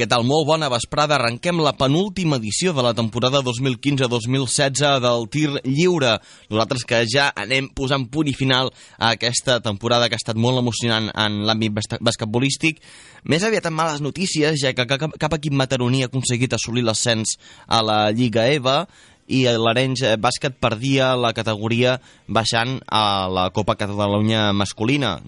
què 0.00 0.06
tal? 0.08 0.22
Molt 0.24 0.46
bona 0.48 0.70
vesprada. 0.72 1.18
Arrenquem 1.18 1.58
la 1.60 1.74
penúltima 1.76 2.38
edició 2.40 2.72
de 2.72 2.80
la 2.86 2.94
temporada 2.96 3.42
2015-2016 3.44 5.02
del 5.04 5.26
tir 5.28 5.50
lliure. 5.66 6.14
Nosaltres 6.48 6.86
que 6.88 7.02
ja 7.10 7.26
anem 7.36 7.68
posant 7.76 8.06
punt 8.08 8.30
i 8.30 8.34
final 8.36 8.72
a 8.96 9.12
aquesta 9.18 9.58
temporada 9.60 10.08
que 10.08 10.16
ha 10.16 10.22
estat 10.22 10.40
molt 10.40 10.62
emocionant 10.62 11.10
en 11.12 11.42
l'àmbit 11.44 11.76
basquetbolístic. 12.00 12.80
Més 13.28 13.44
aviat 13.44 13.68
amb 13.68 13.76
males 13.82 14.00
notícies, 14.00 14.56
ja 14.62 14.72
que 14.72 14.88
cap 14.88 15.36
equip 15.36 15.52
mataroní 15.52 16.06
ha 16.06 16.08
aconseguit 16.08 16.56
assolir 16.56 16.86
l'ascens 16.86 17.36
a 17.68 17.84
la 17.84 18.00
Lliga 18.16 18.48
EVA 18.48 18.80
i 19.28 19.44
l'Arenys 19.44 20.16
Bàsquet 20.18 20.56
perdia 20.58 21.12
la 21.14 21.34
categoria 21.36 21.98
baixant 22.26 22.78
a 22.88 23.28
la 23.28 23.50
Copa 23.52 23.76
Catalunya 23.76 24.48
masculina 24.56 25.18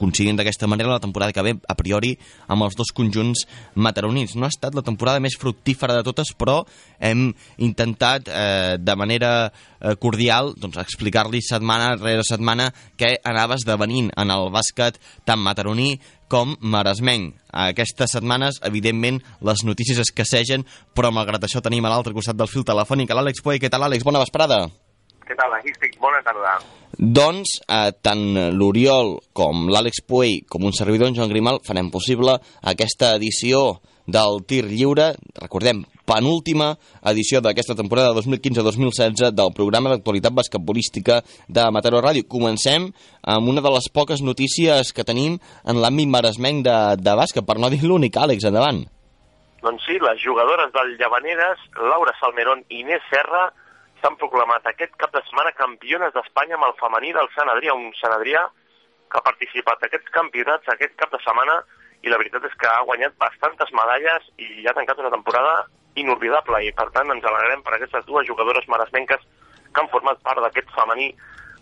aconseguint 0.00 0.38
d'aquesta 0.40 0.66
manera 0.66 0.94
la 0.94 1.00
temporada 1.00 1.32
que 1.36 1.44
ve, 1.44 1.54
a 1.60 1.76
priori, 1.76 2.14
amb 2.48 2.64
els 2.64 2.76
dos 2.78 2.90
conjunts 2.96 3.44
mataronins. 3.76 4.34
No 4.36 4.48
ha 4.48 4.52
estat 4.52 4.74
la 4.74 4.84
temporada 4.86 5.20
més 5.20 5.36
fructífera 5.38 5.98
de 5.98 6.06
totes, 6.06 6.32
però 6.40 6.62
hem 6.98 7.28
intentat 7.60 8.32
eh, 8.32 8.78
de 8.80 8.96
manera 8.96 9.32
eh, 9.50 9.94
cordial 10.00 10.54
doncs, 10.56 10.80
explicar-li 10.80 11.42
setmana 11.44 11.92
rere 12.00 12.24
setmana 12.26 12.70
què 12.96 13.18
anava 13.28 13.60
esdevenint 13.60 14.10
en 14.16 14.32
el 14.32 14.48
bàsquet 14.54 14.98
tant 15.28 15.42
mataroní 15.44 15.98
com 16.30 16.54
maresmenc. 16.62 17.34
Aquestes 17.50 18.14
setmanes, 18.14 18.60
evidentment, 18.64 19.18
les 19.42 19.64
notícies 19.66 19.98
escassegen, 19.98 20.64
però 20.94 21.10
malgrat 21.12 21.44
això 21.44 21.60
tenim 21.60 21.84
a 21.84 21.92
l'altre 21.92 22.14
costat 22.14 22.38
del 22.38 22.50
fil 22.50 22.64
telefònic 22.64 23.10
l'Àlex 23.10 23.42
Puey. 23.42 23.58
Què 23.58 23.68
tal, 23.68 23.84
Àlex? 23.88 24.06
Bona 24.06 24.22
vesprada. 24.22 24.68
Què 25.30 25.36
tal, 25.38 25.52
aquí 25.54 25.70
estic? 25.70 25.92
Bona 26.02 26.18
tarda. 26.26 26.56
Doncs 26.98 27.60
eh, 27.62 27.92
tant 28.02 28.24
l'Oriol 28.50 29.12
com 29.30 29.68
l'Àlex 29.70 30.02
Puey 30.02 30.40
com 30.50 30.64
un 30.66 30.74
servidor, 30.74 31.06
en 31.06 31.14
Joan 31.14 31.30
Grimal, 31.30 31.60
farem 31.62 31.86
possible 31.94 32.34
aquesta 32.72 33.12
edició 33.14 33.78
del 34.10 34.40
tir 34.50 34.64
lliure, 34.66 35.12
recordem, 35.38 35.84
penúltima 36.02 36.72
edició 37.12 37.38
d'aquesta 37.44 37.76
temporada 37.78 38.10
2015-2016 38.18 39.30
del 39.38 39.54
programa 39.54 39.94
d'actualitat 39.94 40.34
basquetbolística 40.34 41.20
de 41.46 41.68
Mataró 41.70 42.02
Ràdio. 42.02 42.26
Comencem 42.26 42.90
amb 43.22 43.54
una 43.54 43.62
de 43.62 43.70
les 43.76 43.86
poques 43.94 44.26
notícies 44.26 44.90
que 44.90 45.06
tenim 45.06 45.38
en 45.62 45.78
l'àmbit 45.78 46.10
maresmenc 46.10 46.66
de, 46.66 46.78
de 46.98 47.18
bàsquet, 47.22 47.46
per 47.46 47.60
no 47.62 47.70
dir 47.70 47.84
l'únic, 47.86 48.18
Àlex, 48.18 48.50
endavant. 48.50 48.82
Doncs 49.62 49.86
sí, 49.86 50.02
les 50.02 50.18
jugadores 50.26 50.74
del 50.74 50.96
Llavaneres, 50.98 51.66
Laura 51.78 52.18
Salmerón 52.18 52.66
i 52.66 52.82
Inés 52.82 53.06
Serra, 53.14 53.52
s'han 54.00 54.16
proclamat 54.20 54.66
aquest 54.66 54.96
cap 55.00 55.12
de 55.14 55.22
setmana 55.26 55.52
campiones 55.56 56.14
d'Espanya 56.14 56.56
amb 56.58 56.68
el 56.68 56.76
femení 56.80 57.12
del 57.16 57.28
Sant 57.36 57.50
Adrià, 57.52 57.76
un 57.76 57.92
Sant 58.00 58.14
Adrià 58.16 58.46
que 59.10 59.18
ha 59.18 59.26
participat 59.26 59.84
aquests 59.86 60.12
campionats 60.14 60.68
aquest 60.72 60.96
cap 61.00 61.12
de 61.12 61.20
setmana 61.24 61.60
i 62.04 62.12
la 62.12 62.18
veritat 62.20 62.46
és 62.48 62.56
que 62.60 62.68
ha 62.70 62.86
guanyat 62.88 63.16
bastantes 63.20 63.72
medalles 63.76 64.30
i 64.40 64.64
ha 64.66 64.76
tancat 64.76 65.02
una 65.02 65.12
temporada 65.12 65.66
inolvidable 66.00 66.62
i 66.64 66.72
per 66.76 66.88
tant 66.94 67.10
ens 67.12 67.26
alegrem 67.26 67.64
per 67.66 67.76
aquestes 67.76 68.06
dues 68.08 68.28
jugadores 68.28 68.68
maresmenques 68.72 69.26
que 69.70 69.82
han 69.82 69.90
format 69.92 70.22
part 70.24 70.40
d'aquest 70.42 70.70
femení 70.76 71.10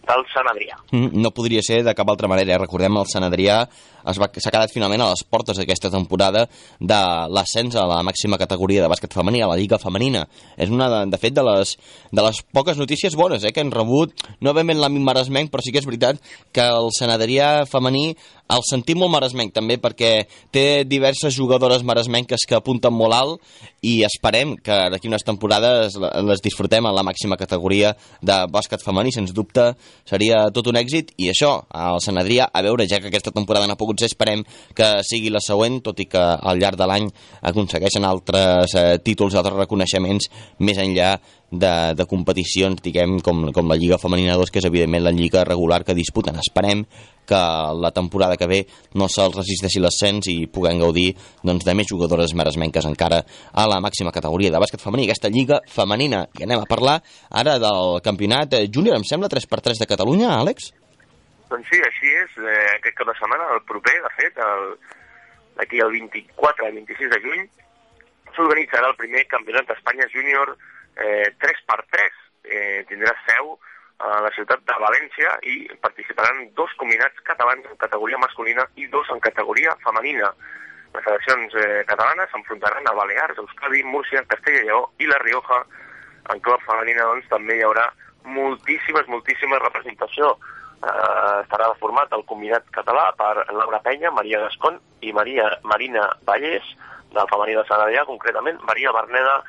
del 0.09 0.25
Sant 0.33 0.49
Adrià. 0.49 0.79
Mm, 0.93 1.21
no 1.21 1.33
podria 1.35 1.63
ser 1.65 1.83
de 1.85 1.95
cap 1.97 2.09
altra 2.09 2.31
manera. 2.31 2.55
Eh? 2.55 2.63
Recordem 2.63 2.97
el 3.01 3.09
Sant 3.11 3.27
Adrià 3.27 3.61
s'ha 4.15 4.53
quedat 4.53 4.73
finalment 4.73 5.05
a 5.05 5.11
les 5.13 5.25
portes 5.25 5.59
d'aquesta 5.59 5.91
temporada 5.93 6.47
de 6.81 7.01
l'ascens 7.35 7.77
a 7.77 7.87
la 7.89 8.01
màxima 8.07 8.39
categoria 8.41 8.83
de 8.85 8.91
bàsquet 8.91 9.15
femení, 9.15 9.43
a 9.43 9.51
la 9.51 9.59
Lliga 9.59 9.79
Femenina. 9.83 10.25
És 10.57 10.73
una, 10.73 10.89
de, 10.93 11.03
de 11.13 11.21
fet, 11.21 11.37
de 11.37 11.45
les, 11.45 11.75
de 12.13 12.25
les 12.25 12.43
poques 12.55 12.79
notícies 12.81 13.17
bones 13.19 13.45
eh, 13.45 13.53
que 13.53 13.65
han 13.65 13.75
rebut, 13.75 14.15
no 14.41 14.55
ben 14.57 14.69
l'àmbit 14.79 15.05
maresmenc, 15.05 15.53
però 15.53 15.65
sí 15.65 15.73
que 15.73 15.83
és 15.83 15.89
veritat 15.89 16.21
que 16.53 16.65
el 16.65 16.93
Sant 16.97 17.13
Adrià 17.15 17.67
femení 17.69 18.13
el 18.49 18.65
sentim 18.65 19.01
molt 19.03 19.13
maresmenc 19.13 19.53
també 19.57 19.77
perquè 19.81 20.13
té 20.55 20.85
diverses 20.89 21.35
jugadores 21.37 21.85
maresmenques 21.85 22.47
que 22.49 22.57
apunten 22.57 22.95
molt 22.95 23.17
alt 23.17 23.65
i 23.85 24.01
esperem 24.07 24.57
que 24.65 24.77
d'aquí 24.93 25.11
unes 25.11 25.25
temporades 25.27 25.99
les 25.99 26.43
disfrutem 26.45 26.89
en 26.89 26.97
la 26.97 27.05
màxima 27.07 27.37
categoria 27.37 27.93
de 28.23 28.39
bàsquet 28.51 28.83
femení, 28.83 29.13
sens 29.15 29.35
dubte 29.37 29.71
seria 30.09 30.47
tot 30.55 30.71
un 30.73 30.81
èxit 30.81 31.13
i 31.21 31.29
això, 31.33 31.53
al 31.69 32.01
Sant 32.05 32.19
Adrià, 32.21 32.49
a 32.49 32.63
veure, 32.65 32.89
ja 32.89 33.01
que 33.03 33.13
aquesta 33.13 33.35
temporada 33.35 33.69
no 33.69 33.77
ha 33.77 33.81
pogut 33.81 34.01
ser, 34.01 34.11
esperem 34.11 34.45
que 34.75 34.89
sigui 35.07 35.31
la 35.31 35.43
següent, 35.45 35.81
tot 35.85 36.01
i 36.01 36.09
que 36.11 36.21
al 36.21 36.59
llarg 36.59 36.81
de 36.81 36.89
l'any 36.89 37.11
aconsegueixen 37.51 38.07
altres 38.09 38.75
eh, 38.75 38.87
títols, 39.05 39.37
altres 39.39 39.59
reconeixements 39.61 40.31
més 40.65 40.81
enllà 40.81 41.19
de, 41.51 41.75
de 41.97 42.09
competicions, 42.09 42.81
diguem, 42.85 43.19
com, 43.25 43.49
com 43.53 43.71
la 43.71 43.79
Lliga 43.79 44.01
Femenina 44.01 44.37
2, 44.41 44.51
que 44.53 44.61
és 44.63 44.69
evidentment 44.69 45.05
la 45.05 45.15
lliga 45.15 45.47
regular 45.49 45.85
que 45.85 45.97
disputen. 45.97 46.37
Esperem 46.43 46.85
que 47.29 47.41
la 47.83 47.93
temporada 47.93 48.39
que 48.41 48.49
ve 48.49 48.63
no 48.97 49.09
se'ls 49.13 49.37
resisteixi 49.37 49.83
l'ascens 49.85 50.31
i 50.33 50.49
puguem 50.49 50.81
gaudir 50.81 51.13
doncs, 51.45 51.67
de 51.67 51.77
més 51.77 51.89
jugadores 51.91 52.35
maresmenques 52.39 52.89
encara 52.89 53.21
a 53.53 53.69
la 53.69 53.81
màxima 53.85 54.15
categoria 54.15 54.53
de 54.55 54.61
bàsquet 54.63 54.83
femení, 54.83 55.07
aquesta 55.07 55.31
lliga 55.33 55.61
femenina. 55.69 56.25
I 56.41 56.49
anem 56.49 56.65
a 56.65 56.69
parlar 56.71 56.99
ara 57.31 57.59
del 57.63 57.99
campionat 58.05 58.57
júnior, 58.73 58.97
em 58.97 59.07
sembla, 59.07 59.31
3x3 59.33 59.85
de 59.85 59.91
Catalunya, 59.91 60.33
Àlex? 60.41 60.73
Doncs 61.49 61.69
sí, 61.73 61.81
així 61.85 62.13
és. 62.23 62.35
Eh, 62.41 62.57
aquest 62.77 62.97
cap 62.99 63.09
de 63.09 63.17
setmana, 63.21 63.53
el 63.57 63.63
proper, 63.69 63.97
de 64.05 64.13
fet, 64.19 64.43
d'aquí 65.59 65.81
el 65.85 65.95
24 65.97 66.69
i 66.69 66.77
26 66.81 67.15
de 67.15 67.21
juny, 67.25 67.47
s'organitzarà 68.37 68.91
el 68.93 68.99
primer 69.01 69.25
campionat 69.33 69.69
d'Espanya 69.71 70.09
júnior 70.13 70.55
eh, 70.55 71.29
3x3. 71.41 72.25
Eh, 72.49 72.85
tindrà 72.89 73.13
seu 73.27 73.57
a 73.99 74.21
la 74.23 74.31
ciutat 74.35 74.63
de 74.63 74.77
València 74.79 75.33
i 75.51 75.57
participaran 75.83 76.47
dos 76.59 76.71
combinats 76.79 77.19
catalans 77.27 77.67
en 77.67 77.79
categoria 77.83 78.21
masculina 78.23 78.67
i 78.79 78.87
dos 78.93 79.11
en 79.11 79.21
categoria 79.21 79.75
femenina. 79.83 80.31
Les 80.95 81.05
seleccions 81.05 81.57
eh, 81.59 81.83
catalanes 81.89 82.31
s'enfrontaran 82.33 82.87
a 82.87 82.95
Balears, 82.95 83.41
Euskadi, 83.43 83.83
Múrcia, 83.85 84.23
Castella 84.31 84.63
i 84.63 84.69
Lleó 84.69 84.85
i 85.03 85.11
La 85.11 85.19
Rioja. 85.25 85.65
En 86.33 86.41
club 86.45 86.63
femenina, 86.67 87.09
doncs, 87.11 87.27
també 87.33 87.59
hi 87.59 87.67
haurà 87.67 87.89
moltíssimes, 88.39 89.11
moltíssimes 89.11 89.63
representació. 89.67 90.37
Eh, 90.79 91.43
estarà 91.43 91.73
format 91.83 92.15
el 92.15 92.25
combinat 92.31 92.71
català 92.79 93.11
per 93.19 93.49
Laura 93.51 93.83
Penya, 93.83 94.15
Maria 94.15 94.45
Gascon 94.47 94.79
i 95.03 95.13
Maria 95.13 95.51
Marina 95.67 96.07
Vallès, 96.29 96.71
del 97.11 97.31
femení 97.35 97.59
de 97.59 97.67
Sant 97.67 97.83
Adrià, 97.83 98.07
concretament 98.07 98.63
Maria 98.69 98.95
Berneda, 98.95 99.41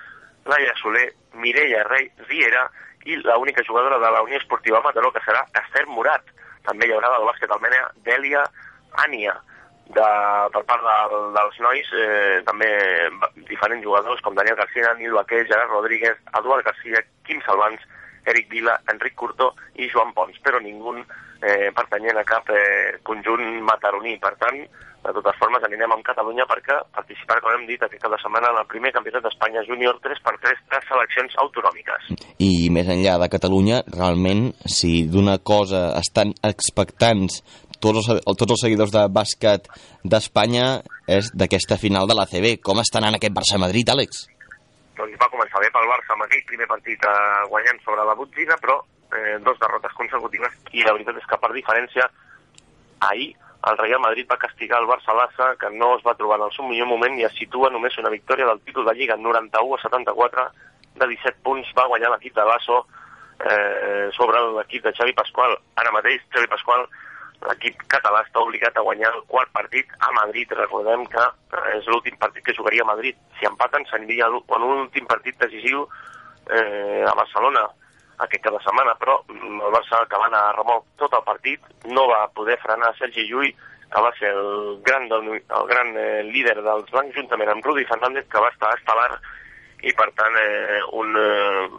Laia 0.49 0.73
Soler, 0.81 1.11
Mireia 1.37 1.83
Rei, 1.85 2.09
Riera 2.25 2.65
i 3.09 3.17
l'única 3.23 3.63
jugadora 3.65 3.99
de 3.99 4.11
la 4.13 4.21
Unió 4.21 4.37
Esportiva 4.37 4.81
Mataró, 4.85 5.11
que 5.11 5.23
serà 5.25 5.43
Esther 5.63 5.85
Murat. 5.89 6.25
També 6.67 6.87
hi 6.87 6.93
haurà 6.93 7.11
del 7.15 7.27
bàsquet 7.29 7.51
almena 7.55 7.85
Dèlia 8.05 8.43
Ània. 9.05 9.35
De, 9.89 10.09
per 10.53 10.61
part 10.69 10.83
de, 10.85 11.21
dels 11.33 11.55
nois, 11.65 11.87
eh, 11.97 12.41
també 12.45 12.69
diferents 13.49 13.81
jugadors 13.81 14.21
com 14.21 14.35
Daniel 14.37 14.59
García, 14.59 14.93
Nil 14.99 15.15
Baquer, 15.17 15.47
Gerard 15.49 15.73
Rodríguez, 15.73 16.19
Eduard 16.37 16.67
García, 16.67 17.01
Quim 17.25 17.41
Salvans, 17.47 17.81
Eric 18.25 18.49
Vila, 18.51 18.79
Enric 18.91 19.15
Curtó 19.15 19.53
i 19.79 19.89
Joan 19.91 20.13
Pons, 20.13 20.37
però 20.43 20.59
ningú 20.59 20.95
eh, 20.97 21.71
pertanyent 21.75 22.19
a 22.19 22.27
cap 22.27 22.49
eh, 22.51 22.99
conjunt 23.03 23.61
mataroní. 23.63 24.17
Per 24.19 24.33
tant, 24.41 24.59
de 25.03 25.13
totes 25.15 25.37
formes, 25.39 25.63
anirem 25.63 25.93
amb 25.95 26.03
Catalunya 26.03 26.45
perquè 26.49 26.75
participar, 26.95 27.39
com 27.43 27.55
hem 27.55 27.65
dit, 27.69 27.81
aquest 27.81 28.03
cada 28.03 28.19
setmana 28.19 28.51
en 28.51 28.59
el 28.61 28.67
primer 28.71 28.91
campionat 28.95 29.23
d'Espanya 29.23 29.63
júnior 29.67 29.99
3x3 30.03 30.59
de 30.73 30.81
seleccions 30.89 31.37
autonòmiques. 31.45 32.11
I 32.43 32.67
més 32.73 32.91
enllà 32.91 33.15
de 33.21 33.31
Catalunya, 33.31 33.83
realment, 33.95 34.49
si 34.67 35.05
d'una 35.07 35.39
cosa 35.39 35.89
estan 35.99 36.35
expectants 36.43 37.39
tots 37.79 38.09
els, 38.11 38.25
tots 38.27 38.51
els 38.51 38.65
seguidors 38.65 38.91
de 38.91 39.05
bàsquet 39.07 39.69
d'Espanya 40.03 40.81
és 41.07 41.31
d'aquesta 41.31 41.79
final 41.79 42.09
de 42.09 42.19
l'ACB. 42.19 42.57
Com 42.63 42.83
està 42.83 42.99
anant 42.99 43.15
aquest 43.15 43.35
Barça-Madrid, 43.35 43.95
Àlex? 43.95 44.27
Doncs 44.99 45.19
va 45.19 45.31
començar 45.31 45.61
bé 45.63 45.69
pel 45.71 45.87
Barça 45.87 46.15
amb 46.15 46.25
aquell 46.25 46.47
primer 46.47 46.67
partit 46.67 47.05
eh, 47.07 47.43
guanyant 47.51 47.77
sobre 47.85 48.05
la 48.07 48.15
Botzina, 48.19 48.57
però 48.59 48.81
eh, 49.15 49.37
dos 49.45 49.59
derrotes 49.61 49.95
consecutives 49.95 50.57
i 50.75 50.83
la 50.83 50.95
veritat 50.97 51.21
és 51.21 51.29
que 51.29 51.39
per 51.39 51.53
diferència 51.55 52.09
ahir 53.07 53.29
el 53.69 53.77
Real 53.79 53.99
Madrid 54.03 54.27
va 54.31 54.39
castigar 54.39 54.79
el 54.79 54.87
Barça-Lassa, 54.87 55.53
que 55.59 55.69
no 55.75 55.93
es 55.97 56.03
va 56.05 56.15
trobar 56.19 56.37
en 56.39 56.45
el 56.47 56.53
seu 56.55 56.67
millor 56.67 56.87
moment 56.87 57.17
i 57.19 57.25
es 57.27 57.35
situa 57.35 57.71
només 57.71 57.97
una 57.99 58.11
victòria 58.11 58.47
del 58.47 58.61
títol 58.63 58.87
de 58.87 58.95
Lliga 58.95 59.17
91 59.19 59.75
a 59.75 59.81
74 59.83 60.45
de 60.99 61.07
17 61.15 61.43
punts 61.43 61.71
va 61.75 61.87
guanyar 61.91 62.11
l'equip 62.13 62.35
de 62.35 62.45
Lasso 62.47 62.79
eh, 63.39 64.07
sobre 64.15 64.39
l'equip 64.55 64.83
de 64.83 64.93
Xavi 64.95 65.15
Pasqual. 65.15 65.57
Ara 65.79 65.95
mateix 65.95 66.23
Xavi 66.31 66.47
Pasqual, 66.51 66.87
l'equip 67.47 67.83
català, 67.91 68.21
està 68.25 68.41
obligat 68.43 68.77
a 68.77 68.83
guanyar 68.83 69.11
el 69.15 69.23
quart 69.31 69.51
partit 69.55 69.91
a 69.99 70.11
Madrid. 70.17 70.51
Recordem 70.57 71.05
que 71.13 71.25
és 71.77 71.87
l'últim 71.87 72.17
partit 72.19 72.45
que 72.45 72.55
jugaria 72.57 72.83
a 72.83 72.91
Madrid. 72.91 73.17
Si 73.39 73.47
empaten, 73.47 73.85
s'aniria 73.89 74.27
en 74.27 74.63
un 74.63 74.85
últim 74.85 75.07
partit 75.07 75.39
decisiu 75.39 75.85
eh, 76.49 77.05
a 77.07 77.15
Barcelona 77.15 77.67
aquest 78.19 78.43
cada 78.43 78.59
setmana, 78.63 78.95
però 78.99 79.17
mm, 79.29 79.61
el 79.63 79.73
Barça 79.73 80.03
que 80.11 80.19
va 80.19 80.27
anar 80.27 80.43
a 80.49 80.55
remolc 80.57 80.87
tot 80.99 81.13
el 81.15 81.25
partit 81.27 81.63
no 81.87 82.05
va 82.09 82.25
poder 82.35 82.57
frenar 82.63 82.91
Sergi 82.97 83.25
Llull, 83.29 83.53
que 83.89 84.01
va 84.05 84.11
ser 84.19 84.33
el 84.35 84.81
gran, 84.85 85.07
el 85.11 85.69
gran 85.71 85.95
eh, 85.97 86.23
líder 86.27 86.59
dels 86.61 86.91
blancs, 86.91 87.15
juntament 87.15 87.53
amb 87.53 87.65
Rudi 87.65 87.87
Fernández, 87.89 88.27
que 88.29 88.43
va 88.43 88.51
estar 88.51 88.75
estel·lar, 88.75 89.13
i 89.87 89.95
per 89.95 90.09
tant 90.19 90.35
eh, 90.41 90.81
un, 90.99 91.15
eh, 91.15 91.69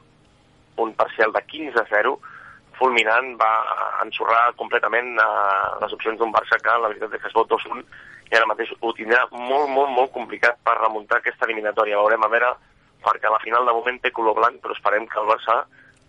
un 0.80 0.94
parcial 0.96 1.36
de 1.36 1.44
15 1.52 1.78
a 1.78 1.86
0 1.92 2.16
fulminant, 2.80 3.34
va 3.40 3.50
ensorrar 4.04 4.54
completament 4.60 5.12
uh, 5.20 5.76
les 5.82 5.92
opcions 5.96 6.18
d'un 6.18 6.32
Barça 6.32 6.58
que 6.64 6.76
la 6.80 6.88
veritat 6.88 7.14
és 7.14 7.22
que 7.22 7.28
es 7.30 7.36
vot 7.36 7.50
2-1 7.52 7.84
i 8.30 8.38
ara 8.38 8.48
mateix 8.48 8.72
ho 8.80 8.92
tindrà 8.96 9.24
molt, 9.34 9.68
molt, 9.68 9.90
molt 9.92 10.12
complicat 10.14 10.60
per 10.64 10.78
remuntar 10.78 11.18
aquesta 11.18 11.48
eliminatòria. 11.48 11.98
Veurem 11.98 12.24
a 12.24 12.30
veure, 12.32 12.50
perquè 13.04 13.28
a 13.28 13.34
la 13.34 13.42
final 13.42 13.66
de 13.66 13.74
moment 13.76 13.98
té 14.00 14.12
color 14.14 14.38
blanc, 14.38 14.60
però 14.62 14.76
esperem 14.76 15.08
que 15.10 15.18
el 15.20 15.28
Barça 15.30 15.56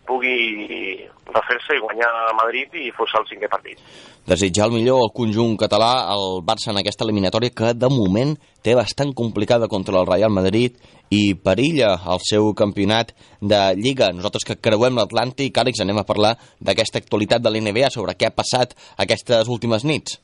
pugui 0.08 1.08
refer-se 1.32 1.76
i 1.78 1.82
guanyar 1.82 2.10
a 2.30 2.34
Madrid 2.36 2.74
i 2.76 2.92
forçar 2.96 3.22
el 3.22 3.28
cinquè 3.30 3.50
partit. 3.52 3.80
Desitjar 4.28 4.68
el 4.68 4.76
millor 4.76 5.02
al 5.02 5.14
conjunt 5.16 5.56
català, 5.60 5.92
el 6.14 6.42
Barça 6.46 6.72
en 6.74 6.80
aquesta 6.82 7.06
eliminatòria 7.08 7.54
que 7.56 7.74
de 7.74 7.90
moment 7.92 8.36
té 8.64 8.76
bastant 8.78 9.14
complicada 9.18 9.70
contra 9.72 9.98
el 10.00 10.10
Real 10.10 10.34
Madrid 10.34 10.78
i 11.12 11.36
perilla 11.36 11.94
el 12.14 12.22
seu 12.24 12.52
campionat 12.58 13.14
de 13.42 13.62
Lliga. 13.80 14.12
Nosaltres 14.16 14.46
que 14.48 14.60
creuem 14.62 15.00
l'Atlàntic, 15.00 15.58
Àlex, 15.58 15.82
anem 15.84 16.02
a 16.02 16.08
parlar 16.08 16.36
d'aquesta 16.60 17.02
actualitat 17.02 17.44
de 17.44 17.52
l'NBA, 17.52 17.90
sobre 17.92 18.16
què 18.16 18.30
ha 18.30 18.36
passat 18.36 18.76
aquestes 18.98 19.50
últimes 19.52 19.88
nits. 19.88 20.20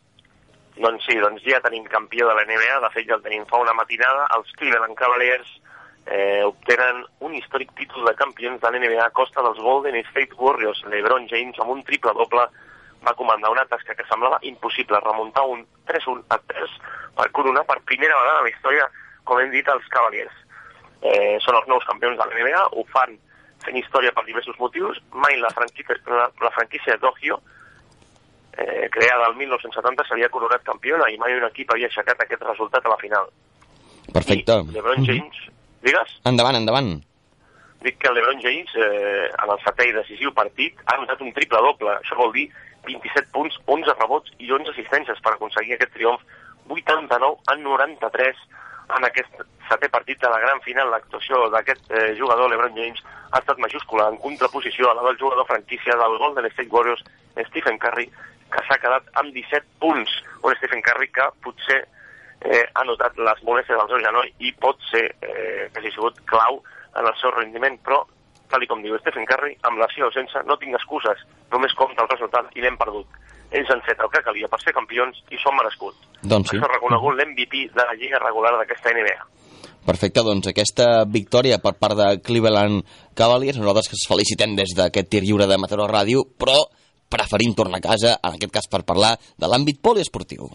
Doncs 0.78 1.08
sí, 1.10 1.18
doncs 1.18 1.42
ja 1.42 1.60
tenim 1.66 1.88
campió 1.90 2.28
de 2.30 2.36
l'NBA, 2.38 2.78
de 2.84 2.92
fet 2.94 3.08
ja 3.10 3.18
el 3.18 3.24
tenim 3.26 3.48
fa 3.50 3.64
una 3.64 3.74
matinada, 3.74 4.28
els 4.38 4.52
Cleveland 4.60 4.96
Cavaliers 5.00 5.56
eh, 6.08 6.44
obtenen 6.46 7.04
un 7.20 7.36
històric 7.36 7.74
títol 7.76 8.06
de 8.08 8.16
campions 8.16 8.62
de 8.62 8.72
l'NBA 8.72 9.04
a 9.04 9.14
costa 9.16 9.44
dels 9.44 9.60
Golden 9.60 9.98
State 10.10 10.38
Warriors. 10.40 10.84
LeBron 10.88 11.28
James, 11.28 11.60
amb 11.60 11.74
un 11.76 11.84
triple-doble, 11.84 12.48
va 13.04 13.16
comandar 13.20 13.52
una 13.52 13.66
tasca 13.70 13.96
que 13.96 14.08
semblava 14.08 14.40
impossible, 14.42 15.02
remuntar 15.04 15.46
un 15.48 15.66
3-1 15.88 16.24
a 16.34 16.40
3 16.54 16.78
per 17.18 17.30
coronar 17.36 17.66
per 17.68 17.82
primera 17.86 18.18
vegada 18.22 18.46
la 18.46 18.54
història, 18.54 18.88
com 19.28 19.42
hem 19.42 19.52
dit, 19.52 19.68
els 19.68 19.88
Cavaliers. 19.94 20.44
Eh, 21.02 21.38
són 21.44 21.60
els 21.60 21.68
nous 21.70 21.86
campions 21.86 22.18
de 22.18 22.26
l'NBA, 22.26 22.64
ho 22.72 22.86
fan 22.94 23.18
fent 23.66 23.78
història 23.78 24.14
per 24.16 24.24
diversos 24.26 24.58
motius. 24.62 25.02
Mai 25.12 25.38
la 25.42 25.52
franquícia, 25.54 26.00
la, 26.08 26.30
la 26.42 26.54
franquícia 26.56 26.96
de 26.96 27.04
Tokyo, 27.04 27.42
eh, 28.58 28.88
creada 28.94 29.28
el 29.28 29.36
1970, 29.36 30.08
s'havia 30.08 30.32
coronat 30.34 30.64
campiona 30.64 31.12
i 31.12 31.20
mai 31.20 31.36
un 31.36 31.46
equip 31.52 31.76
havia 31.76 31.92
aixecat 31.92 32.24
aquest 32.24 32.48
resultat 32.48 32.86
a 32.86 32.96
la 32.96 33.02
final. 33.04 33.30
Perfecte. 34.14 34.62
I 34.64 34.78
LeBron 34.78 35.06
James 35.06 35.46
Digues? 35.86 36.18
Endavant, 36.26 36.58
endavant. 36.58 36.96
Dic 37.86 38.00
que 38.02 38.10
el 38.10 38.16
LeBron 38.18 38.42
James, 38.42 38.72
eh, 38.76 39.28
en 39.30 39.52
el 39.54 39.60
setè 39.62 39.86
i 39.90 39.96
decisiu 39.96 40.34
partit, 40.34 40.80
ha 40.86 40.96
anotat 40.98 41.22
un 41.22 41.34
triple 41.36 41.62
doble. 41.62 41.94
Això 42.02 42.18
vol 42.18 42.34
dir 42.34 42.48
27 42.88 43.30
punts, 43.36 43.58
11 43.66 43.94
rebots 44.00 44.34
i 44.40 44.50
11 44.52 44.74
assistències 44.74 45.22
per 45.22 45.36
aconseguir 45.36 45.76
aquest 45.76 45.94
triomf. 45.94 46.24
89 46.68 47.38
a 47.48 47.56
93 47.56 48.42
en 48.98 49.06
aquest 49.08 49.44
setè 49.70 49.90
partit 49.92 50.20
de 50.24 50.32
la 50.32 50.40
gran 50.40 50.62
final. 50.66 50.90
L'actuació 50.92 51.46
d'aquest 51.54 51.92
eh, 51.92 52.16
jugador, 52.20 52.50
LeBron 52.50 52.76
James, 52.76 53.04
ha 53.32 53.42
estat 53.44 53.60
majúscula 53.60 54.08
en 54.12 54.18
contraposició 54.24 54.90
a 54.90 54.96
la 54.98 55.06
del 55.10 55.20
jugador 55.20 55.48
franquícia 55.48 55.96
del 56.00 56.18
Golden 56.18 56.50
State 56.54 56.72
Warriors, 56.72 57.04
Stephen 57.52 57.78
Curry, 57.78 58.08
que 58.52 58.64
s'ha 58.68 58.80
quedat 58.82 59.08
amb 59.22 59.36
17 59.36 59.68
punts. 59.84 60.18
Un 60.44 60.56
Stephen 60.58 60.82
Curry 60.82 61.12
que 61.14 61.28
potser 61.44 61.84
eh, 62.42 62.66
ha 62.74 62.84
notat 62.86 63.18
les 63.18 63.44
molèsties 63.48 63.80
del 63.80 63.90
seu 63.92 64.04
genoll 64.04 64.30
i 64.40 64.54
pot 64.62 64.82
ser 64.92 65.06
eh, 65.22 65.68
que 65.72 65.82
hagi 65.82 65.94
sigut 65.96 66.20
clau 66.30 66.62
en 66.98 67.06
el 67.06 67.16
seu 67.22 67.32
rendiment, 67.34 67.78
però, 67.86 68.02
tal 68.52 68.66
com 68.70 68.84
diu 68.84 68.98
Stephen 69.02 69.28
Curry, 69.30 69.56
amb 69.70 69.82
la 69.82 69.88
seva 69.94 70.10
sense 70.16 70.44
no 70.48 70.58
tinc 70.62 70.78
excuses, 70.78 71.24
només 71.54 71.76
compta 71.78 72.06
el 72.06 72.12
resultat 72.14 72.54
i 72.56 72.64
l'hem 72.64 72.78
perdut. 72.80 73.08
Ells 73.56 73.70
han 73.72 73.84
fet 73.86 74.00
el 74.04 74.12
que 74.12 74.24
calia 74.26 74.50
per 74.52 74.60
ser 74.60 74.74
campions 74.76 75.20
i 75.32 75.40
són 75.40 75.56
merescut. 75.56 75.96
Doncs 76.22 76.52
sí. 76.52 76.58
Això 76.58 76.68
ha 76.68 76.74
reconegut 76.74 77.16
l'MVP 77.16 77.68
de 77.76 77.86
la 77.86 77.96
lliga 78.00 78.20
regular 78.24 78.58
d'aquesta 78.58 78.92
NBA. 78.96 79.18
Perfecte, 79.88 80.20
doncs 80.20 80.50
aquesta 80.52 81.06
victòria 81.08 81.62
per 81.64 81.78
part 81.80 81.96
de 81.96 82.08
Cleveland 82.20 82.84
Cavaliers, 83.16 83.60
nosaltres 83.62 83.88
que 83.88 83.96
ens 83.96 84.08
felicitem 84.10 84.58
des 84.58 84.76
d'aquest 84.76 85.08
tir 85.14 85.24
lliure 85.24 85.48
de 85.48 85.60
Mataró 85.62 85.88
Ràdio, 85.88 86.26
però 86.36 86.60
preferim 87.08 87.56
tornar 87.56 87.80
a 87.80 87.88
casa, 87.88 88.18
en 88.20 88.36
aquest 88.36 88.52
cas 88.52 88.68
per 88.68 88.84
parlar 88.84 89.16
de 89.16 89.48
l'àmbit 89.48 89.80
poliesportiu. 89.80 90.52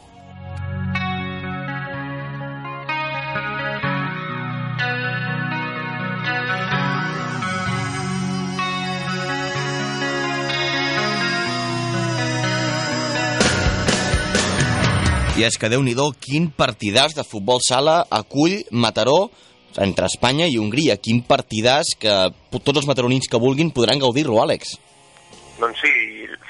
I 15.33 15.47
és 15.47 15.55
que 15.57 15.69
déu 15.73 15.81
nhi 15.81 15.95
quin 16.21 16.51
partidàs 16.53 17.15
de 17.17 17.23
futbol 17.25 17.57
sala 17.65 18.05
acull 18.13 18.59
Mataró 18.71 19.31
entre 19.81 20.05
Espanya 20.05 20.45
i 20.45 20.59
Hongria. 20.61 20.99
Quin 21.01 21.23
partidàs 21.25 21.95
que 21.97 22.13
tots 22.53 22.77
els 22.77 22.87
mataronins 22.87 23.31
que 23.33 23.41
vulguin 23.41 23.71
podran 23.73 23.97
gaudir-lo, 24.03 24.37
Àlex. 24.43 24.77
Doncs 25.57 25.81
sí, 25.81 25.93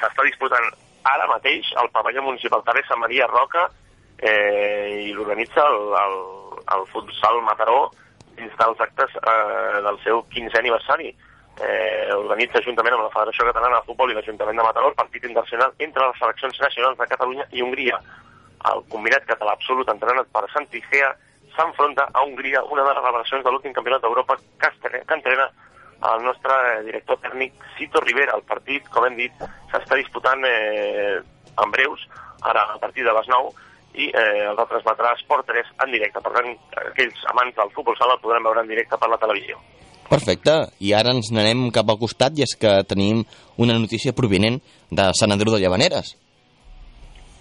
s'està 0.01 0.27
disputant 0.27 0.67
ara 1.07 1.29
mateix 1.31 1.71
al 1.79 1.93
pavelló 1.95 2.25
municipal 2.27 2.65
Teresa 2.67 2.99
Maria 2.99 3.29
Roca 3.31 3.69
eh, 4.19 5.07
i 5.07 5.15
l'organitza 5.15 5.63
el, 5.63 5.95
el, 6.03 6.19
el 6.75 6.83
futsal 6.91 7.39
Mataró 7.47 7.85
dins 8.35 8.59
dels 8.59 8.83
actes 8.83 9.15
eh, 9.23 9.79
del 9.87 10.03
seu 10.03 10.25
15è 10.35 10.59
aniversari. 10.59 11.15
Eh, 11.63 12.11
organitza 12.17 12.65
juntament 12.67 12.99
amb 12.99 13.07
la 13.07 13.15
Federació 13.15 13.47
Catalana 13.47 13.79
de 13.79 13.87
Futbol 13.87 14.11
i 14.11 14.19
l'Ajuntament 14.19 14.59
de 14.59 14.67
Mataró 14.67 14.91
el 14.91 14.99
partit 14.99 15.31
internacional 15.31 15.71
entre 15.79 16.11
les 16.11 16.19
seleccions 16.19 16.61
nacionals 16.67 16.99
de 16.99 17.11
Catalunya 17.15 17.47
i 17.55 17.63
Hongria 17.63 18.03
el 18.71 18.85
combinat 18.93 19.27
català 19.27 19.57
absolut 19.57 19.89
entrenat 19.91 20.31
per 20.33 20.47
Santi 20.53 20.83
Gea 20.91 21.11
s'enfronta 21.57 22.09
a 22.13 22.23
Hongria, 22.23 22.63
una 22.65 22.85
de 22.87 22.95
les 22.95 23.05
revelacions 23.05 23.45
de 23.45 23.51
l'últim 23.51 23.75
campionat 23.77 24.03
d'Europa 24.03 24.39
que, 24.39 24.71
que 24.81 25.17
entrena 25.17 25.49
el 26.13 26.25
nostre 26.25 26.55
director 26.87 27.19
tècnic 27.23 27.53
Cito 27.77 28.01
Rivera. 28.01 28.37
El 28.37 28.47
partit, 28.49 28.87
com 28.95 29.07
hem 29.07 29.19
dit, 29.19 29.45
s'està 29.71 29.99
disputant 29.99 30.43
eh, 30.49 31.21
en 31.63 31.75
breus, 31.75 32.07
ara 32.43 32.65
a 32.75 32.79
partir 32.83 33.05
de 33.07 33.15
les 33.15 33.29
9, 33.31 33.53
i 33.93 34.09
eh, 34.09 34.49
el 34.49 34.57
retransmetrà 34.57 35.13
Esport 35.19 35.47
3 35.47 35.77
en 35.85 35.93
directe. 35.95 36.23
Per 36.25 36.33
tant, 36.35 36.51
aquells 36.89 37.23
amants 37.35 37.57
del 37.59 37.73
futbol 37.77 37.99
sala 37.99 38.17
el 38.17 38.25
podran 38.25 38.49
veure 38.49 38.65
en 38.65 38.73
directe 38.73 38.99
per 38.99 39.11
la 39.13 39.21
televisió. 39.21 39.61
Perfecte, 40.09 40.57
i 40.85 40.91
ara 40.97 41.13
ens 41.15 41.31
n'anem 41.33 41.71
cap 41.73 41.89
al 41.89 42.01
costat 42.01 42.37
i 42.37 42.45
és 42.45 42.57
que 42.61 42.73
tenim 42.89 43.23
una 43.63 43.79
notícia 43.79 44.13
provinent 44.17 44.59
de 44.91 45.07
Sant 45.17 45.33
Andreu 45.33 45.55
de 45.55 45.63
Llavaneres. 45.63 46.17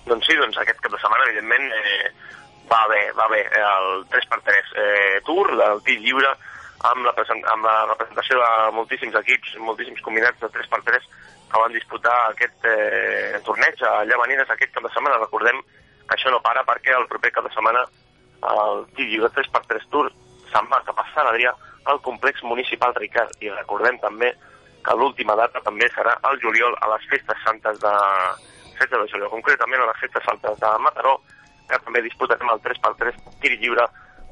Doncs 0.05 0.27
sí, 0.27 0.37
doncs 0.39 0.57
aquest 0.57 0.79
cap 0.81 0.93
de 0.93 0.99
setmana, 1.01 1.27
evidentment, 1.29 1.67
eh, 1.77 2.11
va 2.71 2.85
bé, 2.89 3.01
va 3.17 3.27
bé 3.29 3.41
el 3.59 4.05
3x3 4.13 4.71
eh, 4.83 5.19
Tour, 5.27 5.51
del 5.59 5.83
tir 5.85 5.99
lliure, 6.01 6.31
amb 6.89 7.05
la, 7.05 7.13
amb 7.53 7.67
la 7.67 7.75
representació 7.91 8.39
de 8.41 8.71
moltíssims 8.77 9.17
equips, 9.19 9.57
moltíssims 9.61 10.01
combinats 10.05 10.39
de 10.41 10.49
3x3 10.55 11.05
que 11.51 11.59
van 11.59 11.75
disputar 11.75 12.15
aquest 12.29 12.65
eh, 12.65 13.39
torneig 13.45 13.81
a 13.83 14.01
Llavaneres 14.07 14.49
aquest 14.49 14.73
cap 14.73 14.87
de 14.87 14.93
setmana. 14.93 15.19
Recordem 15.21 15.59
que 16.07 16.15
això 16.15 16.31
no 16.31 16.41
para 16.41 16.63
perquè 16.67 16.95
el 16.95 17.09
proper 17.11 17.33
cap 17.35 17.45
de 17.45 17.53
setmana 17.53 17.83
el 18.51 18.85
tir 18.97 19.09
lliure 19.11 19.29
3x3 19.35 19.89
Tour 19.91 20.09
se'n 20.51 20.69
va 20.71 20.81
cap 20.87 20.97
a 20.99 21.05
Sant 21.13 21.29
Adrià 21.29 21.51
al 21.91 22.01
complex 22.01 22.41
municipal 22.43 22.95
Ricard. 22.97 23.35
I 23.43 23.51
recordem 23.53 23.99
també 24.01 24.31
que 24.81 24.95
l'última 24.97 25.35
data 25.37 25.61
també 25.61 25.89
serà 25.93 26.15
el 26.31 26.39
juliol 26.41 26.73
a 26.81 26.89
les 26.95 27.05
festes 27.11 27.43
santes 27.45 27.77
de, 27.83 27.93
festa 28.81 29.01
de 29.01 29.09
juliol, 29.11 29.31
concretament 29.33 29.83
a 29.83 29.89
les 29.91 30.01
festes 30.03 30.31
altes 30.33 30.57
de 30.61 30.71
Mataró, 30.85 31.17
que 31.69 31.79
també 31.85 32.01
disputarem 32.05 32.49
el 32.53 32.63
3x3 32.63 33.19
tir 33.43 33.53
lliure 33.61 33.85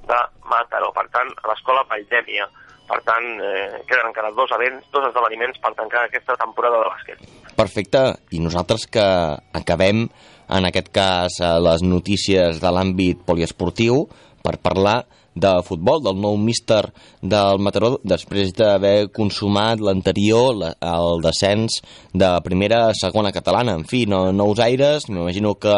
de 0.10 0.20
Mataró. 0.50 0.90
Per 0.96 1.06
tant, 1.14 1.30
a 1.44 1.52
l'escola 1.52 1.86
Valldèmia. 1.90 2.50
Per 2.90 2.98
tant, 3.06 3.28
eh, 3.46 3.84
queden 3.86 4.10
encara 4.10 4.32
dos 4.34 4.50
events, 4.58 4.88
dos 4.90 5.06
esdeveniments 5.12 5.60
per 5.62 5.76
tancar 5.78 6.08
aquesta 6.08 6.34
temporada 6.42 6.82
de 6.82 6.90
bàsquet. 6.90 7.22
Perfecte. 7.60 8.02
I 8.34 8.42
nosaltres 8.42 8.88
que 8.90 9.06
acabem, 9.54 10.08
en 10.50 10.66
aquest 10.66 10.90
cas, 10.90 11.38
les 11.62 11.86
notícies 11.86 12.58
de 12.64 12.72
l'àmbit 12.74 13.22
poliesportiu 13.28 14.08
per 14.42 14.58
parlar 14.58 15.04
de 15.40 15.52
futbol, 15.66 16.02
del 16.04 16.20
nou 16.20 16.38
míster 16.40 16.82
del 17.22 17.62
Mataró, 17.64 17.94
després 18.04 18.52
d'haver 18.58 19.10
consumat 19.16 19.82
l'anterior, 19.84 20.60
el 20.76 21.24
descens 21.24 21.80
de 22.14 22.30
primera 22.46 22.86
a 22.90 22.98
segona 22.98 23.34
catalana. 23.36 23.78
En 23.80 23.88
fi, 23.88 24.06
no, 24.10 24.28
nous 24.36 24.60
aires, 24.64 25.08
m'imagino 25.10 25.56
que 25.56 25.76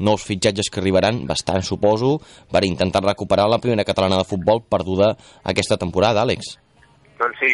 nous 0.00 0.24
fitxatges 0.24 0.72
que 0.72 0.80
arribaran, 0.80 1.22
bastant 1.28 1.62
suposo, 1.62 2.18
per 2.50 2.64
intentar 2.64 3.04
recuperar 3.04 3.48
la 3.50 3.60
primera 3.62 3.84
catalana 3.84 4.18
de 4.22 4.28
futbol 4.28 4.64
perduda 4.64 5.14
aquesta 5.44 5.78
temporada, 5.78 6.24
Àlex. 6.26 6.56
Doncs 7.20 7.38
sí, 7.38 7.52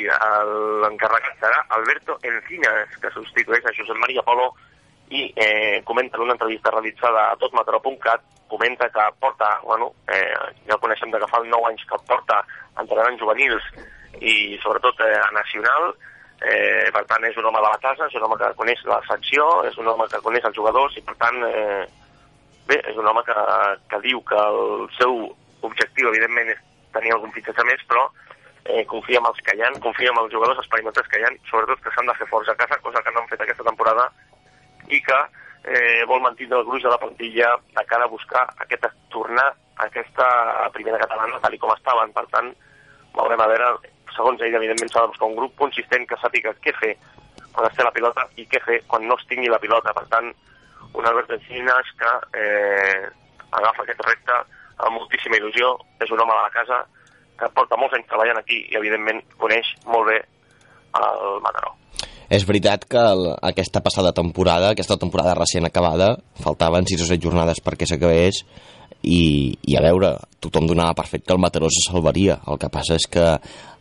l'encarregat 0.80 1.42
serà 1.42 1.60
Alberto 1.76 2.16
Encinas, 2.24 2.94
que 3.02 3.10
substitueix 3.12 3.66
a 3.66 3.74
Josep 3.76 3.98
Maria 4.00 4.24
Polo 4.24 4.52
i 5.10 5.32
eh, 5.36 5.82
comenta 5.84 6.16
en 6.16 6.24
una 6.24 6.34
entrevista 6.36 6.70
realitzada 6.70 7.30
a 7.30 7.36
totmataró.cat 7.36 8.22
comenta 8.48 8.88
que 8.88 9.00
porta, 9.20 9.60
bueno, 9.62 9.92
eh, 10.08 10.32
ja 10.66 10.74
el 10.74 10.80
coneixem 10.80 11.10
de 11.12 11.20
que 11.20 11.28
fa 11.28 11.40
9 11.44 11.68
anys 11.68 11.84
que 11.84 11.98
porta 12.08 12.40
entrenant 12.80 13.18
juvenils 13.20 13.64
i 14.24 14.58
sobretot 14.62 15.00
eh, 15.04 15.16
a 15.20 15.30
nacional, 15.36 15.92
eh, 16.40 16.88
per 16.94 17.04
tant 17.10 17.24
és 17.28 17.36
un 17.36 17.48
home 17.50 17.60
de 17.60 17.68
la 17.68 17.80
casa, 17.82 18.08
és 18.08 18.16
un 18.16 18.24
home 18.24 18.38
que 18.40 18.54
coneix 18.56 18.84
la 18.88 19.00
secció, 19.08 19.46
és 19.68 19.76
un 19.78 19.88
home 19.92 20.08
que 20.08 20.22
coneix 20.24 20.48
els 20.48 20.56
jugadors 20.56 20.96
i 20.96 21.04
per 21.04 21.16
tant, 21.20 21.42
eh, 21.44 21.84
bé, 22.68 22.80
és 22.88 22.96
un 22.96 23.06
home 23.06 23.24
que, 23.26 23.36
que 23.92 24.00
diu 24.06 24.24
que 24.24 24.38
el 24.38 24.88
seu 24.96 25.28
objectiu 25.68 26.08
evidentment 26.08 26.54
és 26.54 26.64
tenir 26.94 27.12
algun 27.12 27.34
fitxatge 27.36 27.66
més, 27.68 27.84
però 27.90 28.06
eh, 28.64 28.84
confia 28.88 29.20
en 29.20 29.28
els 29.28 29.44
que 29.44 29.56
hi 29.56 29.62
ha, 29.64 29.72
confia 29.84 30.12
en 30.14 30.22
els 30.22 30.32
jugadors 30.32 30.60
experimentats 30.62 31.08
que 31.12 31.20
hi 31.20 31.28
ha, 31.28 31.34
sobretot 31.50 31.84
que 31.84 31.92
s'han 31.94 32.08
de 32.08 32.16
fer 32.20 32.28
forts 32.32 32.48
a 32.48 32.56
casa, 32.56 32.80
cosa 32.84 33.02
que 33.04 33.12
no 33.12 33.22
han 33.22 33.30
fet 33.32 33.44
aquesta 33.44 33.66
temporada, 33.66 34.08
i 34.90 35.00
que 35.04 35.18
eh, 35.64 36.04
vol 36.09 36.23
mantenir 36.25 36.57
el 36.57 36.64
gruix 36.64 36.83
de 36.83 36.92
la 36.92 36.99
plantilla 36.99 37.54
de 37.76 37.85
cara 37.87 38.04
a 38.04 38.12
buscar 38.12 38.47
aquest 38.64 38.87
tornar 39.12 39.49
aquesta 39.85 40.26
primera 40.75 40.99
catalana 40.99 41.40
tal 41.42 41.59
com 41.59 41.75
estaven. 41.75 42.12
Per 42.12 42.26
tant, 42.33 42.50
veurem 43.14 43.40
a 43.40 43.49
veure, 43.52 43.71
segons 44.16 44.42
ell, 44.42 44.59
evidentment 44.59 44.90
s'ha 44.92 45.07
de 45.07 45.14
buscar 45.14 45.30
un 45.30 45.38
grup 45.38 45.57
consistent 45.59 46.07
que 46.09 46.18
sàpiga 46.23 46.54
què 46.64 46.75
fer 46.80 46.95
quan 47.52 47.66
es 47.68 47.76
té 47.76 47.85
la 47.87 47.95
pilota 47.95 48.26
i 48.37 48.47
què 48.47 48.61
fer 48.64 48.83
quan 48.90 49.07
no 49.07 49.16
es 49.18 49.26
tingui 49.30 49.50
la 49.50 49.62
pilota. 49.62 49.95
Per 49.95 50.07
tant, 50.12 50.30
un 50.95 51.07
Albert 51.07 51.35
Encinas 51.38 51.90
que 51.99 52.14
eh, 52.38 53.09
agafa 53.50 53.85
aquest 53.85 54.04
repte 54.07 54.38
amb 54.78 54.95
moltíssima 54.95 55.38
il·lusió, 55.40 55.75
és 55.99 56.11
un 56.14 56.21
home 56.23 56.35
de 56.35 56.42
la 56.45 56.54
casa 56.54 56.85
que 57.38 57.50
porta 57.54 57.78
molts 57.78 57.95
anys 57.99 58.07
treballant 58.11 58.38
aquí 58.40 58.61
i, 58.64 58.76
evidentment, 58.78 59.23
coneix 59.42 59.71
molt 59.87 60.11
bé 60.11 60.18
el 60.99 61.40
Mataró. 61.45 61.75
És 62.28 62.44
veritat 62.44 62.85
que 62.85 63.00
el, 63.00 63.30
aquesta 63.50 63.80
passada 63.85 64.12
temporada, 64.12 64.75
aquesta 64.75 64.99
temporada 65.00 65.37
recent 65.38 65.64
acabada, 65.64 66.14
faltaven 66.44 66.88
6 66.88 67.06
o 67.06 67.08
7 67.08 67.25
jornades 67.25 67.62
perquè 67.64 67.88
s'acabés 67.88 68.42
i, 69.02 69.56
i 69.64 69.76
a 69.78 69.85
veure, 69.85 70.12
tothom 70.44 70.68
donava 70.68 70.97
per 70.99 71.06
fet 71.08 71.25
que 71.25 71.32
el 71.32 71.40
Mataró 71.40 71.70
se 71.73 71.85
salvaria. 71.87 72.40
El 72.47 72.61
que 72.61 72.68
passa 72.73 72.99
és 72.99 73.08
que 73.08 73.30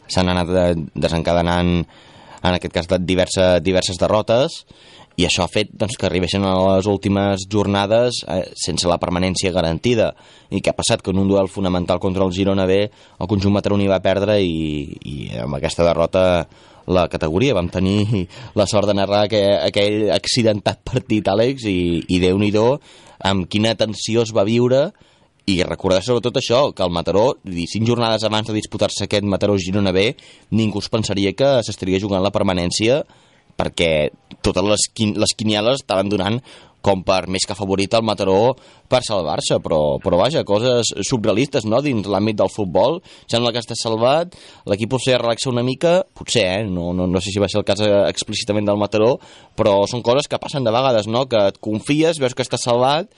s'han 0.08 0.32
anat 0.32 0.80
desencadenant 0.96 1.74
en 1.82 2.54
aquest 2.54 2.72
cas 2.72 2.88
diverses, 3.04 3.60
diverses 3.66 4.00
derrotes 4.00 4.62
i 5.18 5.25
això 5.25 5.44
ha 5.44 5.50
fet 5.50 5.72
doncs, 5.74 5.98
que 5.98 6.06
arribessin 6.06 6.46
a 6.46 6.54
les 6.77 6.88
últimes 6.88 7.48
jornades 7.50 8.22
eh, 8.30 8.44
sense 8.56 8.88
la 8.88 9.00
permanència 9.01 9.51
garantida 9.51 10.12
i 10.54 10.62
que 10.62 10.70
ha 10.70 10.77
passat 10.77 11.01
que 11.01 11.12
en 11.12 11.24
un 11.24 11.27
duel 11.32 11.50
fonamental 11.50 12.00
contra 12.00 12.24
el 12.24 12.34
Girona 12.36 12.68
B 12.70 12.84
el 12.86 13.30
conjunt 13.30 13.56
mataroní 13.58 13.89
va 13.89 14.04
perdre 14.06 14.38
i, 14.46 14.86
i 15.01 15.18
amb 15.42 15.58
aquesta 15.58 15.88
derrota 15.88 16.46
la 16.88 17.08
categoria. 17.12 17.56
Vam 17.58 17.70
tenir 17.74 18.27
la 18.56 18.67
sort 18.70 18.89
de 18.89 18.96
narrar 18.98 19.25
aquell, 19.27 19.58
aquell 19.67 20.08
accidentat 20.15 20.82
partit, 20.88 21.27
Àlex, 21.27 21.67
i, 21.67 22.03
i 22.08 22.22
Déu-n'hi-do 22.24 22.70
amb 23.27 23.48
quina 23.50 23.75
tensió 23.77 24.24
es 24.24 24.34
va 24.36 24.46
viure 24.48 24.89
i 25.48 25.62
recordar 25.63 26.01
sobretot 26.03 26.38
això, 26.41 26.60
que 26.75 26.84
el 26.84 26.91
Mataró, 26.91 27.29
cinc 27.72 27.88
jornades 27.88 28.25
abans 28.27 28.50
de 28.50 28.56
disputar-se 28.58 29.06
aquest 29.06 29.24
Mataró-Girona 29.24 29.94
B, 29.96 30.10
ningú 30.51 30.84
es 30.84 30.91
pensaria 30.91 31.32
que 31.32 31.53
s'estaria 31.63 32.01
jugant 32.03 32.24
la 32.24 32.34
permanència 32.36 33.00
perquè 33.58 34.10
totes 34.46 34.67
les, 34.67 34.84
quin 34.94 35.15
les 35.17 35.34
quinieles 35.38 35.82
estaven 35.82 36.12
donant 36.12 36.41
com 36.88 37.03
per 37.03 37.25
més 37.32 37.44
que 37.48 37.58
favorit 37.58 37.98
el 37.98 38.06
Mataró 38.08 38.56
per 38.88 39.01
salvar-se, 39.03 39.60
però, 39.63 39.98
però 40.03 40.22
vaja, 40.22 40.46
coses 40.48 40.94
surrealistes, 41.10 41.67
no?, 41.67 41.82
dins 41.84 42.08
l'àmbit 42.08 42.39
del 42.39 42.51
futbol. 42.53 43.01
Sembla 43.27 43.51
que 43.51 43.63
està 43.63 43.75
salvat, 43.75 44.38
l'equip 44.72 44.94
potser 44.96 45.20
relaxa 45.20 45.51
una 45.51 45.65
mica, 45.67 46.00
potser, 46.15 46.48
eh? 46.62 46.65
No, 46.67 46.94
no, 46.96 47.10
no 47.12 47.24
sé 47.24 47.34
si 47.34 47.44
va 47.44 47.51
ser 47.51 47.60
el 47.62 47.67
cas 47.67 47.84
eh, 47.84 47.91
explícitament 48.08 48.70
del 48.70 48.79
Mataró, 48.79 49.17
però 49.60 49.82
són 49.91 50.06
coses 50.06 50.32
que 50.32 50.39
passen 50.39 50.63
de 50.63 50.75
vegades, 50.75 51.12
no?, 51.12 51.27
que 51.27 51.50
et 51.51 51.60
confies, 51.60 52.22
veus 52.24 52.38
que 52.38 52.48
està 52.48 52.60
salvat, 52.62 53.12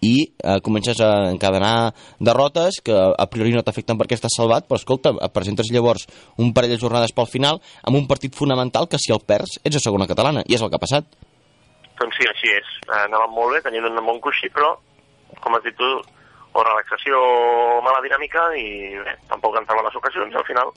i 0.00 0.14
eh, 0.24 0.58
comences 0.64 0.96
a 1.04 1.28
encadenar 1.28 1.92
derrotes 2.18 2.80
que 2.84 2.96
a 2.96 3.26
priori 3.28 3.52
no 3.52 3.60
t'afecten 3.60 4.00
perquè 4.00 4.16
estàs 4.16 4.38
salvat, 4.40 4.64
però 4.64 4.80
escolta, 4.80 5.12
presentes 5.34 5.68
llavors 5.68 6.06
un 6.40 6.54
parell 6.56 6.72
de 6.72 6.80
jornades 6.80 7.12
pel 7.12 7.28
final 7.28 7.60
amb 7.84 8.00
un 8.00 8.08
partit 8.08 8.32
fonamental 8.32 8.88
que 8.88 9.00
si 9.00 9.12
el 9.12 9.20
perds 9.20 9.60
ets 9.60 9.76
a 9.76 9.84
segona 9.84 10.08
catalana, 10.08 10.46
i 10.48 10.56
és 10.56 10.64
el 10.64 10.72
que 10.72 10.80
ha 10.80 10.88
passat. 10.88 11.28
Doncs 12.00 12.16
sí, 12.16 12.26
així 12.28 12.54
és. 12.56 12.70
Eh, 12.88 13.02
anàvem 13.04 13.36
molt 13.36 13.54
bé, 13.54 13.62
tenint 13.66 13.86
un 13.88 14.00
bon 14.06 14.20
coixí, 14.24 14.48
però, 14.54 14.72
com 15.44 15.56
has 15.56 15.64
dit 15.66 15.76
tu, 15.76 15.90
o 16.52 16.62
relaxació 16.66 17.18
o 17.20 17.80
mala 17.86 18.02
dinàmica 18.02 18.48
i 18.58 18.96
bé, 19.04 19.14
tampoc 19.30 19.58
entraven 19.60 19.86
les 19.86 19.98
ocasions 20.00 20.34
al 20.34 20.46
final 20.48 20.72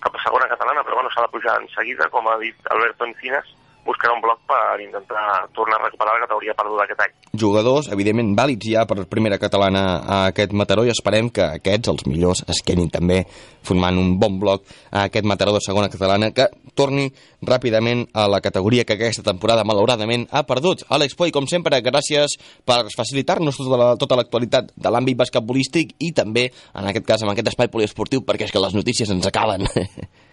cap 0.00 0.14
a 0.14 0.22
segona 0.22 0.48
catalana, 0.48 0.84
però 0.86 1.00
bueno, 1.00 1.10
s'ha 1.12 1.24
de 1.26 1.32
pujar 1.34 1.56
en 1.60 1.68
seguida, 1.74 2.08
com 2.12 2.28
ha 2.28 2.38
dit 2.40 2.70
Alberto 2.72 3.08
Encinas, 3.08 3.48
buscarà 3.86 4.14
un 4.14 4.22
bloc 4.24 4.42
per 4.50 4.80
intentar 4.82 5.46
tornar 5.56 5.78
a 5.80 5.84
recuperar 5.86 6.16
la 6.16 6.24
categoria 6.26 6.54
perduda 6.58 6.84
aquest 6.84 7.02
any. 7.04 7.14
Jugadors, 7.40 7.88
evidentment, 7.94 8.34
vàlids 8.38 8.68
ja 8.72 8.84
per 8.88 9.06
primera 9.10 9.38
catalana 9.38 9.84
a 10.02 10.18
aquest 10.32 10.54
Mataró 10.56 10.84
i 10.86 10.92
esperem 10.92 11.30
que 11.30 11.46
aquests, 11.60 11.92
els 11.92 12.06
millors, 12.10 12.42
es 12.50 12.62
quedin 12.66 12.90
també 12.92 13.22
formant 13.66 13.98
un 13.98 14.14
bon 14.20 14.38
bloc 14.42 14.66
a 14.90 15.06
aquest 15.06 15.26
Mataró 15.28 15.54
de 15.56 15.62
segona 15.64 15.90
catalana 15.92 16.32
que 16.34 16.48
torni 16.76 17.08
ràpidament 17.46 18.06
a 18.12 18.26
la 18.30 18.42
categoria 18.44 18.84
que 18.84 18.98
aquesta 18.98 19.24
temporada 19.26 19.64
malauradament 19.64 20.26
ha 20.30 20.44
perdut. 20.48 20.84
Àlex 20.92 21.16
Poi, 21.16 21.32
com 21.32 21.48
sempre, 21.50 21.80
gràcies 21.84 22.36
per 22.66 22.82
facilitar-nos 22.92 23.56
tota 23.56 24.18
l'actualitat 24.20 24.70
la, 24.70 24.74
tota 24.74 24.88
de 24.88 24.94
l'àmbit 24.94 25.18
basquetbolístic 25.22 25.96
i 26.04 26.12
també, 26.16 26.48
en 26.74 26.92
aquest 26.92 27.08
cas, 27.08 27.24
amb 27.24 27.32
aquest 27.32 27.54
espai 27.54 27.72
poliesportiu, 27.72 28.24
perquè 28.26 28.48
és 28.48 28.54
que 28.54 28.62
les 28.62 28.76
notícies 28.76 29.10
ens 29.12 29.26
acaben. 29.32 29.66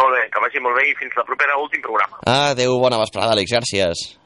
Molt 0.00 0.12
bé, 0.16 0.26
que 0.32 0.42
vagi 0.42 0.62
molt 0.64 0.78
bé 0.80 0.88
i 0.90 0.96
fins 0.98 1.14
la 1.18 1.24
propera 1.28 1.58
últim 1.62 1.82
programa. 1.84 2.18
Adéu, 2.26 2.78
bona 2.82 2.98
vesprada, 2.98 3.34
Àlex, 3.36 3.52
gràcies. 3.54 4.23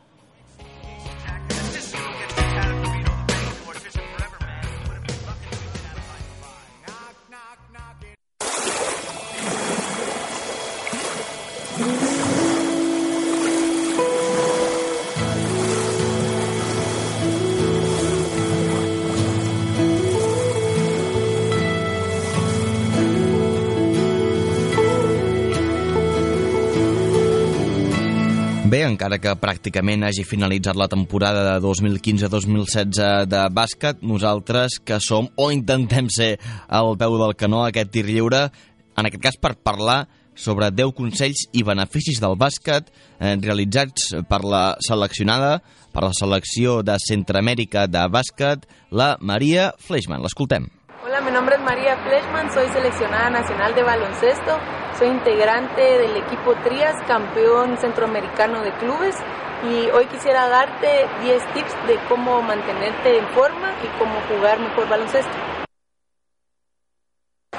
Bé, 28.69 28.83
encara 28.85 29.17
que 29.17 29.33
pràcticament 29.41 30.03
hagi 30.05 30.27
finalitzat 30.29 30.77
la 30.77 30.91
temporada 30.93 31.41
de 31.47 31.53
2015-2016 31.65 33.25
de 33.31 33.43
bàsquet, 33.55 34.03
nosaltres 34.05 34.75
que 34.85 34.99
som 35.01 35.31
o 35.41 35.47
intentem 35.55 36.11
ser 36.13 36.35
al 36.69 36.91
peu 37.01 37.15
del 37.17 37.33
canó 37.39 37.63
aquest 37.65 37.95
tir 37.95 38.03
lliure, 38.11 38.43
en 38.93 39.09
aquest 39.09 39.23
cas 39.25 39.39
per 39.41 39.55
parlar 39.65 40.03
sobre 40.37 40.69
10 40.69 40.93
consells 40.99 41.47
i 41.57 41.63
beneficis 41.65 42.21
del 42.21 42.37
bàsquet 42.37 42.91
eh, 42.91 43.39
realitzats 43.41 44.11
per 44.29 44.43
la 44.45 44.75
seleccionada, 44.85 45.63
per 45.95 46.05
la 46.05 46.13
selecció 46.19 46.83
de 46.85 46.99
Centroamèrica 47.07 47.87
de 47.89 48.03
bàsquet, 48.13 48.67
la 48.91 49.15
Maria 49.21 49.71
Fleischmann. 49.81 50.21
L'escoltem. 50.21 50.69
Hola, 51.07 51.23
mi 51.25 51.33
nombre 51.33 51.57
es 51.57 51.65
María 51.65 51.97
Fleischmann, 52.05 52.53
soy 52.53 52.69
seleccionada 52.77 53.31
nacional 53.31 53.75
de 53.75 53.87
baloncesto 53.87 54.59
Soy 54.99 55.07
integrante 55.11 55.81
del 55.81 56.17
equipo 56.17 56.57
Trias, 56.64 56.97
campeón 57.07 57.78
centroamericano 57.78 58.62
de 58.62 58.73
clubes 58.78 59.14
y 59.62 59.88
hoy 59.90 60.07
quisiera 60.07 60.49
darte 60.49 61.07
10 61.23 61.55
tips 61.55 61.87
de 61.87 62.00
cómo 62.09 62.43
mantenerte 62.43 63.17
en 63.17 63.28
forma 63.28 63.75
y 63.85 63.87
cómo 63.97 64.21
jugar 64.23 64.59
mejor 64.59 64.88
baloncesto. 64.88 65.31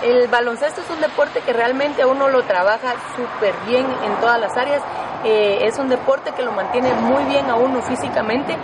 El 0.04 0.28
baloncesto 0.28 0.82
es 0.82 0.90
un 0.90 1.00
deporte 1.00 1.40
que 1.40 1.54
realmente 1.54 2.04
uno 2.04 2.28
lo 2.28 2.44
trabaja 2.44 2.96
súper 3.16 3.54
bien 3.66 3.86
en 4.04 4.20
todas 4.20 4.38
las 4.42 4.58
áreas. 4.58 4.84
Eh, 5.24 5.60
es 5.62 5.80
un 5.80 5.88
deporte 5.88 6.34
que 6.34 6.44
lo 6.44 6.52
mantiene 6.52 6.94
muy 6.94 7.24
bien 7.24 7.50
a 7.50 7.56
uno 7.56 7.82
físicamente 7.82 8.58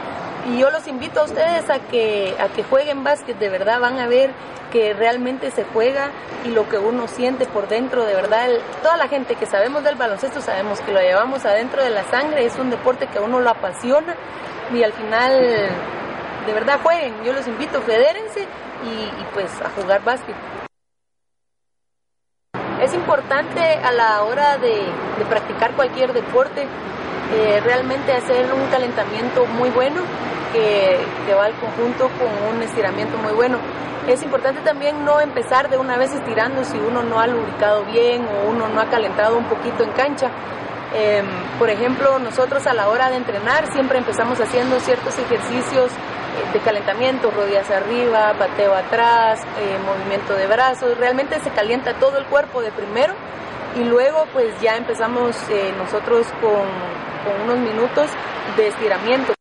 y 0.48 0.60
yo 0.60 0.70
los 0.70 0.88
invito 0.88 1.22
a 1.22 1.24
ustedes 1.24 1.70
a 1.70 1.80
que, 1.80 2.36
a 2.40 2.48
que 2.50 2.64
jueguen 2.64 3.04
básquet, 3.04 3.38
de 3.38 3.50
verdad 3.50 3.80
van 3.80 4.00
a 4.00 4.08
ver 4.08 4.32
que 4.72 4.94
realmente 4.94 5.52
se 5.52 5.64
juega 5.64 6.12
y 6.44 6.50
lo 6.50 6.70
que 6.70 6.78
uno 6.78 7.08
siente 7.08 7.46
por 7.46 7.68
dentro, 7.68 8.06
de 8.06 8.14
verdad, 8.14 8.50
toda 8.84 8.98
la 8.98 9.08
gente 9.08 9.36
que 9.36 9.46
sabemos 9.46 9.84
del 9.84 9.96
baloncesto 9.96 10.42
sabemos 10.42 10.82
que 10.82 10.92
lo 10.92 11.00
llevamos 11.00 11.46
adentro 11.46 11.84
de 11.84 11.90
la 11.90 12.04
sangre, 12.06 12.46
es 12.46 12.56
un 12.58 12.70
deporte 12.70 13.08
que 13.08 13.18
a 13.18 13.22
uno 13.22 13.40
lo 13.40 13.50
apasiona 13.50 14.16
y 14.74 14.84
al 14.84 14.94
final, 14.94 15.32
de 16.46 16.54
verdad 16.54 16.80
jueguen, 16.84 17.24
yo 17.24 17.34
los 17.34 17.48
invito, 17.48 17.82
fedérense 17.82 18.42
y, 18.42 19.24
pues 19.34 19.50
a 19.62 19.70
jugar 19.82 20.04
básquet. 20.04 20.36
Es 22.82 22.94
importante 22.94 23.62
a 23.62 23.92
la 23.92 24.24
hora 24.24 24.58
de, 24.58 24.76
de 25.18 25.26
practicar 25.28 25.72
cualquier 25.72 26.14
deporte 26.14 26.68
eh, 27.34 27.60
realmente 27.64 28.14
hacer 28.14 28.54
un 28.54 28.68
calentamiento 28.68 29.46
muy 29.48 29.70
bueno 29.72 30.02
que, 30.54 31.34
va 31.34 31.46
al 31.46 31.56
conjunto 31.56 32.10
con 32.20 32.56
un 32.56 32.62
estiramiento 32.62 33.18
muy 33.18 33.34
bueno. 33.34 33.58
Es 34.08 34.22
importante 34.22 34.62
también 34.62 35.04
no 35.04 35.20
empezar 35.20 35.70
de 35.70 35.78
una 35.78 35.98
vez 35.98 36.14
estirando 36.14 36.64
si 36.64 36.78
uno 36.78 37.02
no 37.02 37.20
ha 37.20 37.26
lubricado 37.26 37.84
bien 37.86 38.26
o 38.26 38.50
uno 38.50 38.70
no 38.70 38.80
ha 38.80 38.86
calentado 38.86 39.38
un 39.38 39.46
poquito 39.46 39.84
en 39.84 39.92
cancha. 39.92 40.30
Em, 40.94 41.26
por 41.58 41.70
ejemplo, 41.70 42.20
nosotros 42.20 42.68
a 42.68 42.74
la 42.74 42.88
hora 42.88 43.10
de 43.10 43.18
entrenar 43.18 43.72
siempre 43.74 43.98
empezamos 43.98 44.40
haciendo 44.40 44.80
ciertos 44.80 45.18
ejercicios 45.18 45.92
eh, 45.92 46.54
de 46.54 46.60
calentamiento, 46.60 47.32
rodillas 47.32 47.70
arriba, 47.72 48.34
pateo 48.38 48.76
atrás, 48.76 49.42
eh, 49.60 49.78
movimiento 49.84 50.36
de 50.36 50.46
brazos. 50.46 50.96
Realmente 51.00 51.40
se 51.40 51.50
calienta 51.50 51.96
todo 51.96 52.20
el 52.20 52.26
cuerpo 52.26 52.62
de 52.62 52.72
primero 52.72 53.14
y 53.76 53.84
luego 53.84 54.26
pues 54.32 54.58
ya 54.62 54.78
empezamos 54.78 55.36
nosotros 55.78 56.28
con, 56.40 56.64
con 57.26 57.42
unos 57.42 57.58
minutos 57.58 58.10
de 58.56 58.68
estiramiento. 58.68 59.34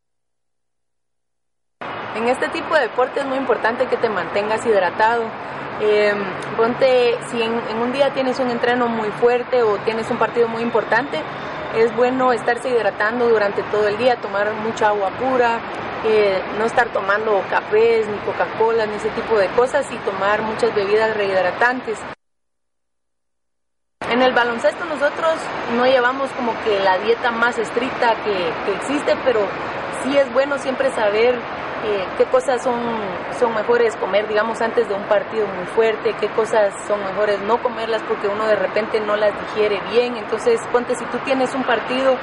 En 2.16 2.28
este 2.28 2.48
tipo 2.48 2.74
de 2.74 2.82
deporte 2.82 3.20
es 3.20 3.26
muy 3.26 3.38
importante 3.38 3.86
que 3.86 3.96
te 3.96 4.08
mantengas 4.08 4.64
hidratado. 4.66 5.24
Eh, 5.80 6.14
ponte, 6.56 7.16
si 7.30 7.42
en, 7.42 7.60
en, 7.68 7.78
un 7.78 7.92
día 7.92 8.10
tienes 8.14 8.38
un 8.38 8.50
entreno 8.50 8.88
muy 8.88 9.10
fuerte 9.10 9.62
o 9.62 9.76
tienes 9.78 10.10
un 10.10 10.16
partido 10.16 10.48
muy 10.48 10.62
importante, 10.62 11.20
es 11.76 11.94
bueno 11.96 12.32
estarse 12.32 12.70
hidratando 12.70 13.28
durante 13.28 13.62
todo 13.64 13.88
el 13.88 13.98
día, 13.98 14.16
tomar 14.16 14.52
mucha 14.54 14.88
agua 14.88 15.10
pura, 15.10 15.58
eh, 16.06 16.40
no 16.58 16.66
estar 16.66 16.88
tomando 16.90 17.42
cafés, 17.50 18.06
ni 18.06 18.16
Coca-Cola, 18.18 18.86
ni 18.86 18.94
ese 18.94 19.08
tipo 19.10 19.36
de 19.36 19.48
cosas 19.48 19.90
y 19.90 19.96
tomar 19.98 20.42
muchas 20.42 20.74
bebidas 20.74 21.16
rehidratantes. 21.16 21.98
En 24.14 24.22
el 24.22 24.32
baloncesto 24.32 24.84
nosotros 24.84 25.34
no 25.76 25.86
llevamos 25.86 26.30
como 26.36 26.52
que 26.62 26.78
la 26.78 26.98
dieta 26.98 27.32
más 27.32 27.58
estricta 27.58 28.14
que, 28.22 28.32
que 28.64 28.72
existe, 28.76 29.16
pero 29.24 29.40
sí 30.04 30.16
es 30.16 30.32
bueno 30.32 30.56
siempre 30.58 30.88
saber 30.92 31.34
eh, 31.34 32.06
qué 32.16 32.24
cosas 32.26 32.62
son, 32.62 32.80
son 33.40 33.52
mejores 33.56 33.96
comer, 33.96 34.28
digamos, 34.28 34.60
antes 34.60 34.88
de 34.88 34.94
un 34.94 35.02
partido 35.08 35.48
muy 35.48 35.66
fuerte, 35.66 36.14
qué 36.20 36.28
cosas 36.28 36.72
son 36.86 37.00
mejores 37.02 37.40
no 37.40 37.60
comerlas 37.60 38.02
porque 38.06 38.28
uno 38.28 38.46
de 38.46 38.54
repente 38.54 39.00
no 39.00 39.16
las 39.16 39.32
digiere 39.48 39.80
bien. 39.90 40.16
Entonces, 40.16 40.60
ponte, 40.70 40.94
si 40.94 41.04
tú 41.06 41.18
tienes 41.24 41.52
un 41.52 41.64
partido 41.64 42.16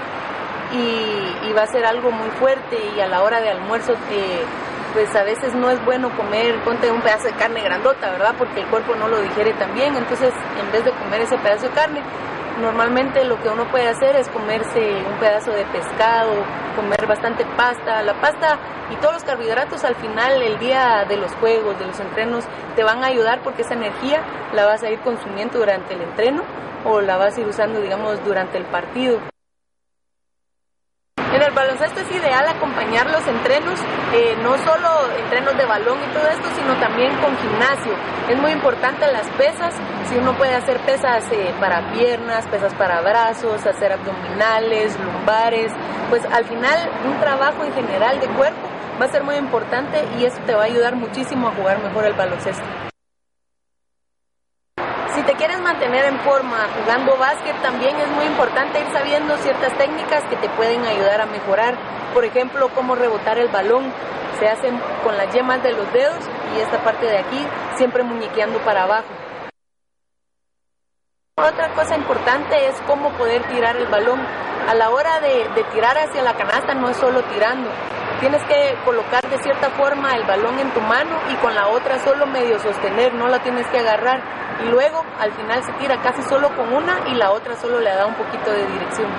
y, 0.71 1.49
y 1.49 1.51
va 1.51 1.63
a 1.63 1.67
ser 1.67 1.85
algo 1.85 2.09
muy 2.09 2.29
fuerte 2.39 2.77
y 2.95 3.01
a 3.01 3.07
la 3.07 3.21
hora 3.21 3.41
de 3.41 3.49
almuerzo 3.49 3.95
te 4.07 4.45
pues 4.93 5.15
a 5.15 5.23
veces 5.23 5.53
no 5.53 5.69
es 5.69 5.83
bueno 5.85 6.09
comer, 6.15 6.59
ponte 6.63 6.91
un 6.91 7.01
pedazo 7.01 7.25
de 7.25 7.33
carne 7.33 7.61
grandota, 7.61 8.11
¿verdad? 8.11 8.35
Porque 8.37 8.61
el 8.61 8.67
cuerpo 8.67 8.95
no 8.95 9.07
lo 9.07 9.21
digiere 9.21 9.53
tan 9.53 9.73
bien, 9.73 9.95
entonces 9.95 10.33
en 10.59 10.71
vez 10.71 10.83
de 10.85 10.91
comer 10.91 11.21
ese 11.21 11.37
pedazo 11.37 11.67
de 11.67 11.73
carne, 11.73 12.01
normalmente 12.61 13.23
lo 13.23 13.41
que 13.41 13.49
uno 13.49 13.65
puede 13.71 13.87
hacer 13.87 14.15
es 14.15 14.27
comerse 14.29 15.03
un 15.07 15.19
pedazo 15.19 15.51
de 15.51 15.65
pescado, 15.65 16.31
comer 16.75 17.07
bastante 17.07 17.45
pasta. 17.57 18.03
La 18.03 18.13
pasta 18.19 18.59
y 18.91 18.95
todos 18.97 19.15
los 19.15 19.23
carbohidratos 19.23 19.83
al 19.83 19.95
final, 19.95 20.41
el 20.41 20.59
día 20.59 21.05
de 21.07 21.17
los 21.17 21.31
juegos, 21.35 21.77
de 21.79 21.87
los 21.87 21.99
entrenos, 21.99 22.45
te 22.75 22.83
van 22.83 23.03
a 23.03 23.07
ayudar 23.07 23.41
porque 23.43 23.61
esa 23.61 23.73
energía 23.73 24.21
la 24.53 24.65
vas 24.65 24.83
a 24.83 24.89
ir 24.89 24.99
consumiendo 24.99 25.59
durante 25.59 25.93
el 25.93 26.01
entreno 26.01 26.43
o 26.85 27.01
la 27.01 27.17
vas 27.17 27.37
a 27.37 27.41
ir 27.41 27.47
usando, 27.47 27.79
digamos, 27.79 28.23
durante 28.25 28.57
el 28.57 28.65
partido. 28.65 29.19
En 31.33 31.41
el 31.41 31.51
baloncesto 31.51 32.01
es 32.01 32.11
ideal 32.11 32.45
acompañar 32.45 33.09
los 33.09 33.25
entrenos, 33.25 33.79
eh, 34.13 34.35
no 34.43 34.57
solo 34.57 34.89
entrenos 35.17 35.57
de 35.57 35.65
balón 35.65 35.97
y 36.03 36.13
todo 36.13 36.27
esto, 36.27 36.43
sino 36.57 36.75
también 36.81 37.15
con 37.21 37.37
gimnasio. 37.37 37.93
Es 38.29 38.37
muy 38.37 38.51
importante 38.51 39.09
las 39.09 39.27
pesas, 39.37 39.73
si 40.09 40.17
uno 40.17 40.33
puede 40.33 40.53
hacer 40.55 40.77
pesas 40.81 41.23
eh, 41.31 41.53
para 41.61 41.89
piernas, 41.93 42.45
pesas 42.47 42.73
para 42.73 42.99
brazos, 42.99 43.65
hacer 43.65 43.93
abdominales, 43.93 44.99
lumbares, 44.99 45.71
pues 46.09 46.21
al 46.25 46.43
final 46.43 46.89
un 47.05 47.17
trabajo 47.21 47.63
en 47.63 47.73
general 47.73 48.19
de 48.19 48.27
cuerpo 48.27 48.67
va 49.01 49.05
a 49.05 49.09
ser 49.09 49.23
muy 49.23 49.35
importante 49.35 50.03
y 50.19 50.25
eso 50.25 50.37
te 50.45 50.53
va 50.53 50.63
a 50.63 50.65
ayudar 50.65 50.97
muchísimo 50.97 51.47
a 51.47 51.51
jugar 51.51 51.81
mejor 51.81 52.05
el 52.07 52.13
baloncesto. 52.13 52.90
Si 55.21 55.27
te 55.27 55.35
quieres 55.35 55.61
mantener 55.61 56.05
en 56.05 56.19
forma 56.21 56.67
jugando 56.79 57.15
básquet, 57.15 57.55
también 57.61 57.95
es 57.95 58.07
muy 58.07 58.25
importante 58.25 58.79
ir 58.79 58.87
sabiendo 58.91 59.37
ciertas 59.37 59.71
técnicas 59.77 60.23
que 60.23 60.35
te 60.35 60.49
pueden 60.49 60.83
ayudar 60.83 61.21
a 61.21 61.27
mejorar. 61.27 61.77
Por 62.11 62.25
ejemplo, 62.25 62.69
cómo 62.73 62.95
rebotar 62.95 63.37
el 63.37 63.47
balón. 63.49 63.93
Se 64.39 64.47
hacen 64.47 64.81
con 65.03 65.15
las 65.17 65.31
yemas 65.31 65.61
de 65.61 65.73
los 65.73 65.93
dedos 65.93 66.17
y 66.55 66.61
esta 66.61 66.83
parte 66.83 67.05
de 67.05 67.19
aquí 67.19 67.37
siempre 67.75 68.01
muñequeando 68.01 68.57
para 68.61 68.85
abajo. 68.85 69.09
Otra 71.37 71.71
cosa 71.75 71.95
importante 71.95 72.69
es 72.69 72.81
cómo 72.87 73.09
poder 73.11 73.43
tirar 73.43 73.77
el 73.77 73.85
balón. 73.85 74.19
A 74.67 74.73
la 74.73 74.89
hora 74.89 75.19
de, 75.19 75.47
de 75.53 75.63
tirar 75.65 75.99
hacia 75.99 76.23
la 76.23 76.33
canasta 76.33 76.73
no 76.73 76.89
es 76.89 76.97
solo 76.97 77.21
tirando, 77.25 77.69
tienes 78.21 78.43
que 78.43 78.77
colocar 78.85 79.27
de 79.27 79.41
cierta 79.41 79.71
forma 79.71 80.11
el 80.11 80.23
balón 80.23 80.59
en 80.59 80.71
tu 80.71 80.79
mano 80.79 81.17
y 81.31 81.35
con 81.37 81.53
la 81.55 81.67
otra 81.67 81.97
solo 81.99 82.27
medio 82.27 82.59
sostener, 82.59 83.13
no 83.15 83.27
la 83.27 83.39
tienes 83.39 83.67
que 83.67 83.79
agarrar. 83.79 84.21
Y 84.63 84.69
luego 84.69 85.03
al 85.19 85.33
final 85.33 85.63
se 85.63 85.73
tira 85.73 85.99
casi 86.01 86.21
solo 86.29 86.55
con 86.55 86.71
una 86.71 87.09
y 87.09 87.15
la 87.15 87.31
otra 87.31 87.55
solo 87.55 87.79
le 87.79 87.89
da 87.89 88.05
un 88.05 88.13
poquito 88.13 88.51
de 88.51 88.65
dirección. 88.67 89.11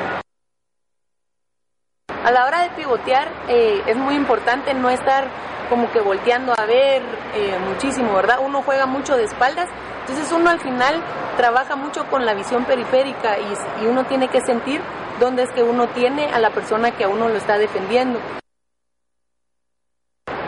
A 2.25 2.31
la 2.31 2.47
hora 2.47 2.63
de 2.63 2.71
pivotear 2.71 3.29
eh, 3.49 3.83
es 3.87 3.97
muy 3.97 4.15
importante 4.15 4.73
no 4.73 4.89
estar 4.89 5.27
como 5.69 5.91
que 5.91 6.01
volteando 6.01 6.55
a 6.57 6.65
ver 6.65 7.03
eh, 7.35 7.59
muchísimo, 7.67 8.15
¿verdad? 8.15 8.39
Uno 8.41 8.63
juega 8.63 8.87
mucho 8.87 9.17
de 9.17 9.25
espaldas, 9.25 9.69
entonces 10.01 10.31
uno 10.31 10.49
al 10.51 10.61
final 10.61 11.03
trabaja 11.37 11.75
mucho 11.75 12.07
con 12.09 12.25
la 12.25 12.35
visión 12.35 12.65
periférica 12.65 13.37
y, 13.41 13.85
y 13.85 13.89
uno 13.89 14.05
tiene 14.05 14.29
que 14.29 14.41
sentir 14.43 14.81
dónde 15.19 15.43
es 15.43 15.51
que 15.53 15.65
uno 15.65 15.89
tiene 15.89 16.27
a 16.27 16.39
la 16.39 16.51
persona 16.51 16.93
que 16.93 17.05
a 17.05 17.09
uno 17.09 17.29
lo 17.29 17.37
está 17.37 17.59
defendiendo. 17.59 18.21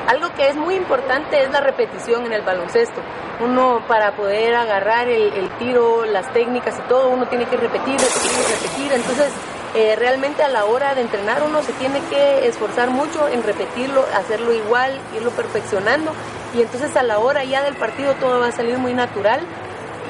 Algo 0.06 0.34
que 0.34 0.48
es 0.48 0.56
muy 0.56 0.74
importante 0.74 1.42
es 1.42 1.50
la 1.50 1.60
repetición 1.60 2.26
en 2.26 2.32
el 2.34 2.42
baloncesto. 2.42 3.00
Uno 3.40 3.82
para 3.88 4.12
poder 4.12 4.54
agarrar 4.54 5.08
el, 5.08 5.48
tiro, 5.58 6.04
las 6.04 6.30
técnicas 6.32 6.78
y 6.78 6.88
todo, 6.88 7.08
uno 7.08 7.26
tiene 7.26 7.46
que 7.46 7.56
repetir, 7.56 7.98
repetir, 7.98 8.32
repetir. 8.50 8.92
Entonces, 8.92 9.32
eh, 9.74 9.96
realmente 9.96 10.42
a 10.42 10.48
la 10.48 10.66
hora 10.66 10.94
de 10.94 11.00
entrenar 11.00 11.42
uno 11.42 11.62
se 11.62 11.72
tiene 11.72 12.00
que 12.10 12.46
esforzar 12.46 12.90
mucho 12.90 13.28
en 13.28 13.42
repetirlo, 13.42 14.04
hacerlo 14.14 14.52
igual, 14.52 15.00
irlo 15.16 15.30
perfeccionando. 15.30 16.12
Y 16.54 16.60
entonces 16.60 16.94
a 16.96 17.02
la 17.02 17.18
hora 17.18 17.42
ya 17.44 17.62
del 17.62 17.74
partido 17.74 18.12
todo 18.14 18.40
va 18.40 18.48
a 18.48 18.52
salir 18.52 18.78
muy 18.78 18.92
natural 18.92 19.40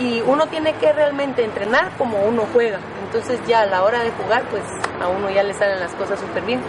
y 0.01 0.21
uno 0.23 0.49
tiene 0.49 0.75
que 0.75 0.93
realmente 0.93 1.45
entrenar 1.45 1.97
como 1.97 2.21
uno 2.25 2.47
juega. 2.53 2.79
Entonces 3.07 3.41
ya 3.47 3.61
a 3.61 3.67
la 3.67 3.85
hora 3.85 4.03
de 4.03 4.11
jugar, 4.11 4.43
pues 4.51 4.65
a 5.01 5.09
uno 5.09 5.31
ya 5.31 5.43
le 5.43 5.55
salen 5.55 5.79
las 5.81 5.95
cosas 5.95 6.19
súper 6.19 6.43
bien. 6.43 6.61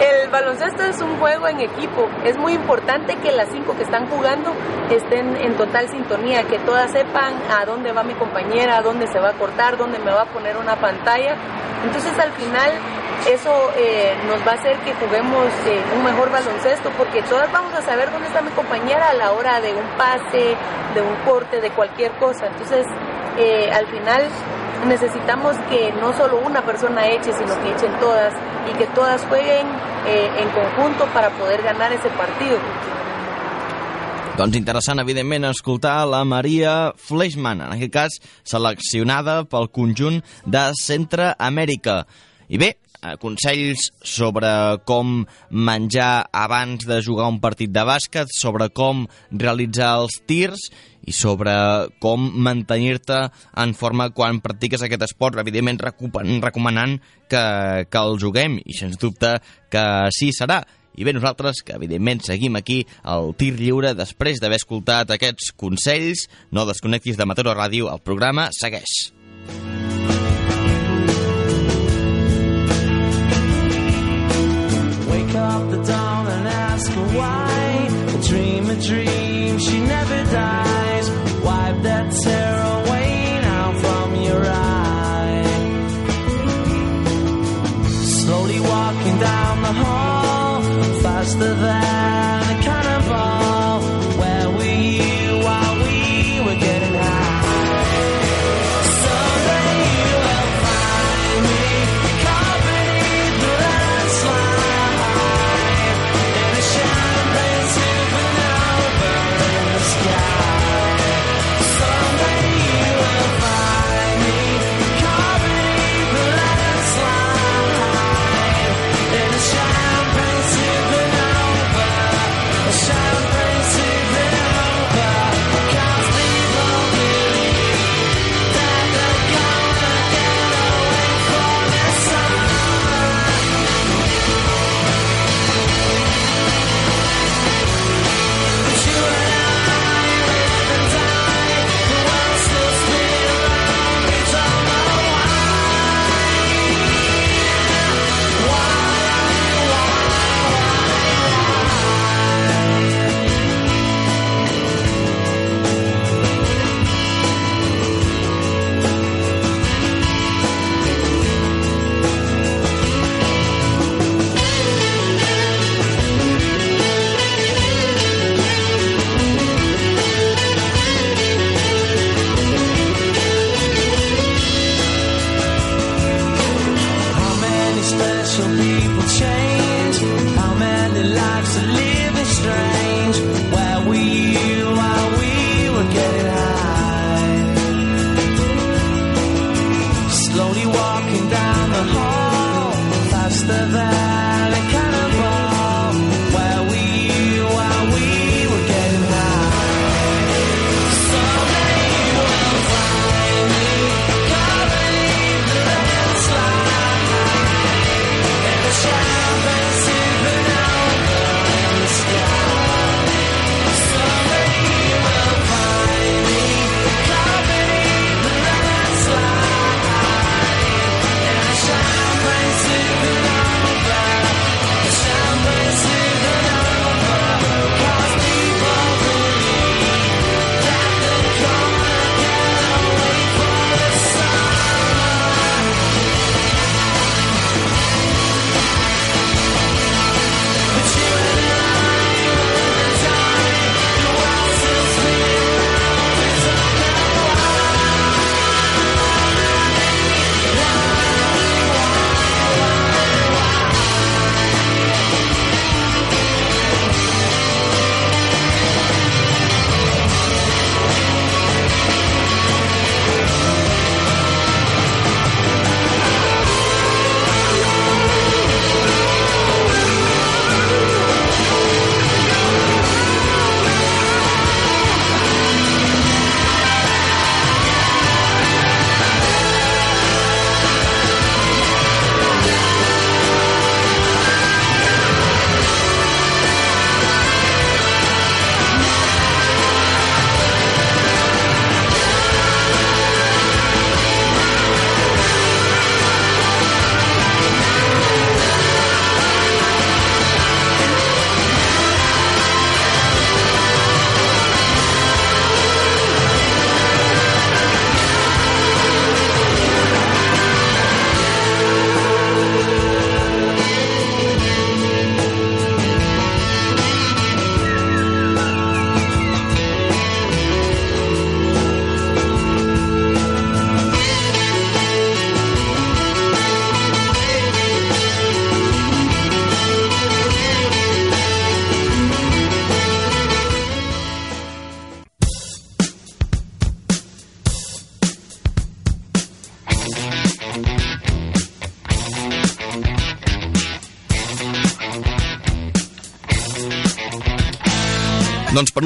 El 0.00 0.28
baloncesto 0.28 0.82
es 0.84 1.00
un 1.00 1.18
juego 1.18 1.48
en 1.48 1.60
equipo. 1.60 2.08
Es 2.24 2.36
muy 2.36 2.52
importante 2.52 3.16
que 3.16 3.32
las 3.32 3.48
cinco 3.48 3.74
que 3.76 3.82
están 3.82 4.06
jugando 4.08 4.52
estén 4.90 5.36
en 5.36 5.56
total 5.56 5.88
sintonía, 5.88 6.42
que 6.42 6.58
todas 6.58 6.90
sepan 6.90 7.34
a 7.50 7.64
dónde 7.64 7.92
va 7.92 8.02
mi 8.02 8.12
compañera, 8.14 8.76
a 8.76 8.82
dónde 8.82 9.06
se 9.06 9.18
va 9.18 9.30
a 9.30 9.32
cortar, 9.32 9.78
dónde 9.78 9.98
me 9.98 10.10
va 10.10 10.22
a 10.22 10.26
poner 10.26 10.58
una 10.58 10.76
pantalla. 10.76 11.36
Entonces 11.84 12.12
al 12.18 12.32
final 12.32 12.72
eso 13.30 13.70
eh, 13.76 14.14
nos 14.26 14.46
va 14.46 14.52
a 14.52 14.54
hacer 14.54 14.76
que 14.80 14.92
juguemos 14.94 15.46
eh, 15.66 15.80
un 15.96 16.04
mejor 16.04 16.30
baloncesto 16.30 16.90
porque 16.90 17.22
todas 17.22 17.50
vamos 17.50 17.72
a 17.74 17.82
saber 17.82 18.10
dónde 18.12 18.28
está 18.28 18.42
mi 18.42 18.50
compañera 18.50 19.08
a 19.10 19.14
la 19.14 19.32
hora 19.32 19.60
de 19.60 19.74
un 19.74 19.88
pase, 19.96 20.56
de 20.94 21.00
un 21.00 21.16
corte, 21.24 21.60
de 21.60 21.70
cualquier 21.70 22.12
cosa. 22.18 22.46
Entonces 22.46 22.86
eh, 23.38 23.70
al 23.72 23.86
final 23.86 24.28
necesitamos 24.86 25.56
que 25.68 25.92
no 26.00 26.16
solo 26.16 26.40
una 26.44 26.64
persona 26.64 27.06
eche, 27.08 27.32
sino 27.32 27.54
que 27.62 27.72
echen 27.72 27.92
todas 28.00 28.34
y 28.70 28.76
que 28.78 28.86
todas 28.94 29.24
jueguen 29.26 29.66
eh, 30.06 30.30
en 30.38 30.48
conjunto 30.50 31.06
para 31.14 31.30
poder 31.30 31.62
ganar 31.62 31.92
ese 31.92 32.10
partido. 32.10 32.58
Doncs 34.36 34.56
interessant, 34.58 35.00
evidentment, 35.00 35.46
escoltar 35.48 36.04
la 36.04 36.20
Maria 36.28 36.92
Fleischmann, 37.00 37.62
en 37.64 37.72
aquest 37.72 37.92
cas 37.94 38.18
seleccionada 38.44 39.38
pel 39.48 39.70
conjunt 39.72 40.18
de 40.44 40.64
Centre 40.76 41.30
Amèrica. 41.40 42.02
I 42.52 42.60
bé, 42.60 42.74
consells 43.22 43.90
sobre 44.04 44.50
com 44.88 45.24
menjar 45.50 46.26
abans 46.32 46.86
de 46.88 47.00
jugar 47.04 47.28
un 47.32 47.40
partit 47.40 47.72
de 47.72 47.84
bàsquet, 47.86 48.30
sobre 48.32 48.68
com 48.74 49.06
realitzar 49.30 49.96
els 50.02 50.20
tirs 50.26 50.68
i 51.06 51.14
sobre 51.14 51.52
com 52.02 52.24
mantenir-te 52.42 53.18
en 53.62 53.74
forma 53.78 54.10
quan 54.14 54.42
practiques 54.42 54.82
aquest 54.82 55.06
esport, 55.06 55.38
evidentment 55.38 55.80
recomanant 55.80 56.98
que, 57.30 57.44
que 57.90 58.02
el 58.02 58.18
juguem, 58.22 58.58
i 58.66 58.76
sens 58.78 58.98
dubte 58.98 59.36
que 59.70 59.86
sí 60.14 60.32
serà. 60.34 60.62
I 60.96 61.04
bé, 61.04 61.12
nosaltres, 61.12 61.60
que 61.60 61.76
evidentment 61.76 62.22
seguim 62.24 62.56
aquí 62.56 62.80
al 63.04 63.34
tir 63.36 63.52
lliure 63.58 63.92
després 63.94 64.40
d'haver 64.40 64.62
escoltat 64.62 65.12
aquests 65.12 65.52
consells, 65.60 66.24
no 66.50 66.64
desconnectis 66.68 67.20
de 67.20 67.28
Mataró 67.28 67.52
Ràdio, 67.54 67.92
el 67.92 68.00
programa 68.00 68.48
segueix. 68.56 69.15
Why 77.18 77.56
Dream 78.28 78.68
a 78.70 78.74
dream, 78.80 79.58
she 79.58 79.78
never 79.78 80.24
dies. 80.32 81.10
Wipe 81.44 81.82
that 81.82 82.12
tear 82.22 82.54
away 82.80 83.38
now 83.40 83.72
from 83.82 84.14
your 84.16 84.42
eye 84.44 85.44
Slowly 88.20 88.58
walking 88.58 89.18
down 89.20 89.62
the 89.62 89.72
hall 89.84 90.62
Faster 91.02 91.54
than 91.54 91.95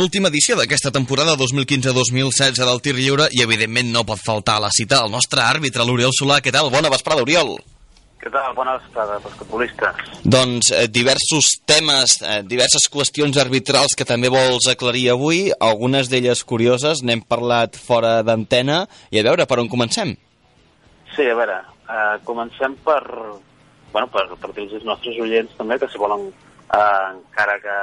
penúltima 0.00 0.30
edició 0.32 0.54
d'aquesta 0.56 0.88
temporada 0.96 1.34
2015-2016 1.36 2.56
del 2.56 2.78
tir 2.80 2.94
lliure 2.96 3.26
i 3.36 3.42
evidentment 3.44 3.90
no 3.92 4.00
pot 4.08 4.22
faltar 4.24 4.54
a 4.56 4.62
la 4.64 4.70
cita 4.72 5.02
el 5.04 5.10
nostre 5.12 5.42
àrbitre, 5.44 5.84
l'Oriol 5.84 6.14
Solà. 6.16 6.38
Què 6.40 6.48
tal? 6.54 6.70
Bona 6.72 6.88
vesprada, 6.88 7.20
Oriol. 7.20 7.50
Què 8.22 8.32
tal? 8.32 8.54
Bona 8.56 8.78
vesprada 8.78 9.18
pels 9.20 9.36
futbolistes. 9.42 10.00
Doncs 10.24 10.70
eh, 10.72 10.86
diversos 10.88 11.50
temes, 11.68 12.16
eh, 12.24 12.40
diverses 12.48 12.88
qüestions 12.88 13.36
arbitrals 13.44 13.92
que 13.92 14.08
també 14.08 14.32
vols 14.32 14.70
aclarir 14.72 15.10
avui, 15.12 15.50
algunes 15.60 16.08
d'elles 16.08 16.46
curioses, 16.48 17.04
n'hem 17.04 17.20
parlat 17.20 17.76
fora 17.76 18.22
d'antena, 18.24 18.86
i 19.12 19.20
a 19.20 19.26
veure, 19.28 19.44
per 19.44 19.60
on 19.60 19.68
comencem? 19.68 20.16
Sí, 21.12 21.28
a 21.28 21.36
veure, 21.36 21.60
eh, 21.84 22.14
comencem 22.24 22.80
per, 22.88 23.02
bueno, 23.92 24.08
per, 24.08 24.30
per 24.32 24.54
dir 24.56 24.70
als 24.70 24.88
nostres 24.94 25.20
oients 25.20 25.60
també 25.60 25.76
que 25.76 25.92
si 25.92 26.00
volen, 26.00 26.30
eh, 26.74 27.06
encara 27.14 27.58
que 27.62 27.76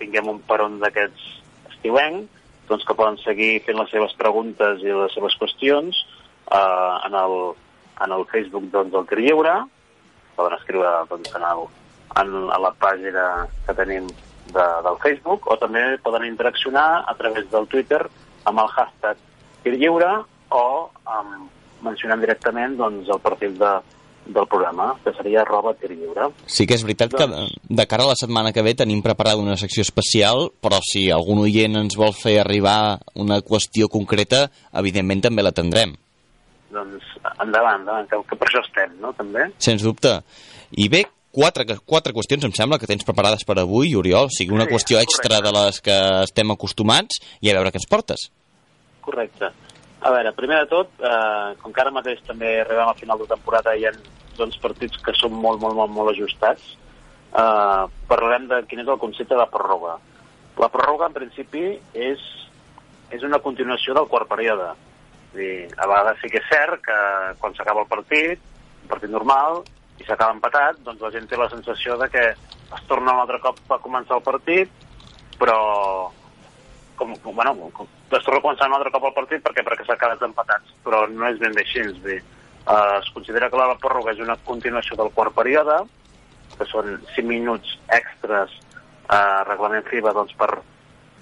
tinguem 0.00 0.28
un 0.32 0.40
peron 0.48 0.78
d'aquests 0.82 1.26
estiuenc, 1.72 2.28
doncs 2.68 2.84
que 2.86 2.96
poden 2.98 3.18
seguir 3.22 3.62
fent 3.66 3.78
les 3.78 3.90
seves 3.94 4.14
preguntes 4.18 4.82
i 4.82 4.92
les 4.92 5.14
seves 5.14 5.36
qüestions 5.40 5.98
eh, 6.50 6.94
en, 7.06 7.14
el, 7.14 7.36
en 8.04 8.14
el 8.18 8.26
Facebook 8.32 8.70
doncs, 8.72 8.92
del 8.94 9.08
Tir 9.10 9.22
Lliure, 9.22 9.56
poden 10.36 10.56
escriure 10.58 10.92
doncs, 11.10 11.34
en, 11.38 11.44
el, 11.50 11.66
en, 12.22 12.36
a 12.52 12.60
la 12.62 12.72
pàgina 12.80 13.26
que 13.66 13.76
tenim 13.78 14.08
de, 14.52 14.66
del 14.86 14.98
Facebook, 15.02 15.46
o 15.50 15.58
també 15.58 15.84
poden 16.04 16.26
interaccionar 16.28 17.04
a 17.06 17.14
través 17.18 17.48
del 17.50 17.68
Twitter 17.70 18.04
amb 18.46 18.62
el 18.62 18.72
hashtag 18.74 19.22
Tir 19.64 19.74
Lliure 19.74 20.12
o 20.54 20.66
amb, 21.10 21.50
mencionant 21.86 22.22
directament 22.22 22.76
doncs, 22.78 23.10
el 23.10 23.22
perfil 23.22 23.56
de, 23.58 23.72
del 24.26 24.46
programa, 24.50 24.92
que 25.04 25.12
seria 25.16 25.42
arroba 25.42 25.74
tir 25.78 25.92
lliure. 25.94 26.30
Sí 26.50 26.66
que 26.66 26.76
és 26.76 26.84
veritat 26.86 27.14
doncs... 27.14 27.52
que 27.56 27.74
de 27.80 27.86
cara 27.88 28.06
a 28.06 28.12
la 28.12 28.18
setmana 28.18 28.52
que 28.52 28.64
ve 28.66 28.74
tenim 28.78 29.02
preparada 29.04 29.42
una 29.42 29.56
secció 29.60 29.84
especial, 29.86 30.50
però 30.62 30.80
si 30.84 31.06
algun 31.14 31.44
oient 31.44 31.78
ens 31.82 31.98
vol 31.98 32.14
fer 32.16 32.38
arribar 32.42 32.98
una 33.14 33.40
qüestió 33.46 33.90
concreta, 33.92 34.46
evidentment 34.74 35.26
també 35.28 35.46
la 35.46 35.54
tindrem. 35.56 35.94
Doncs 36.74 37.12
endavant, 37.40 37.82
endavant 37.82 38.08
que, 38.10 38.22
que 38.28 38.38
per 38.38 38.50
això 38.50 38.64
estem, 38.66 38.96
no?, 39.02 39.12
també. 39.16 39.46
Sens 39.62 39.84
dubte. 39.86 40.18
I 40.76 40.88
bé, 40.92 41.04
quatre, 41.36 41.66
quatre 41.84 42.14
qüestions, 42.16 42.44
em 42.48 42.54
sembla, 42.56 42.80
que 42.80 42.88
tens 42.90 43.06
preparades 43.06 43.44
per 43.46 43.58
avui, 43.60 43.94
Oriol. 43.98 44.30
O 44.30 44.34
sigui, 44.34 44.54
una 44.56 44.66
sí, 44.66 44.74
qüestió 44.74 45.00
extra 45.02 45.38
correcte. 45.38 45.46
de 45.46 45.54
les 45.58 45.80
que 45.84 45.98
estem 46.24 46.52
acostumats 46.54 47.20
i 47.40 47.52
a 47.52 47.58
veure 47.58 47.72
què 47.72 47.82
ens 47.82 47.88
portes. 47.90 48.28
Correcte. 49.06 49.52
A 50.06 50.10
veure, 50.14 50.30
primer 50.38 50.60
de 50.62 50.70
tot, 50.70 50.90
eh, 51.02 51.54
com 51.58 51.72
que 51.74 51.80
ara 51.82 51.90
mateix 51.90 52.20
també 52.28 52.60
arribem 52.60 52.86
al 52.86 52.98
final 53.00 53.18
de 53.18 53.26
temporada 53.26 53.72
i 53.74 53.80
hi 53.82 53.86
ha 53.88 53.92
doncs, 54.38 54.58
partits 54.62 55.00
que 55.02 55.14
són 55.18 55.32
molt, 55.34 55.58
molt, 55.58 55.74
molt, 55.74 55.90
molt 55.90 56.12
ajustats, 56.12 56.66
eh, 57.42 57.84
parlarem 58.10 58.46
de 58.52 58.60
quin 58.70 58.84
és 58.84 58.92
el 58.92 59.00
concepte 59.02 59.34
de 59.34 59.46
pròrroga. 59.50 59.96
La 60.62 60.68
pròrroga, 60.72 61.08
en 61.10 61.16
principi, 61.16 61.64
és, 61.92 62.22
és 63.10 63.24
una 63.26 63.40
continuació 63.42 63.96
del 63.96 64.06
quart 64.12 64.30
període. 64.30 64.68
Dir, 65.34 65.66
a 65.74 65.88
vegades 65.90 66.22
sí 66.22 66.30
que 66.30 66.38
és 66.38 66.46
cert 66.52 66.84
que 66.86 66.98
quan 67.40 67.56
s'acaba 67.56 67.82
el 67.82 67.90
partit, 67.90 68.44
un 68.84 68.92
partit 68.92 69.10
normal, 69.10 69.64
i 69.98 70.06
s'acaba 70.06 70.36
empatat, 70.36 70.78
doncs 70.86 71.02
la 71.02 71.10
gent 71.16 71.26
té 71.26 71.40
la 71.40 71.50
sensació 71.50 71.98
de 71.98 72.08
que 72.14 72.24
es 72.30 72.86
torna 72.86 73.16
un 73.16 73.24
altre 73.24 73.42
cop 73.42 73.58
a 73.74 73.82
començar 73.82 74.20
el 74.20 74.24
partit, 74.30 74.70
però 75.40 75.58
com, 76.96 77.14
com, 77.22 77.34
bueno, 77.34 77.54
com, 77.76 77.88
es 78.10 78.24
torna 78.24 78.40
a 78.40 78.44
començar 78.44 78.68
un 78.70 78.76
altre 78.76 78.92
cop 78.94 79.06
el 79.08 79.14
partit 79.16 79.44
perquè 79.44 79.64
perquè 79.66 79.86
s'ha 79.86 79.98
quedat 80.00 80.22
empatats, 80.26 80.74
però 80.84 81.04
no 81.10 81.28
és 81.28 81.38
ben 81.42 81.54
bé 81.56 81.64
així. 81.64 81.84
És 81.84 81.98
dir, 82.04 82.18
eh, 82.20 82.96
es 83.00 83.10
considera 83.14 83.50
que 83.50 83.60
la 83.60 83.76
pròrroga 83.82 84.14
és 84.14 84.22
una 84.24 84.38
continuació 84.48 84.98
del 85.00 85.12
quart 85.16 85.34
període, 85.36 85.82
que 86.56 86.68
són 86.70 86.96
5 87.14 87.28
minuts 87.28 87.76
extras 87.92 88.54
a 89.08 89.18
eh, 89.18 89.44
reglament 89.50 89.86
FIBA 89.90 90.14
doncs, 90.16 90.34
per, 90.38 90.52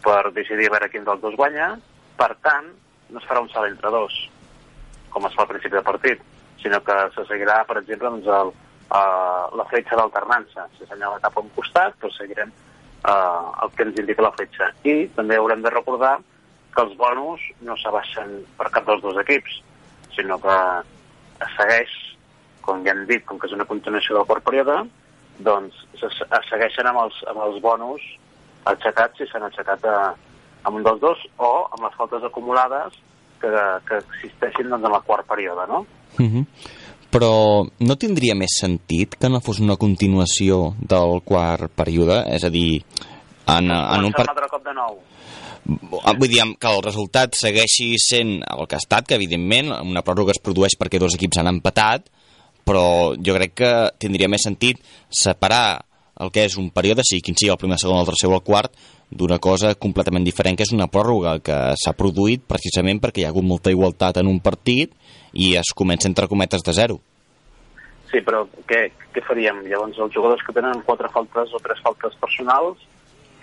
per 0.05 0.23
decidir 0.37 0.69
a 0.71 0.77
veure 0.77 0.91
quin 0.93 1.07
dels 1.07 1.23
dos 1.23 1.37
guanya. 1.39 1.75
Per 2.19 2.31
tant, 2.47 2.71
no 3.11 3.21
es 3.21 3.27
farà 3.29 3.43
un 3.43 3.51
salt 3.53 3.73
entre 3.73 3.91
dos, 3.91 4.19
com 5.11 5.27
es 5.27 5.35
fa 5.35 5.45
al 5.45 5.51
principi 5.51 5.75
del 5.77 5.87
partit, 5.87 6.21
sinó 6.63 6.81
que 6.85 6.95
se 7.17 7.27
seguirà, 7.29 7.63
per 7.69 7.81
exemple, 7.81 8.11
doncs, 8.11 8.29
el, 8.41 8.53
uh, 8.95 9.57
la 9.59 9.67
fletxa 9.71 9.99
d'alternança. 9.99 10.69
Si 10.77 10.87
assenyala 10.87 11.21
cap 11.25 11.37
a 11.37 11.43
un 11.43 11.51
costat, 11.57 11.99
doncs 12.03 12.21
seguirem 12.23 12.53
uh, 13.05 13.53
el 13.65 13.71
que 13.77 13.87
ens 13.87 14.01
indica 14.01 14.25
la 14.25 14.33
fletxa. 14.37 14.71
I 14.85 15.07
també 15.17 15.39
haurem 15.39 15.63
de 15.65 15.73
recordar 15.73 16.17
que 16.75 16.83
els 16.83 16.97
bonus 16.99 17.45
no 17.63 17.77
s'abaixen 17.79 18.41
per 18.59 18.71
cap 18.75 18.89
dels 18.89 19.03
dos 19.05 19.21
equips, 19.23 19.61
sinó 20.17 20.41
que 20.43 20.59
es 21.45 21.57
segueix, 21.59 21.95
com 22.65 22.83
ja 22.85 22.95
hem 22.95 23.05
dit, 23.07 23.25
com 23.29 23.39
que 23.39 23.49
és 23.51 23.57
una 23.57 23.69
continuació 23.69 24.19
del 24.19 24.29
quart 24.29 24.45
període, 24.47 24.77
doncs 25.47 25.81
es, 25.99 26.21
segueixen 26.49 26.87
amb 26.91 27.05
els, 27.07 27.17
amb 27.31 27.43
els 27.47 27.61
bonus 27.63 28.05
aixecats 28.71 29.19
si 29.19 29.27
s'han 29.29 29.47
aixecat 29.49 29.85
a, 29.91 29.99
amb 30.65 30.79
un 30.79 30.87
dels 30.87 31.03
dos 31.03 31.21
o 31.37 31.51
amb 31.75 31.83
les 31.85 31.97
faltes 31.99 32.25
acumulades 32.25 32.97
que, 33.43 33.51
que 33.89 34.01
existeixin 34.01 34.71
doncs, 34.71 34.87
en 34.87 34.95
el 34.95 35.05
quart 35.09 35.27
període, 35.29 35.67
no? 35.69 35.85
Uh 36.19 36.27
-huh. 36.27 36.45
Però 37.15 37.33
no 37.63 37.97
tindria 38.01 38.35
més 38.35 38.59
sentit 38.59 39.15
que 39.21 39.31
no 39.31 39.43
fos 39.45 39.63
una 39.63 39.79
continuació 39.79 40.75
del 40.83 41.21
quart 41.23 41.71
període? 41.79 42.25
És 42.35 42.43
a 42.47 42.51
dir, 42.51 42.81
en, 43.47 43.71
en 43.71 44.09
un... 44.09 44.15
Per... 44.15 44.27
Altre 44.27 44.51
cop 44.51 44.65
de 44.67 44.75
nou 44.75 44.99
Ah, 46.05 46.13
vull 46.13 46.29
dir 46.29 46.45
que 46.61 46.69
el 46.69 46.83
resultat 46.85 47.37
segueixi 47.39 47.95
sent 48.03 48.37
el 48.45 48.67
que 48.69 48.77
ha 48.77 48.83
estat, 48.83 49.07
que 49.09 49.17
evidentment 49.17 49.71
una 49.79 50.03
pròrroga 50.05 50.35
es 50.35 50.43
produeix 50.45 50.77
perquè 50.77 51.01
dos 51.01 51.17
equips 51.17 51.41
han 51.41 51.49
empatat, 51.55 52.11
però 52.69 53.15
jo 53.17 53.37
crec 53.37 53.55
que 53.63 53.71
tindria 54.01 54.29
més 54.29 54.45
sentit 54.45 54.83
separar 55.09 55.81
el 56.21 56.31
que 56.35 56.45
és 56.47 56.59
un 56.61 56.69
període, 56.71 57.03
sigui 57.07 57.25
quin 57.25 57.39
sigui 57.39 57.53
el 57.55 57.59
primer, 57.61 57.79
el 57.79 57.83
segon, 57.83 58.03
el 58.03 58.11
tercer 58.11 58.29
o 58.29 58.37
el 58.37 58.45
quart, 58.45 58.77
d'una 59.09 59.41
cosa 59.41 59.73
completament 59.81 60.27
diferent, 60.27 60.59
que 60.59 60.67
és 60.67 60.75
una 60.77 60.91
pròrroga 60.93 61.39
que 61.45 61.59
s'ha 61.81 61.97
produït 61.97 62.45
precisament 62.49 63.01
perquè 63.01 63.23
hi 63.23 63.27
ha 63.27 63.33
hagut 63.33 63.47
molta 63.49 63.73
igualtat 63.73 64.21
en 64.21 64.29
un 64.29 64.41
partit 64.45 64.93
i 65.35 65.55
es 65.61 65.75
comença 65.77 66.09
entre 66.11 66.29
cometes 66.31 66.65
de 66.65 66.75
zero. 66.77 66.99
Sí, 68.11 68.23
però 68.23 68.45
què, 68.71 68.87
què 69.13 69.23
faríem? 69.27 69.65
Llavors, 69.67 69.99
els 69.99 70.15
jugadors 70.15 70.43
que 70.47 70.55
tenen 70.55 70.85
quatre 70.87 71.11
faltes 71.11 71.55
o 71.55 71.63
tres 71.63 71.81
faltes 71.83 72.15
personals 72.23 72.83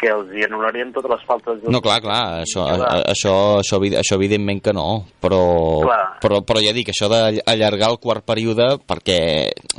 que 0.02 0.10
els 0.10 0.32
hi 0.34 0.46
anul·larien 0.48 0.90
totes 0.96 1.12
les 1.14 1.24
faltes... 1.30 1.60
No, 1.70 1.82
clar, 1.84 2.00
clar, 2.02 2.22
això, 2.42 2.66
a, 2.66 3.02
això, 3.12 3.34
això, 3.62 3.78
això 4.02 4.18
evidentment 4.18 4.62
que 4.66 4.74
no, 4.74 4.88
però, 5.22 5.42
però, 6.24 6.42
però 6.48 6.64
ja 6.64 6.74
dic, 6.74 6.90
això 6.90 7.10
d'allargar 7.12 7.92
el 7.94 8.00
quart 8.02 8.26
període, 8.26 8.68
perquè, 8.90 9.20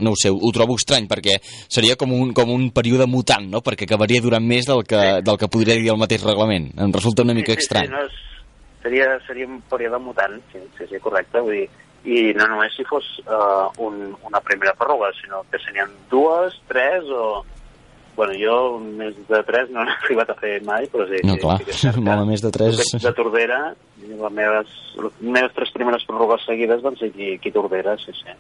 no 0.04 0.14
ho 0.14 0.20
sé, 0.20 0.30
ho 0.30 0.52
trobo 0.54 0.78
estrany, 0.78 1.08
perquè 1.10 1.40
seria 1.42 1.98
com 1.98 2.14
un, 2.14 2.30
com 2.36 2.54
un 2.54 2.68
període 2.74 3.08
mutant, 3.10 3.48
no?, 3.50 3.64
perquè 3.66 3.88
acabaria 3.88 4.22
durant 4.22 4.46
més 4.46 4.68
del 4.70 4.84
que, 4.86 5.00
sí. 5.02 5.24
del 5.26 5.40
que 5.40 5.50
podria 5.50 5.78
dir 5.80 5.90
el 5.90 6.00
mateix 6.00 6.22
reglament. 6.28 6.70
Em 6.78 6.94
resulta 6.94 7.26
una 7.26 7.36
mica 7.36 7.56
sí, 7.56 7.66
estrany. 7.66 7.90
Sí, 7.90 7.96
no 7.96 8.06
és, 8.06 8.20
seria, 8.86 9.08
seria 9.26 9.50
un 9.50 9.58
període 9.70 9.98
mutant, 10.02 10.38
sí, 10.52 10.62
sí, 10.78 10.86
sí 10.90 11.02
correcte, 11.02 11.42
vull 11.42 11.64
dir, 11.64 11.66
i 12.04 12.32
no 12.34 12.48
només 12.50 12.74
si 12.76 12.84
fos 12.88 13.06
uh, 13.24 13.70
un, 13.84 14.12
una 14.26 14.40
primera 14.42 14.74
pròrroga, 14.78 15.12
sinó 15.20 15.44
que 15.50 15.60
serien 15.62 15.90
dues, 16.10 16.58
tres 16.70 17.08
o 17.10 17.44
Bueno, 18.12 18.34
jo 18.36 18.56
més 18.78 19.14
de 19.28 19.38
3 19.48 19.70
no 19.72 19.84
he 19.86 19.92
arribat 19.92 20.32
a 20.32 20.36
fer 20.36 20.58
mai, 20.68 20.84
però 20.92 21.06
sí. 21.08 21.22
No, 21.24 21.38
clar, 21.40 21.56
sí 21.72 21.92
molt 22.04 22.26
més 22.28 22.44
de 22.44 22.50
3... 22.52 22.82
De 23.00 23.12
Tordera, 23.16 23.60
les 24.02 24.34
meves, 24.36 24.74
les 24.98 25.22
meves 25.22 25.54
tres 25.56 25.72
primeres 25.72 26.04
pròrrogues 26.08 26.44
seguides 26.48 26.84
van 26.84 26.98
ser 27.00 27.08
aquí, 27.12 27.30
aquí 27.38 27.54
Tordera, 27.54 27.96
sí, 28.02 28.12
sí. 28.18 28.36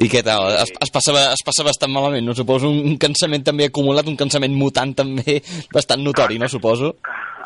I 0.00 0.08
què 0.08 0.24
tal? 0.24 0.48
Es, 0.56 0.72
es, 0.80 0.90
passa, 0.90 1.12
es 1.34 1.42
passa 1.44 1.66
bastant 1.66 1.92
malament, 1.92 2.24
no? 2.26 2.34
Suposo 2.34 2.70
un 2.72 2.96
cansament 2.98 3.44
també 3.46 3.68
acumulat, 3.68 4.08
un 4.08 4.16
cansament 4.18 4.56
mutant 4.56 4.94
també 4.96 5.36
bastant 5.74 6.00
notori, 6.02 6.40
no? 6.40 6.48
Suposo. 6.50 6.94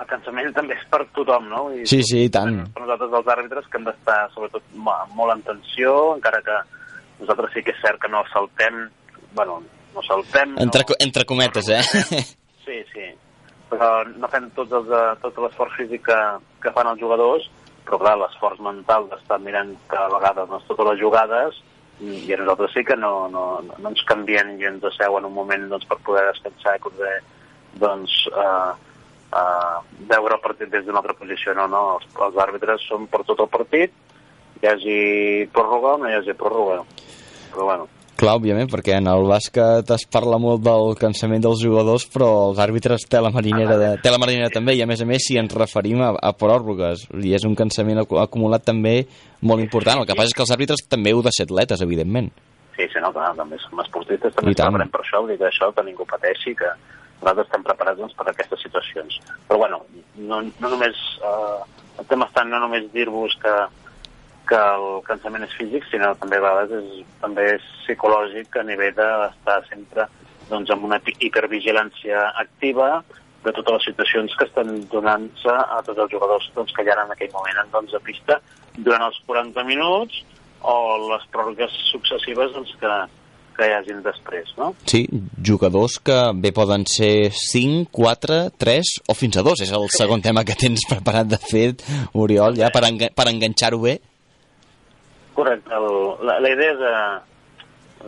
El 0.09 0.15
cansament 0.15 0.55
també 0.57 0.73
és 0.73 0.85
per 0.89 1.03
tothom, 1.13 1.49
no? 1.53 1.63
I 1.77 1.83
sí, 1.85 2.01
sí, 2.07 2.23
i 2.25 2.31
tant. 2.33 2.63
Per 2.73 2.81
nosaltres 2.81 3.17
els 3.19 3.27
àrbitres 3.35 3.67
que 3.69 3.77
hem 3.77 3.85
d'estar 3.85 4.19
sobretot 4.33 4.65
molt 4.81 5.35
en 5.35 5.43
tensió, 5.45 5.95
encara 6.15 6.41
que 6.47 6.57
nosaltres 7.19 7.53
sí 7.53 7.63
que 7.67 7.75
és 7.75 7.83
cert 7.83 8.01
que 8.01 8.09
no 8.09 8.23
saltem, 8.33 8.87
bueno, 9.37 9.61
no 9.93 10.05
saltem... 10.07 10.57
Entre, 10.65 10.87
no, 10.89 10.99
entre 11.05 11.27
cometes, 11.29 11.69
eh? 11.69 11.83
Sí, 12.69 12.83
sí. 12.93 13.07
Però 13.71 14.03
no 14.21 14.29
fem 14.29 14.51
tots 14.57 14.75
els, 14.77 14.91
eh, 14.93 15.13
tot 15.23 15.39
l'esforç 15.41 15.77
físic 15.79 16.03
que, 16.05 16.19
que 16.61 16.73
fan 16.77 16.89
els 16.91 17.01
jugadors, 17.01 17.47
però 17.87 17.97
clar, 18.03 18.19
l'esforç 18.21 18.61
mental 18.61 19.07
d'estar 19.09 19.39
mirant 19.41 19.71
cada 19.89 20.11
vegada 20.13 20.45
doncs, 20.49 20.67
totes 20.69 20.91
les 20.91 21.01
jugades 21.01 21.63
i 22.01 22.33
a 22.33 22.39
nosaltres 22.39 22.75
sí 22.77 22.85
que 22.85 22.97
no, 22.97 23.13
no, 23.33 23.45
no 23.67 23.91
ens 23.91 24.05
canvien 24.07 24.53
i 24.61 24.69
ens 24.69 24.85
asseuen 24.87 25.25
un 25.27 25.35
moment 25.35 25.65
doncs, 25.73 25.87
per 25.89 25.97
poder 26.07 26.27
descansar 26.29 26.77
i 26.77 26.83
poder 26.85 27.15
doncs, 27.81 28.19
uh, 28.31 28.77
uh, 29.33 29.83
veure 30.11 30.39
el 30.39 30.45
partit 30.45 30.73
des 30.73 30.87
d'una 30.87 31.03
altra 31.03 31.17
posició. 31.19 31.55
No, 31.59 31.69
no, 31.71 31.85
els, 31.99 32.09
els 32.29 32.41
àrbitres 32.47 32.89
són 32.89 33.07
per 33.13 33.25
tot 33.29 33.45
el 33.45 33.53
partit, 33.53 33.95
hi 34.63 34.73
hagi 34.73 34.99
pròrroga 35.55 35.95
o 35.97 36.03
no 36.03 36.11
hi 36.11 36.19
hagi 36.19 36.37
pròrroga. 36.39 36.83
Però 37.53 37.71
bueno, 37.71 37.89
Clar, 38.19 38.33
òbviament, 38.35 38.67
perquè 38.67 38.97
en 38.99 39.07
el 39.07 39.29
bàsquet 39.31 39.93
es 39.95 40.05
parla 40.11 40.41
molt 40.43 40.65
del 40.65 40.97
cansament 40.99 41.45
dels 41.45 41.61
jugadors, 41.63 42.09
però 42.11 42.49
els 42.49 42.59
àrbitres 42.59 43.05
té 43.07 43.21
la 43.23 43.31
marinera, 43.31 43.77
de, 43.79 43.91
té 44.03 44.11
la 44.11 44.19
marinera 44.19 44.51
també, 44.51 44.75
i 44.75 44.83
a 44.83 44.89
més 44.91 45.05
a 45.05 45.07
més 45.07 45.23
si 45.23 45.37
ens 45.39 45.55
referim 45.55 46.03
a, 46.03 46.09
a 46.19 46.33
pròrrogues, 46.35 47.05
i 47.23 47.37
és 47.39 47.47
un 47.47 47.55
cansament 47.55 48.03
acumulat 48.03 48.67
també 48.67 48.97
molt 49.47 49.63
important. 49.63 50.03
El 50.03 50.09
que 50.09 50.19
passa 50.19 50.33
és 50.33 50.35
que 50.35 50.43
els 50.43 50.55
àrbitres 50.57 50.83
també 50.91 51.15
heu 51.15 51.23
de 51.23 51.31
ser 51.37 51.47
atletes, 51.47 51.85
evidentment. 51.87 52.33
Sí, 52.75 52.89
sí, 52.91 52.99
no, 53.05 53.13
clar, 53.15 53.31
també 53.39 53.61
som 53.63 53.79
esportistes, 53.87 54.35
també 54.35 54.51
ens 54.51 54.91
per 54.91 55.05
això, 55.05 55.23
vull 55.23 55.31
dir 55.31 55.39
que 55.39 55.47
això, 55.53 55.71
que 55.77 55.87
ningú 55.87 56.09
pateixi, 56.11 56.57
que, 56.59 56.75
nosaltres 57.21 57.47
estem 57.47 57.67
preparats 57.67 58.01
doncs, 58.01 58.15
per 58.19 58.29
aquestes 58.31 58.63
situacions. 58.63 59.19
Però 59.49 59.59
bueno, 59.59 59.83
no, 60.17 60.41
no 60.43 60.71
només, 60.71 60.99
eh, 61.23 61.85
el 61.99 62.09
tema 62.11 62.29
està 62.29 62.45
no 62.47 62.61
només 62.63 62.89
dir-vos 62.95 63.37
que, 63.43 63.55
que 64.49 64.61
el 64.79 64.89
cansament 65.09 65.45
és 65.49 65.57
físic, 65.59 65.87
sinó 65.91 66.15
també 66.21 66.39
a 66.41 66.47
vegades 66.47 66.75
és, 66.79 67.07
també 67.23 67.47
és 67.57 67.71
psicològic 67.85 68.57
a 68.57 68.67
nivell 68.69 68.97
d'estar 68.97 69.61
sempre 69.69 70.09
doncs, 70.49 70.71
amb 70.73 70.87
una 70.89 71.01
hipervigilància 71.19 72.31
activa 72.41 73.03
de 73.45 73.53
totes 73.53 73.77
les 73.77 73.87
situacions 73.91 74.35
que 74.37 74.47
estan 74.49 74.73
donant-se 74.93 75.53
a 75.53 75.83
tots 75.87 76.01
els 76.05 76.11
jugadors 76.13 76.49
doncs, 76.57 76.73
que 76.75 76.85
hi 76.85 76.91
ha 76.91 76.99
en 77.05 77.15
aquell 77.15 77.35
moment 77.35 77.71
doncs, 77.75 77.95
a 77.95 78.03
pista 78.03 78.41
durant 78.79 79.05
els 79.07 79.21
40 79.27 79.65
minuts 79.69 80.23
o 80.67 80.75
les 81.13 81.25
pròrrogues 81.35 81.75
successives 81.93 82.55
doncs, 82.57 82.75
que, 82.81 82.95
que 83.59 83.67
hi 83.67 83.75
hagin 83.75 84.03
després, 84.05 84.53
no? 84.59 84.71
Sí, 84.87 85.03
jugadors 85.45 85.99
que 86.07 86.19
bé 86.39 86.53
poden 86.55 86.87
ser 86.87 87.31
5, 87.35 87.91
4, 87.95 88.41
3 88.55 88.93
o 89.11 89.17
fins 89.19 89.39
a 89.39 89.45
2. 89.47 89.65
És 89.67 89.73
el 89.75 89.89
sí. 89.91 89.99
segon 89.99 90.23
tema 90.25 90.47
que 90.47 90.57
tens 90.59 90.87
preparat 90.89 91.31
de 91.31 91.41
fet, 91.43 91.83
Oriol, 92.15 92.59
ja 92.61 92.71
per, 92.75 92.85
enga 92.89 93.11
per 93.17 93.27
enganxar-ho 93.33 93.83
bé. 93.83 93.99
Correcte. 95.35 95.75
El, 95.75 95.91
la, 96.27 96.39
la 96.45 96.55
idea 96.55 96.77
és... 96.77 96.87
Eh, 96.93 97.25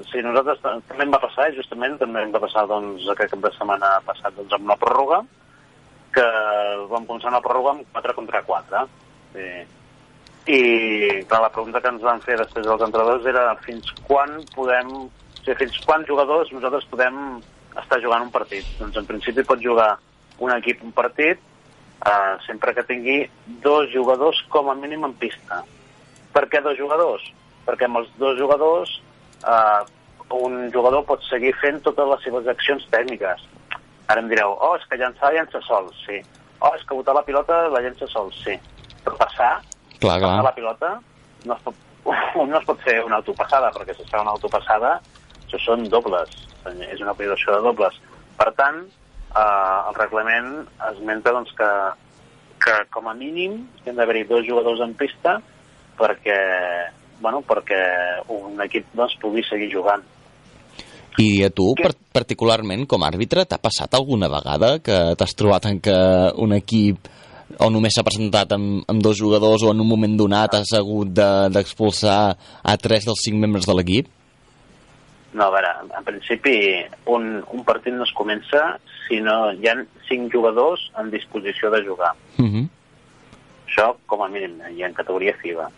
Sí, 0.06 0.20
nosaltres 0.22 0.60
també 0.62 1.02
em 1.02 1.10
va 1.10 1.18
passar, 1.18 1.48
justament, 1.56 1.96
també 1.98 2.20
em 2.22 2.30
va 2.30 2.38
passar 2.42 2.62
doncs, 2.70 3.02
aquest 3.10 3.32
cap 3.32 3.40
de 3.42 3.50
setmana 3.56 3.88
passat 4.06 4.36
doncs, 4.36 4.52
amb 4.54 4.68
una 4.68 4.76
pròrroga, 4.78 5.18
que 6.14 6.26
vam 6.90 7.06
començar 7.08 7.32
una 7.32 7.42
pròrroga 7.42 7.74
amb 7.74 7.96
4 7.96 8.14
contra 8.18 8.42
4. 8.46 8.84
Sí. 9.34 9.48
I 10.50 10.60
clar, 11.28 11.42
la 11.44 11.52
pregunta 11.54 11.82
que 11.82 11.90
ens 11.92 12.06
van 12.06 12.22
fer 12.24 12.38
després 12.38 12.66
dels 12.66 12.84
entrenadors 12.86 13.26
era 13.28 13.44
fins 13.66 13.90
quan 14.06 14.38
podem, 14.54 14.94
sigui, 15.50 15.66
fins 15.66 15.84
quan 15.86 16.06
jugadors 16.08 16.52
nosaltres 16.54 16.86
podem 16.90 17.40
estar 17.80 18.00
jugant 18.02 18.26
un 18.26 18.32
partit. 18.34 18.66
Doncs 18.78 18.98
en 19.00 19.06
principi 19.08 19.44
pot 19.46 19.60
jugar 19.62 19.92
un 20.40 20.52
equip 20.54 20.82
un 20.86 20.92
partit 20.96 21.38
eh, 22.06 22.34
sempre 22.46 22.74
que 22.74 22.86
tingui 22.88 23.20
dos 23.64 23.90
jugadors 23.92 24.40
com 24.48 24.70
a 24.70 24.74
mínim 24.74 25.04
en 25.04 25.14
pista. 25.20 25.62
Per 26.34 26.46
què 26.48 26.62
dos 26.62 26.78
jugadors? 26.78 27.24
Perquè 27.66 27.86
amb 27.86 28.00
els 28.00 28.10
dos 28.18 28.38
jugadors 28.38 28.92
eh, 29.44 29.80
un 30.30 30.70
jugador 30.70 31.04
pot 31.08 31.22
seguir 31.26 31.52
fent 31.60 31.80
totes 31.82 32.08
les 32.12 32.22
seves 32.26 32.48
accions 32.50 32.86
tècniques. 32.92 33.46
Ara 34.10 34.22
em 34.22 34.30
direu, 34.30 34.54
oh, 34.54 34.74
és 34.78 34.86
que 34.90 34.98
llançar 34.98 35.32
llença 35.34 35.60
sol, 35.66 35.90
sí. 36.04 36.20
Oh, 36.60 36.72
és 36.76 36.82
que 36.86 36.96
botar 36.98 37.14
la 37.16 37.24
pilota 37.26 37.64
la 37.72 37.82
llença 37.82 38.06
sol, 38.10 38.30
sí. 38.42 38.56
Però 39.04 39.16
passar, 39.18 39.52
clar, 39.98 40.18
clar. 40.18 40.20
passar 40.20 40.46
la 40.46 40.54
pilota, 40.54 40.90
no 41.46 41.56
es, 41.56 41.62
pot, 41.66 41.74
no 42.52 42.58
es 42.58 42.66
pot 42.68 42.82
fer 42.86 43.00
una 43.04 43.18
autopassada, 43.20 43.72
perquè 43.74 43.96
si 43.96 44.06
es 44.06 44.12
fa 44.12 44.22
una 44.22 44.34
autopassada, 44.36 44.98
això 45.50 45.74
són 45.74 45.88
dobles, 45.90 46.30
és 46.86 47.02
una 47.02 47.16
privació 47.18 47.56
de 47.56 47.64
dobles. 47.66 47.98
Per 48.38 48.48
tant, 48.58 48.84
eh, 48.86 49.78
el 49.90 49.98
reglament 49.98 50.52
esmenta 50.92 51.34
doncs, 51.34 51.52
que, 51.58 51.70
que 52.62 52.78
com 52.94 53.10
a 53.10 53.16
mínim 53.18 53.58
hi 53.82 53.90
han 53.90 53.98
d'haver-hi 53.98 54.24
dos 54.30 54.46
jugadors 54.46 54.82
en 54.86 54.94
pista 54.94 55.40
perquè 56.00 56.38
bueno, 57.20 57.42
perquè 57.44 57.80
un 58.32 58.60
equip 58.64 58.88
doncs, 58.96 59.18
pugui 59.20 59.44
seguir 59.44 59.68
jugant. 59.72 60.02
I 61.20 61.42
a 61.44 61.50
tu, 61.52 61.74
per, 61.76 61.92
particularment, 62.14 62.86
com 62.88 63.02
a 63.02 63.10
àrbitre, 63.10 63.44
t'ha 63.44 63.58
passat 63.60 63.92
alguna 63.98 64.30
vegada 64.32 64.78
que 64.80 64.96
t'has 65.18 65.34
trobat 65.36 65.66
en 65.68 65.80
que 65.84 65.96
un 66.40 66.54
equip 66.56 67.10
o 67.58 67.68
només 67.68 67.96
s'ha 67.96 68.06
presentat 68.06 68.54
amb, 68.54 68.84
amb 68.88 69.02
dos 69.02 69.18
jugadors 69.18 69.64
o 69.66 69.72
en 69.74 69.82
un 69.82 69.88
moment 69.88 70.14
donat 70.16 70.54
has 70.60 70.70
hagut 70.78 71.10
d'expulsar 71.12 72.20
de, 72.30 72.48
a 72.62 72.76
tres 72.78 73.08
dels 73.08 73.24
cinc 73.26 73.40
membres 73.42 73.66
de 73.68 73.74
l'equip? 73.76 74.08
No, 75.32 75.44
a 75.46 75.50
veure, 75.54 75.70
en 75.96 76.04
principi 76.04 76.56
un, 77.06 77.44
un 77.54 77.64
partit 77.64 77.94
no 77.94 78.02
es 78.02 78.12
comença 78.18 78.80
si 79.06 79.20
no 79.22 79.52
hi 79.52 79.68
ha 79.70 79.76
cinc 80.08 80.32
jugadors 80.34 80.88
en 80.98 81.10
disposició 81.10 81.70
de 81.70 81.84
jugar. 81.86 82.14
Uh 82.38 82.42
mhm. 82.42 82.54
-huh. 82.54 82.68
Això, 83.70 83.94
com 84.06 84.22
a 84.22 84.28
mínim, 84.28 84.58
i 84.74 84.82
en 84.82 84.94
categoria 84.94 85.36
FIBA 85.38 85.70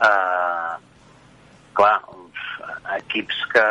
eh, 0.00 0.74
clar, 1.76 2.00
equips 2.96 3.38
que, 3.52 3.66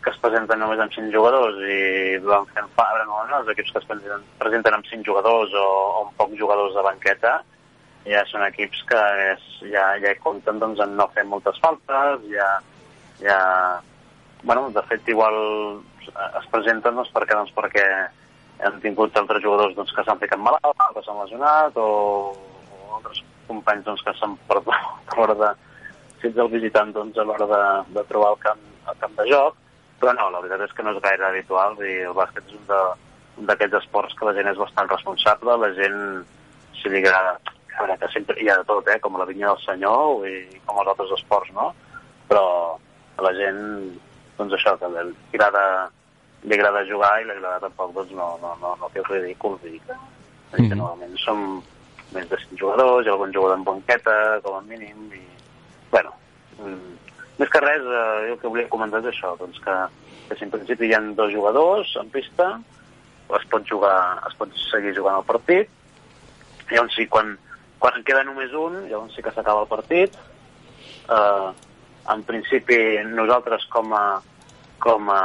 que 0.00 0.12
es 0.12 0.20
presenten 0.22 0.60
només 0.62 0.80
amb 0.82 0.94
5 0.96 1.12
jugadors 1.14 1.60
i 1.64 2.18
van 2.24 2.48
fent 2.54 2.68
fabra, 2.78 3.04
no, 3.08 3.22
no, 3.28 3.40
els 3.42 3.52
equips 3.54 3.72
que 3.74 3.82
es 3.82 3.88
presenten, 3.88 4.26
presenten 4.40 4.76
amb 4.76 4.88
5 4.90 5.06
jugadors 5.06 5.54
o, 5.54 5.66
o 5.66 6.02
amb 6.06 6.16
pocs 6.20 6.38
jugadors 6.40 6.76
de 6.76 6.86
banqueta 6.86 7.38
ja 8.08 8.24
són 8.30 8.46
equips 8.46 8.80
que 8.88 9.00
és, 9.26 9.46
ja, 9.68 9.84
ja 10.00 10.16
compten 10.24 10.60
doncs, 10.62 10.80
en 10.80 10.96
no 10.96 11.10
fer 11.14 11.26
moltes 11.28 11.58
faltes, 11.60 12.24
ja, 12.32 12.48
ja 13.22 13.38
bueno, 14.42 14.70
de 14.70 14.82
fet 14.88 15.08
igual 15.08 15.36
es 16.08 16.46
presenten 16.50 16.96
doncs, 16.96 17.10
perquè, 17.14 17.36
doncs, 17.36 17.52
perquè 17.56 17.86
han 18.64 18.80
tingut 18.84 19.16
altres 19.16 19.42
jugadors 19.44 19.76
doncs, 19.76 19.92
que 19.96 20.04
s'han 20.04 20.20
ficat 20.20 20.40
malalt, 20.40 20.86
que 20.94 21.02
s'han 21.04 21.20
lesionat 21.20 21.76
o, 21.80 21.88
o 22.32 22.94
altres 22.98 23.22
companys 23.48 23.84
doncs, 23.84 24.02
que 24.06 24.14
s'han 24.18 24.36
perdut 24.48 24.74
a 24.74 25.18
l'hora 25.18 25.36
de 25.42 25.52
fins 26.20 26.38
al 26.38 26.50
visitant 26.52 26.92
doncs, 26.96 27.18
a 27.18 27.24
l'hora 27.24 27.46
de, 27.48 27.62
de 27.96 28.04
trobar 28.08 28.34
el 28.34 28.42
camp, 28.42 28.66
el 28.88 28.98
camp 29.04 29.14
de 29.20 29.28
joc, 29.30 29.56
però 30.00 30.16
no, 30.16 30.28
la 30.32 30.42
veritat 30.42 30.66
és 30.66 30.74
que 30.76 30.84
no 30.84 30.92
és 30.96 31.04
gaire 31.04 31.28
habitual 31.28 31.78
i 31.84 32.00
el 32.08 32.16
bàsquet 32.16 32.48
és 32.48 32.74
un 33.40 33.48
d'aquests 33.48 33.80
esports 33.82 34.16
que 34.16 34.28
la 34.28 34.36
gent 34.36 34.50
és 34.52 34.60
bastant 34.60 34.88
responsable, 34.90 35.56
la 35.56 35.72
gent 35.76 35.98
si 36.80 36.92
li 36.92 37.00
agrada, 37.04 37.38
que 38.00 38.08
sempre 38.12 38.36
hi 38.40 38.48
ha 38.48 38.58
de 38.60 38.66
tot, 38.68 38.88
eh, 38.88 38.98
com 39.00 39.16
la 39.16 39.28
vinya 39.28 39.52
del 39.52 39.64
senyor 39.64 40.26
i 40.28 40.60
com 40.66 40.80
els 40.80 40.92
altres 40.92 41.12
esports, 41.16 41.52
no? 41.56 41.70
Però 42.28 42.44
a 43.20 43.26
la 43.28 43.32
gent, 43.36 43.60
doncs 44.38 44.56
això, 44.56 44.76
que 44.80 44.88
li 44.90 45.02
agrada, 45.34 45.64
li 46.42 46.56
agrada 46.56 46.86
jugar 46.88 47.12
i 47.20 47.26
li 47.28 47.36
agrada 47.36 47.60
tampoc, 47.66 47.92
doncs 47.96 48.14
no, 48.16 48.32
no, 48.42 48.54
no, 48.62 48.74
no 48.80 48.90
fer 48.94 49.04
ridícul, 49.08 49.58
dir 49.62 49.80
que, 49.86 49.94
mm 49.94 50.56
-hmm. 50.56 50.76
normalment 50.76 51.16
som, 51.18 51.62
més 52.12 52.28
de 52.28 52.36
5 52.36 52.58
jugadors, 52.58 53.06
hi 53.06 53.08
ha 53.08 53.12
algun 53.12 53.34
jugador 53.34 53.56
en 53.58 53.64
banqueta, 53.64 54.40
com 54.42 54.56
a 54.56 54.60
mínim, 54.60 55.12
i, 55.12 55.24
bueno, 55.90 56.10
mm, 56.58 56.90
més 57.38 57.48
que 57.48 57.60
res, 57.60 57.82
eh, 57.82 58.26
jo 58.28 58.32
el 58.32 58.40
que 58.40 58.48
volia 58.48 58.68
comentar 58.68 59.00
és 59.00 59.12
això, 59.12 59.36
doncs 59.38 59.60
que, 59.60 59.76
que 60.28 60.36
si 60.36 60.44
en 60.44 60.50
principi 60.50 60.86
hi 60.86 60.94
ha 60.94 61.00
dos 61.00 61.32
jugadors 61.32 61.96
en 61.96 62.10
pista, 62.10 62.60
es 63.38 63.46
pot 63.50 63.62
jugar, 63.68 64.22
es 64.26 64.34
pot 64.34 64.50
seguir 64.70 64.96
jugant 64.96 65.18
el 65.18 65.24
partit, 65.24 65.68
llavors 66.70 66.94
sí, 66.94 67.06
quan, 67.06 67.38
quan 67.78 67.94
en 67.94 68.04
queda 68.04 68.24
només 68.24 68.52
un, 68.52 68.88
llavors 68.88 69.14
sí 69.14 69.22
que 69.22 69.32
s'acaba 69.32 69.62
el 69.62 69.68
partit, 69.68 70.16
eh, 71.08 71.50
en 72.08 72.22
principi 72.26 72.78
nosaltres 73.06 73.66
com 73.72 73.92
a, 73.94 74.20
com 74.80 75.10
a, 75.12 75.22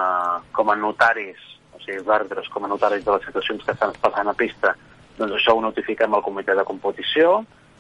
com 0.56 0.72
a 0.72 0.76
notaris, 0.80 1.40
o 1.76 1.82
sigui, 1.84 2.04
àrbitres 2.04 2.50
com 2.54 2.66
a 2.66 2.72
notaris 2.72 3.06
de 3.06 3.16
les 3.16 3.26
situacions 3.30 3.64
que 3.64 3.76
estan 3.76 3.96
passant 4.02 4.32
a 4.32 4.36
pista, 4.38 4.76
doncs 5.18 5.38
això 5.38 5.56
ho 5.56 5.64
notifiquem 5.64 6.14
al 6.14 6.26
comitè 6.26 6.56
de 6.58 6.68
competició, 6.68 7.40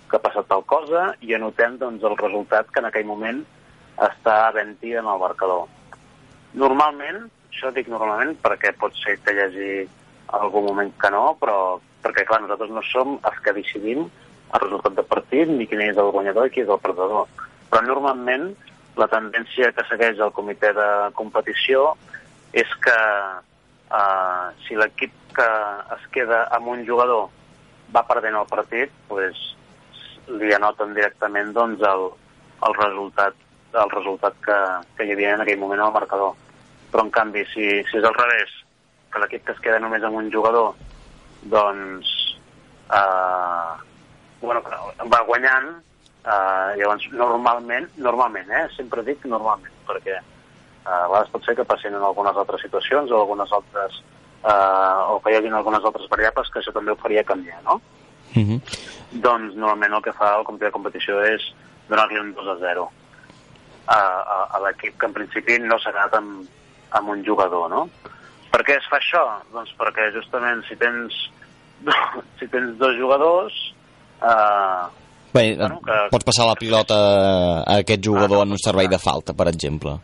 que 0.09 0.17
ha 0.17 0.23
passat 0.23 0.47
tal 0.47 0.63
cosa, 0.69 1.09
i 1.21 1.33
anotem 1.35 1.79
doncs, 1.81 2.03
el 2.03 2.17
resultat 2.17 2.69
que 2.71 2.81
en 2.81 2.89
aquell 2.89 3.07
moment 3.09 3.41
està 4.01 4.45
havent-hi 4.49 4.95
en 4.99 5.07
el 5.07 5.19
marcador. 5.19 5.65
Normalment, 6.55 7.25
això 7.49 7.71
dic 7.75 7.89
normalment 7.91 8.35
perquè 8.43 8.73
pot 8.79 8.95
ser 9.01 9.17
que 9.23 9.33
hi 9.35 9.41
hagi 9.43 9.71
algun 10.35 10.69
moment 10.69 10.91
que 10.99 11.11
no, 11.11 11.25
però 11.39 11.79
perquè 12.05 12.25
clar, 12.27 12.41
nosaltres 12.43 12.71
no 12.71 12.83
som 12.85 13.17
els 13.17 13.41
que 13.43 13.55
decidim 13.55 14.05
el 14.05 14.61
resultat 14.61 14.95
de 14.99 15.05
partit 15.09 15.49
ni 15.49 15.67
quin 15.67 15.81
és 15.87 15.97
el 15.97 16.11
guanyador 16.13 16.47
i 16.47 16.53
qui 16.53 16.63
és 16.63 16.71
el 16.71 16.81
perdedor. 16.83 17.27
Però 17.71 17.81
normalment 17.83 18.51
la 18.99 19.07
tendència 19.11 19.71
que 19.75 19.85
segueix 19.89 20.19
el 20.23 20.33
comitè 20.35 20.71
de 20.77 20.89
competició 21.17 21.93
és 22.55 22.69
que 22.83 22.99
eh, 23.99 24.45
si 24.65 24.77
l'equip 24.79 25.15
que 25.35 25.47
es 25.97 26.05
queda 26.15 26.45
amb 26.55 26.71
un 26.73 26.85
jugador 26.87 27.27
va 27.95 28.05
perdent 28.07 28.37
el 28.39 28.47
partit, 28.49 28.93
pues, 29.09 29.39
li 30.39 30.53
anoten 30.55 30.95
directament 30.95 31.51
doncs, 31.53 31.83
el, 31.85 32.07
el 32.65 32.79
resultat 32.79 33.35
el 33.75 33.89
resultat 33.91 34.35
que, 34.45 34.57
que 34.97 35.05
hi 35.05 35.13
havia 35.13 35.33
en 35.35 35.43
aquell 35.43 35.59
moment 35.59 35.81
al 35.83 35.93
marcador. 35.95 36.35
Però, 36.91 37.03
en 37.03 37.11
canvi, 37.11 37.43
si, 37.51 37.65
si 37.89 37.99
és 37.99 38.07
al 38.07 38.15
revés, 38.15 38.53
que 39.11 39.21
l'equip 39.21 39.45
que 39.47 39.55
es 39.55 39.63
queda 39.63 39.81
només 39.83 40.03
amb 40.03 40.19
un 40.21 40.29
jugador, 40.31 40.75
doncs 41.51 42.13
eh, 42.87 43.73
bueno, 44.41 44.63
va 45.11 45.23
guanyant, 45.27 45.73
eh, 46.25 46.77
llavors 46.79 47.05
normalment, 47.13 47.89
normalment, 48.01 48.49
eh, 48.49 48.65
sempre 48.75 49.03
dic 49.05 49.25
normalment, 49.29 49.73
perquè 49.87 50.15
eh, 50.17 50.23
a 50.85 51.05
vegades 51.07 51.31
pot 51.33 51.45
ser 51.45 51.55
que 51.57 51.67
passin 51.67 51.95
en 51.95 52.03
algunes 52.03 52.37
altres 52.37 52.65
situacions 52.65 53.11
o 53.11 53.21
algunes 53.21 53.51
altres 53.53 54.01
eh, 54.43 55.11
o 55.13 55.19
que 55.21 55.33
hi 55.33 55.37
hagi 55.39 55.53
algunes 55.53 55.85
altres 55.85 56.09
variables 56.09 56.49
que 56.51 56.61
això 56.61 56.73
també 56.73 56.93
ho 56.93 56.99
faria 57.01 57.23
canviar, 57.23 57.61
no? 57.63 57.79
Uh 58.35 58.39
mhm. 58.39 58.57
-huh. 58.57 58.61
Doncs 59.11 59.55
normalment 59.55 59.93
el 59.93 60.01
que 60.01 60.13
fa 60.13 60.35
el 60.37 60.43
comitè 60.43 60.65
de 60.65 60.71
competició 60.71 61.23
és 61.23 61.41
donar-li 61.87 62.19
un 62.19 62.33
2 62.33 62.47
a 62.47 62.57
0 62.59 62.91
a, 63.87 63.95
a, 63.95 64.47
a 64.55 64.59
l'equip 64.59 64.97
que 64.99 65.05
en 65.05 65.13
principi 65.13 65.59
no 65.59 65.79
s'ha 65.79 65.91
quedat 65.91 66.13
amb, 66.13 66.47
amb 66.89 67.09
un 67.09 67.23
jugador, 67.23 67.69
no? 67.69 67.89
Per 68.51 68.63
què 68.63 68.77
es 68.77 68.87
fa 68.89 68.97
això? 68.97 69.23
Doncs 69.53 69.73
perquè 69.77 70.11
justament 70.11 70.63
si 70.67 70.75
tens, 70.75 71.13
si 72.39 72.47
tens 72.47 72.77
dos 72.77 72.95
jugadors... 72.97 73.73
Eh, 74.21 75.04
Bé, 75.35 75.55
bueno, 75.59 75.81
que, 75.83 75.95
pots 76.13 76.27
passar 76.27 76.47
la 76.47 76.55
pilota 76.55 76.97
a 77.61 77.79
aquest 77.81 78.03
jugador 78.07 78.39
ah, 78.39 78.45
no, 78.45 78.47
en 78.47 78.55
un 78.55 78.61
servei 78.61 78.87
de 78.87 78.99
falta, 79.01 79.35
per 79.35 79.49
exemple. 79.51 79.97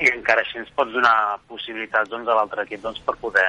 I 0.00 0.08
encara 0.08 0.40
així 0.40 0.56
ens 0.62 0.70
pots 0.76 0.94
donar 0.94 1.36
possibilitats 1.50 2.08
doncs, 2.08 2.28
a 2.30 2.38
l'altre 2.38 2.64
equip 2.64 2.80
doncs, 2.86 3.02
per 3.04 3.18
poder 3.20 3.48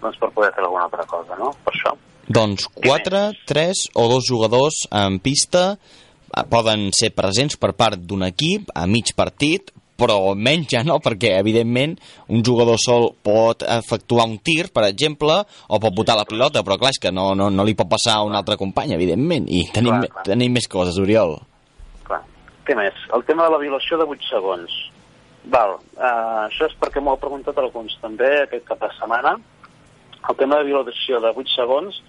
doncs, 0.00 0.18
per 0.20 0.30
poder 0.36 0.52
fer 0.54 0.62
alguna 0.62 0.86
altra 0.86 1.06
cosa, 1.10 1.38
no? 1.40 1.50
Per 1.66 1.74
això. 1.74 1.94
Doncs 2.38 2.68
4, 2.78 3.24
3 3.50 3.84
o 4.00 4.06
dos 4.12 4.28
jugadors 4.28 4.84
en 4.94 5.18
pista 5.24 5.64
eh, 5.74 6.44
poden 6.50 6.88
ser 6.96 7.10
presents 7.16 7.58
per 7.60 7.74
part 7.76 7.98
d'un 7.98 8.22
equip 8.28 8.70
a 8.74 8.86
mig 8.86 9.10
partit, 9.18 9.74
però 9.98 10.34
menys 10.34 10.72
ja 10.74 10.82
no, 10.86 10.98
perquè 11.02 11.34
evidentment 11.38 11.94
un 12.34 12.42
jugador 12.46 12.78
sol 12.82 13.10
pot 13.22 13.62
efectuar 13.62 14.26
un 14.30 14.38
tir, 14.44 14.68
per 14.74 14.86
exemple, 14.88 15.40
o 15.68 15.80
pot 15.82 15.94
botar 15.94 16.16
la 16.18 16.26
pilota, 16.28 16.64
però 16.66 16.78
clar, 16.80 16.94
és 16.94 17.00
que 17.02 17.12
no, 17.14 17.30
no, 17.38 17.50
no 17.50 17.66
li 17.66 17.76
pot 17.78 17.90
passar 17.90 18.18
a 18.18 18.24
un 18.26 18.34
altre 18.34 18.58
company, 18.60 18.94
evidentment, 18.96 19.46
i 19.48 19.66
tenim, 19.74 20.00
Clar, 20.00 20.10
clar. 20.16 20.26
tenim 20.30 20.56
més 20.58 20.68
coses, 20.70 20.98
Oriol. 21.02 21.36
Clar. 22.08 22.22
Què 22.66 22.76
més? 22.78 23.06
El 23.14 23.24
tema 23.28 23.46
de 23.46 23.54
la 23.54 23.62
violació 23.62 24.00
de 24.00 24.08
8 24.16 24.28
segons. 24.30 24.80
Val, 25.52 25.76
uh, 25.98 26.46
això 26.46 26.66
és 26.70 26.76
perquè 26.80 27.02
m'ho 27.04 27.14
ha 27.14 27.20
preguntat 27.20 27.58
alguns 27.60 27.98
també 28.00 28.30
aquest 28.42 28.64
cap 28.66 28.80
de 28.80 28.88
setmana. 28.98 29.36
El 30.24 30.36
tema 30.40 30.56
de 30.56 30.70
violació 30.70 31.20
de 31.20 31.34
8 31.36 31.52
segons 31.52 32.00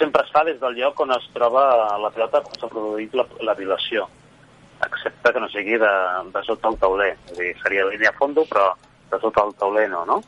sempre 0.00 0.24
es 0.24 0.32
fa 0.32 0.44
des 0.44 0.58
del 0.60 0.76
lloc 0.76 1.00
on 1.04 1.12
es 1.12 1.26
troba 1.34 1.62
la 2.00 2.10
pilota 2.12 2.40
quan 2.44 2.60
s'ha 2.60 2.68
produït 2.72 3.14
la, 3.16 3.26
la 3.44 3.54
violació, 3.56 4.06
excepte 4.86 5.32
que 5.32 5.40
no 5.40 5.48
sigui 5.52 5.78
de, 5.78 5.92
de 6.34 6.42
sota 6.46 6.70
el 6.70 6.78
tauler. 6.80 7.12
És 7.30 7.38
dir, 7.38 7.52
seria 7.62 7.86
línia 7.88 8.12
a 8.12 8.18
fondo, 8.18 8.46
però 8.50 8.70
de 9.10 9.20
sota 9.20 9.44
el 9.46 9.54
tauler 9.60 9.88
no, 9.90 10.04
no? 10.08 10.20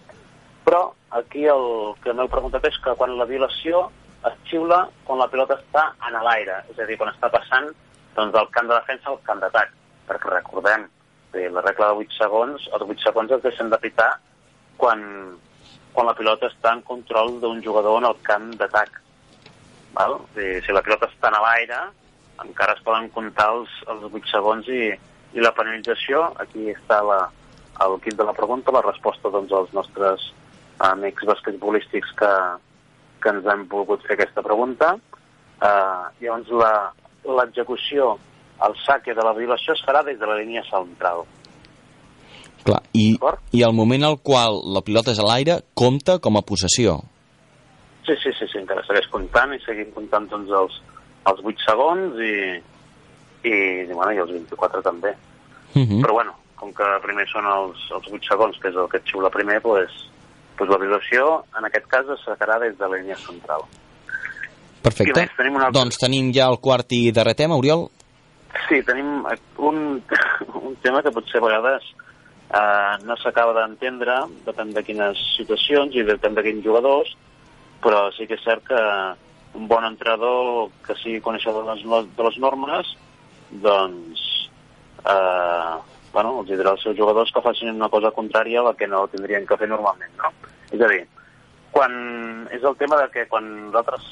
Però 0.67 0.83
aquí 1.19 1.47
el 1.51 1.95
que 2.03 2.15
m'heu 2.15 2.31
preguntat 2.31 2.67
és 2.69 2.79
que 2.85 2.95
quan 2.99 3.17
la 3.19 3.29
violació 3.29 3.89
es 4.29 4.35
xiula 4.47 4.85
quan 5.07 5.19
la 5.19 5.29
pilota 5.31 5.59
està 5.59 5.89
en 6.07 6.19
l'aire, 6.23 6.61
és 6.71 6.79
a 6.79 6.87
dir, 6.87 6.99
quan 6.99 7.11
està 7.11 7.31
passant 7.33 7.71
doncs, 8.17 8.35
del 8.35 8.51
camp 8.55 8.69
de 8.71 8.77
defensa 8.77 9.11
al 9.11 9.23
camp 9.27 9.41
d'atac. 9.43 9.73
Perquè 10.09 10.31
recordem, 10.31 10.87
eh, 11.35 11.49
la 11.51 11.65
regla 11.65 11.91
de 11.91 12.05
8 12.05 12.19
segons, 12.19 12.69
els 12.73 12.85
8 12.87 13.03
segons 13.03 13.33
es 13.33 13.43
deixen 13.43 13.71
de 13.73 13.79
pitar 13.83 14.11
quan, 14.79 15.03
quan 15.93 16.07
la 16.07 16.15
pilota 16.19 16.51
està 16.51 16.75
en 16.77 16.83
control 16.87 17.41
d'un 17.41 17.63
jugador 17.65 17.99
en 17.99 18.11
el 18.11 18.21
camp 18.27 18.53
d'atac. 18.61 19.01
Si 20.33 20.73
la 20.73 20.81
pilota 20.85 21.09
està 21.11 21.29
en 21.29 21.37
l'aire, 21.45 21.81
encara 22.45 22.75
es 22.77 22.83
poden 22.85 23.09
comptar 23.15 23.49
els, 23.57 23.71
els 23.89 24.05
8 24.11 24.31
segons 24.31 24.69
i, 24.69 24.91
i 25.35 25.41
la 25.45 25.53
penalització, 25.57 26.25
aquí 26.43 26.69
està 26.73 27.01
la, 27.07 27.21
el 27.87 27.99
kit 28.05 28.17
de 28.19 28.25
la 28.29 28.35
pregunta, 28.37 28.73
la 28.75 28.83
resposta 28.85 29.31
doncs, 29.33 29.53
als 29.53 29.73
nostres 29.77 30.29
amics 30.83 31.25
basquetbolístics 31.29 32.13
que, 32.19 32.33
que 33.23 33.31
ens 33.33 33.47
han 33.47 33.67
volgut 33.71 34.03
fer 34.07 34.17
aquesta 34.19 34.43
pregunta. 34.43 34.97
Uh, 35.63 36.09
llavors, 36.21 36.51
la- 36.59 36.93
l'execució, 37.39 38.17
el 38.67 38.75
saque 38.83 39.15
de 39.15 39.23
la 39.23 39.33
violació 39.37 39.77
es 39.77 39.83
farà 39.87 40.03
des 40.03 40.19
de 40.19 40.27
la 40.27 40.35
línia 40.41 40.65
central. 40.67 41.23
Clar, 42.63 42.81
i, 42.95 43.17
i 43.55 43.63
el 43.67 43.73
moment 43.75 44.05
al 44.07 44.19
qual 44.23 44.61
la 44.75 44.83
pilota 44.87 45.11
és 45.15 45.19
a 45.23 45.27
l'aire 45.27 45.61
compta 45.79 46.19
com 46.23 46.39
a 46.39 46.43
possessió. 46.47 47.01
Sí, 48.07 48.15
sí, 48.23 48.31
sí, 48.39 48.47
sí, 48.51 48.59
encara 48.59 48.83
segueix 48.87 49.07
comptant 49.11 49.55
i 49.55 49.61
seguim 49.63 49.91
comptant 49.95 50.27
doncs, 50.31 50.51
els, 50.51 50.77
els 51.31 51.41
8 51.45 51.65
segons 51.67 52.19
i, 52.21 52.35
i, 53.49 53.53
i, 53.53 53.93
bueno, 53.93 54.13
i 54.13 54.19
els 54.23 54.33
24 54.33 54.83
també. 54.83 55.15
Uh 55.75 55.83
-huh. 55.83 56.01
Però 56.03 56.13
bueno, 56.13 56.35
com 56.57 56.73
que 56.73 56.85
primer 57.03 57.27
són 57.29 57.47
els, 57.47 57.79
els 57.91 58.07
8 58.13 58.29
segons, 58.29 58.59
que 58.59 58.69
és 58.69 58.77
el 58.77 58.89
que 58.89 58.99
et 58.99 59.05
xiula 59.07 59.31
primer, 59.31 59.61
doncs, 59.63 60.09
doncs 60.59 60.71
la 60.71 60.79
violació, 60.79 61.45
en 61.59 61.65
aquest 61.65 61.87
cas, 61.87 62.05
es 62.09 62.21
sacarà 62.27 62.59
des 62.61 62.77
de 62.79 62.89
la 62.89 62.97
línia 62.97 63.17
central. 63.17 63.63
Perfecte. 64.83 65.21
Més? 65.21 65.31
Tenim 65.37 65.57
un 65.57 65.63
altre- 65.63 65.81
Doncs 65.81 65.99
tenim 65.99 66.33
ja 66.35 66.49
el 66.49 66.59
quart 66.59 66.93
i 66.93 67.13
darrer 67.13 67.35
tema, 67.35 67.57
Oriol. 67.57 67.89
Sí, 68.69 68.83
tenim 68.83 69.25
un, 69.59 70.03
un 70.69 70.77
tema 70.83 71.03
que 71.03 71.11
potser 71.11 71.39
a 71.41 71.47
vegades 71.47 71.83
eh, 72.53 73.05
no 73.07 73.17
s'acaba 73.17 73.55
d'entendre, 73.61 74.19
depèn 74.47 74.73
de 74.75 74.83
quines 74.83 75.19
situacions 75.37 75.95
i 75.95 76.05
depèn 76.05 76.35
de 76.35 76.43
quins 76.43 76.65
jugadors, 76.65 77.15
però 77.83 78.11
sí 78.17 78.27
que 78.27 78.35
és 78.35 78.45
cert 78.45 78.65
que 78.69 78.81
un 79.55 79.69
bon 79.69 79.85
entrenador 79.85 80.71
que 80.87 80.97
sigui 81.01 81.21
coneixedor 81.21 81.67
de 81.67 81.75
les, 81.75 82.07
de 82.17 82.27
les 82.29 82.39
normes, 82.41 82.93
doncs, 83.65 84.23
eh, 85.05 85.75
bueno, 86.13 86.39
els 86.41 86.51
dirà 86.51 86.73
als 86.73 86.85
seus 86.85 86.97
jugadors 86.97 87.33
que 87.33 87.45
facin 87.45 87.73
una 87.75 87.91
cosa 87.93 88.13
contrària 88.17 88.61
a 88.61 88.71
la 88.71 88.75
que 88.77 88.89
no 88.89 89.07
tindrien 89.13 89.47
que 89.47 89.59
fer 89.61 89.69
normalment, 89.69 90.13
no? 90.21 90.33
És 90.73 90.81
a 90.81 90.89
dir, 90.89 91.03
quan, 91.73 91.93
és 92.53 92.65
el 92.65 92.77
tema 92.81 93.01
de 93.01 93.09
que 93.13 93.27
quan 93.29 93.49
nosaltres 93.69 94.09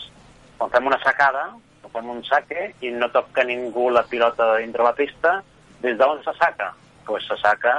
quan 0.60 0.72
fem 0.74 0.90
una 0.90 1.00
sacada, 1.00 1.46
o 1.84 1.88
fem 1.88 2.08
un 2.12 2.20
saque 2.28 2.70
i 2.84 2.92
no 2.92 3.08
toca 3.12 3.44
ningú 3.48 3.88
la 3.88 4.04
pilota 4.08 4.52
dintre 4.58 4.84
la 4.84 4.92
pista, 4.96 5.38
des 5.80 5.96
d'on 5.96 6.20
se 6.24 6.34
saca? 6.36 6.74
Doncs 6.74 7.06
pues 7.06 7.26
se 7.26 7.36
saca 7.40 7.72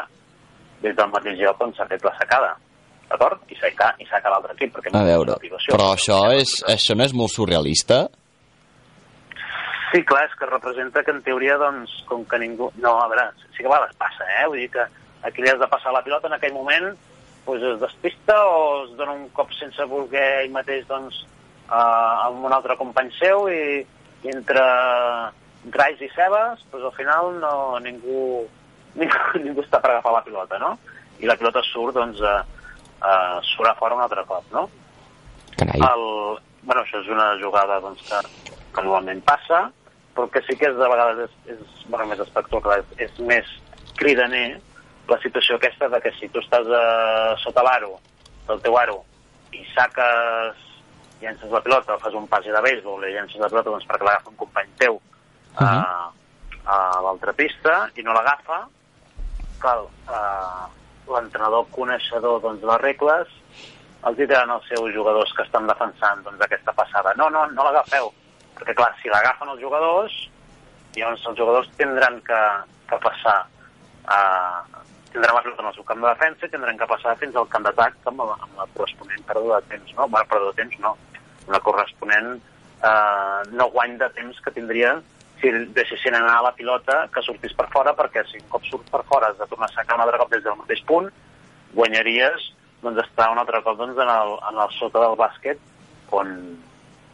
des 0.81 0.95
del 0.97 1.11
mateix 1.13 1.37
lloc 1.39 1.61
on 1.61 1.73
s'ha 1.77 1.85
fet 1.87 2.03
la 2.03 2.13
sacada, 2.17 2.55
d'acord? 3.11 3.43
I 3.51 3.59
saca, 3.59 3.91
i 4.01 4.07
saca 4.09 4.31
l'altre 4.33 4.55
equip, 4.55 4.73
perquè 4.77 4.91
A 4.93 4.97
no 4.97 5.05
veure, 5.07 5.37
però 5.67 5.91
això, 5.93 6.23
és, 6.37 6.57
això 6.71 6.97
no 6.97 7.05
és 7.07 7.13
molt 7.17 7.33
surrealista? 7.33 8.05
Sí, 9.91 10.05
clar, 10.07 10.23
és 10.29 10.35
que 10.39 10.47
representa 10.47 11.03
que 11.03 11.11
en 11.11 11.19
teoria, 11.25 11.57
doncs, 11.59 11.91
com 12.07 12.23
que 12.23 12.39
ningú... 12.39 12.69
No, 12.79 12.95
a 13.03 13.09
veure, 13.11 13.27
sí 13.51 13.59
que 13.59 13.67
a 13.67 13.73
vegades 13.73 13.97
passa, 13.99 14.27
eh? 14.39 14.45
Vull 14.47 14.61
dir 14.63 14.69
que 14.71 14.85
aquí 15.27 15.43
li 15.43 15.51
has 15.51 15.59
de 15.59 15.67
passar 15.67 15.91
la 15.91 16.03
pilota 16.05 16.29
en 16.29 16.37
aquell 16.37 16.55
moment, 16.55 16.93
doncs 17.43 17.65
es 17.73 17.81
despista 17.81 18.37
o 18.47 18.61
es 18.85 18.93
dona 18.95 19.17
un 19.17 19.27
cop 19.35 19.51
sense 19.57 19.83
voler 19.91 20.23
ell 20.45 20.55
mateix, 20.55 20.85
doncs, 20.87 21.25
uh, 21.67 22.29
amb 22.29 22.47
un 22.47 22.55
altre 22.55 22.77
company 22.79 23.11
seu 23.17 23.49
i, 23.51 23.81
i 24.23 24.31
entre 24.31 24.63
grais 25.75 25.99
i 25.99 26.09
cebes, 26.15 26.63
doncs 26.71 26.87
al 26.87 26.95
final 26.95 27.35
no, 27.43 27.53
ningú, 27.83 28.45
ningú, 28.95 29.21
ningú 29.43 29.65
està 29.65 29.83
per 29.83 29.97
agafar 29.97 30.15
la 30.15 30.25
pilota, 30.25 30.61
no? 30.61 30.77
I 31.19 31.27
la 31.27 31.35
pilota 31.35 31.65
surt, 31.67 31.99
doncs, 31.99 32.23
uh, 32.23 32.60
surt 33.51 33.69
a 33.71 33.75
fora 33.79 33.97
un 33.97 34.03
altre 34.03 34.23
cop, 34.29 34.45
no? 34.53 34.67
Carai. 35.57 35.81
El, 35.87 36.05
bueno, 36.63 36.81
això 36.83 37.01
és 37.01 37.09
una 37.11 37.31
jugada 37.41 37.79
doncs, 37.83 38.03
que, 38.07 38.21
que 38.75 38.83
normalment 38.83 39.21
passa, 39.25 39.67
però 40.15 40.27
que 40.31 40.43
sí 40.47 40.57
que 40.59 40.69
és, 40.69 40.77
de 40.77 40.89
vegades 40.91 41.25
és, 41.27 41.37
és 41.55 41.85
bueno, 41.87 42.07
més 42.11 42.21
espectacular, 42.23 42.81
és, 42.83 42.97
és 43.07 43.21
més 43.25 43.47
cridaner 43.99 44.59
la 45.09 45.19
situació 45.23 45.57
aquesta 45.57 45.89
de 45.91 46.01
que 46.03 46.11
si 46.19 46.29
tu 46.31 46.41
estàs 46.43 46.67
uh, 46.67 47.37
sota 47.43 47.63
l'aro, 47.65 47.95
del 48.47 48.61
teu 48.63 48.77
aro, 48.79 49.01
i 49.55 49.63
saques, 49.73 50.67
llences 51.21 51.51
la 51.53 51.61
pilota, 51.63 51.99
fas 52.01 52.15
un 52.17 52.27
passi 52.29 52.53
de 52.53 52.61
béisbol 52.63 53.05
i 53.07 53.15
llences 53.15 53.41
la 53.41 53.49
pilota 53.51 53.73
doncs, 53.73 53.87
perquè 53.89 54.07
l'agafa 54.07 54.33
un 54.33 54.41
company 54.45 54.75
teu 54.81 54.99
uh 55.59 55.67
a, 55.67 56.11
a 56.71 56.75
l'altra 57.03 57.33
pista 57.33 57.89
i 57.99 58.03
no 58.05 58.13
l'agafa, 58.15 58.61
cal, 59.59 59.87
uh, 60.07 60.69
l'entrenador 61.13 61.67
coneixedor 61.75 62.39
doncs, 62.43 62.63
les 62.63 62.81
regles 62.81 63.29
els 64.07 64.17
diran 64.17 64.49
als 64.49 64.65
seus 64.71 64.89
jugadors 64.95 65.31
que 65.37 65.43
estan 65.45 65.67
defensant 65.69 66.23
doncs, 66.25 66.41
aquesta 66.41 66.73
passada. 66.73 67.13
No, 67.19 67.29
no, 67.29 67.45
no 67.53 67.63
l'agafeu. 67.67 68.09
Perquè, 68.57 68.73
clar, 68.77 68.91
si 69.01 69.09
l'agafen 69.13 69.49
els 69.53 69.61
jugadors, 69.61 70.15
llavors 70.95 71.25
els 71.29 71.37
jugadors 71.37 71.69
tindran 71.77 72.17
que, 72.25 72.39
que 72.89 72.97
passar 73.03 73.37
a... 74.07 74.19
tindran 75.11 75.35
la 75.35 75.41
pilota 75.43 75.61
en 75.61 75.67
el 75.69 75.75
seu 75.75 75.83
camp 75.87 76.01
de 76.01 76.07
defensa 76.09 76.47
i 76.47 76.51
tindran 76.53 76.77
que 76.79 76.87
passar 76.89 77.13
fins 77.19 77.35
al 77.35 77.47
camp 77.51 77.65
d'atac 77.67 77.97
amb, 78.09 78.21
la- 78.25 78.37
amb 78.41 78.57
la 78.57 78.67
corresponent 78.75 79.23
pèrdua 79.27 79.59
de 79.61 79.73
temps, 79.75 79.93
no? 79.97 80.07
Bueno, 80.07 80.27
pèrdua 80.31 80.51
de 80.53 80.59
temps 80.63 80.79
no. 80.83 80.93
Una 81.51 81.59
corresponent 81.59 82.29
eh, 82.37 83.39
no 83.51 83.67
guany 83.75 83.97
de 84.01 84.09
temps 84.17 84.39
que 84.41 84.53
tindrien 84.55 85.01
si 85.41 85.51
deixessin 85.75 86.15
anar 86.15 86.39
la 86.45 86.53
pilota 86.55 87.07
que 87.13 87.21
sortís 87.25 87.53
per 87.57 87.67
fora, 87.73 87.93
perquè 87.97 88.23
si 88.29 88.37
un 88.39 88.47
cop 88.53 88.63
surt 88.69 88.89
per 88.93 89.01
fora 89.09 89.31
has 89.31 89.37
de 89.39 89.47
tornar 89.49 89.67
a 89.69 89.73
sacar 89.75 89.97
un 89.97 90.05
altre 90.05 90.19
cop 90.21 90.31
des 90.31 90.43
del 90.45 90.57
mateix 90.59 90.81
punt, 90.87 91.09
guanyaries 91.73 92.49
doncs, 92.81 93.01
estar 93.05 93.29
un 93.31 93.39
altre 93.41 93.61
cop 93.65 93.77
doncs, 93.79 93.97
en, 93.97 94.09
el, 94.09 94.35
en 94.51 94.61
el 94.63 94.71
sota 94.77 95.03
del 95.03 95.17
bàsquet 95.19 95.59
on, 96.11 96.31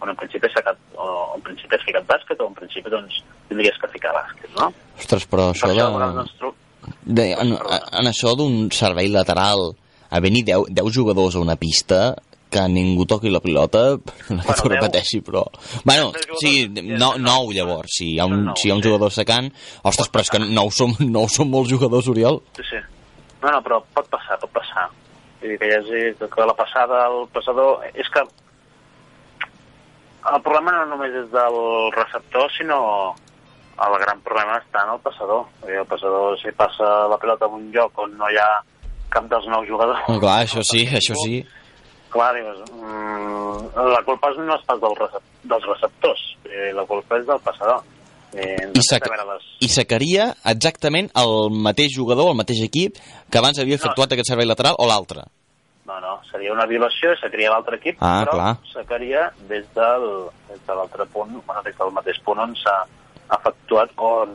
on 0.01 0.11
en 0.13 0.19
principi 0.19 0.47
has 0.47 0.55
sacat, 0.57 0.77
o 0.95 1.07
en 1.35 1.43
principi 1.45 1.75
has 1.77 1.83
ficat 1.87 2.07
bàsquet 2.09 2.39
o 2.41 2.47
en 2.51 2.55
principi 2.57 2.89
doncs, 2.93 3.19
tindries 3.49 3.77
que 3.81 3.89
ficar 3.95 4.13
bàsquet, 4.15 4.51
no? 4.59 4.71
Ostres, 4.97 5.27
però 5.29 5.49
Per 5.51 5.57
això 5.57 5.73
això, 5.73 5.89
a 5.91 6.07
de... 6.07 6.13
doncs, 6.21 6.37
tro- 6.39 6.55
de 7.03 7.25
en, 7.35 7.51
en 7.99 8.07
això 8.09 8.31
d'un 8.39 8.69
servei 8.71 9.09
lateral 9.11 9.73
a 10.09 10.21
venir 10.23 10.45
10, 10.47 10.69
10 10.71 10.93
jugadors 10.95 11.35
a 11.35 11.41
una 11.43 11.57
pista 11.59 12.15
que 12.51 12.63
ningú 12.71 13.05
toqui 13.09 13.31
la 13.33 13.41
pilota, 13.43 13.83
no 14.33 14.41
que 14.43 14.55
deu. 14.55 14.71
repeteixi, 14.73 15.21
però... 15.25 15.43
Bueno, 15.87 16.11
sí, 16.41 16.67
no, 16.69 17.13
nou 17.21 17.51
llavors, 17.55 17.97
si 17.99 18.13
hi 18.13 18.19
ha 18.19 18.27
un, 18.29 18.51
si 18.55 18.69
hi 18.69 18.73
ha 18.73 18.77
un 18.77 18.83
jugador 18.85 19.13
secant... 19.13 19.49
Ostres, 19.87 20.11
però 20.13 20.25
és 20.25 20.31
que 20.33 20.41
nou 20.43 20.71
som, 20.73 20.95
nou 21.17 21.29
som 21.31 21.51
molts 21.51 21.73
jugadors, 21.73 22.09
Oriol. 22.11 22.41
Sí, 22.59 22.65
sí. 22.71 22.81
No, 23.43 23.51
no, 23.51 23.61
però 23.65 23.81
pot 23.93 24.09
passar, 24.11 24.39
pot 24.41 24.53
passar. 24.55 24.87
Vull 25.41 25.53
dir 25.53 25.61
que 25.61 25.69
hi 25.69 25.77
hagi 25.77 26.03
que 26.33 26.49
la 26.49 26.57
passada, 26.57 27.05
el 27.11 27.27
passador... 27.35 27.85
És 27.93 28.09
que 28.13 28.23
el 30.27 30.41
problema 30.43 30.73
no 30.75 30.87
només 30.91 31.13
és 31.15 31.29
del 31.31 31.57
receptor, 31.95 32.49
sinó 32.57 32.79
el 33.85 33.99
gran 34.01 34.23
problema 34.25 34.57
està 34.57 34.83
en 34.83 34.95
el 34.95 35.03
passador. 35.05 35.45
El 35.69 35.85
passador, 35.89 36.39
si 36.41 36.51
passa 36.57 37.05
la 37.11 37.19
pilota 37.21 37.45
en 37.45 37.59
un 37.59 37.69
lloc 37.75 38.01
on 38.01 38.17
no 38.17 38.29
hi 38.31 38.39
ha 38.41 38.49
cap 39.13 39.27
dels 39.31 39.45
nous 39.51 39.67
jugadors... 39.69 40.01
Oh, 40.09 40.17
clar, 40.19 40.41
això 40.43 40.63
sí, 40.65 40.83
això 40.99 41.15
sí. 41.21 41.39
Clar, 42.09 42.33
dius, 42.35 42.59
mm, 42.71 43.77
la 43.93 44.01
culpa 44.05 44.29
no 44.37 44.55
és 44.55 44.65
pas 44.65 44.79
del 44.79 44.95
recep 44.95 45.21
dels 45.43 45.65
receptors, 45.67 46.21
eh, 46.45 46.71
la 46.73 46.85
culpa 46.85 47.17
és 47.19 47.25
del 47.27 47.39
passador. 47.43 47.81
Eh, 48.33 48.69
I, 48.75 48.81
sac 48.83 49.05
I 49.63 49.67
sacaria 49.71 50.33
exactament 50.45 51.09
el 51.15 51.49
mateix 51.51 51.93
jugador, 51.95 52.29
el 52.33 52.35
mateix 52.35 52.59
equip, 52.65 52.97
que 53.31 53.37
abans 53.39 53.59
havia 53.59 53.75
efectuat 53.79 54.11
aquest 54.11 54.27
servei 54.29 54.45
lateral 54.45 54.75
o 54.77 54.85
l'altre. 54.87 55.23
no, 55.87 56.01
no, 56.03 56.17
seria 56.29 56.51
una 56.51 56.65
violació, 56.67 57.13
sacaria 57.15 57.49
l'altre 57.49 57.77
equip, 57.77 57.95
Ah, 58.01 58.25
però 58.25 58.31
clar. 58.33 58.57
sacaria 58.73 59.31
des 59.47 59.63
del, 59.73 60.03
des 60.49 60.59
de 60.67 60.75
l'altre 60.75 61.05
punt, 61.05 61.31
bueno, 61.45 61.61
des 61.63 61.77
del 61.77 61.91
mateix 61.95 62.19
punt 62.25 62.39
on 62.43 62.53
s'ha 62.59 62.85
efectuat, 63.35 63.91
on, 63.97 64.33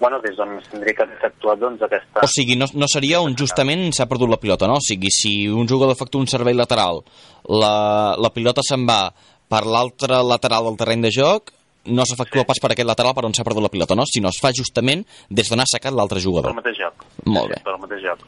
bueno, 0.00 0.18
des 0.24 0.36
d'on 0.38 0.54
s'hauria 0.64 0.94
que 0.96 1.06
efectuat 1.18 1.58
doncs, 1.60 1.82
aquesta... 1.84 2.22
O 2.24 2.28
sigui, 2.30 2.56
no, 2.56 2.66
no 2.74 2.88
seria 2.88 3.20
un 3.20 3.36
justament 3.36 3.90
s'ha 3.92 4.06
perdut 4.08 4.30
la 4.32 4.38
pilota, 4.40 4.66
no? 4.70 4.78
O 4.80 4.84
sigui, 4.84 5.10
si 5.12 5.32
un 5.48 5.68
jugador 5.68 5.94
efectua 5.96 6.22
un 6.22 6.28
servei 6.30 6.54
lateral, 6.56 7.02
la, 7.48 8.16
la 8.18 8.30
pilota 8.32 8.64
se'n 8.66 8.86
va 8.88 9.02
per 9.50 9.64
l'altre 9.66 10.20
lateral 10.24 10.68
del 10.70 10.78
terreny 10.80 11.02
de 11.08 11.10
joc, 11.14 11.52
no 11.90 12.04
s'efectua 12.04 12.44
pas 12.46 12.60
per 12.60 12.70
aquest 12.72 12.86
lateral 12.88 13.14
per 13.16 13.24
on 13.26 13.32
s'ha 13.34 13.44
perdut 13.44 13.64
la 13.64 13.72
pilota, 13.72 13.96
no? 13.96 14.04
Sinó 14.08 14.28
es 14.32 14.40
fa 14.40 14.52
justament 14.56 15.04
des 15.30 15.48
d'on 15.48 15.60
ha 15.60 15.66
sacat 15.68 15.92
l'altre 15.96 16.18
pel 16.20 16.26
jugador. 16.28 16.54
mateix 16.54 16.76
joc. 16.78 17.04
Molt 17.26 17.48
Sí, 17.48 17.54
bé. 17.56 17.62
pel 17.64 17.78
mateix 17.84 18.02
joc. 18.04 18.24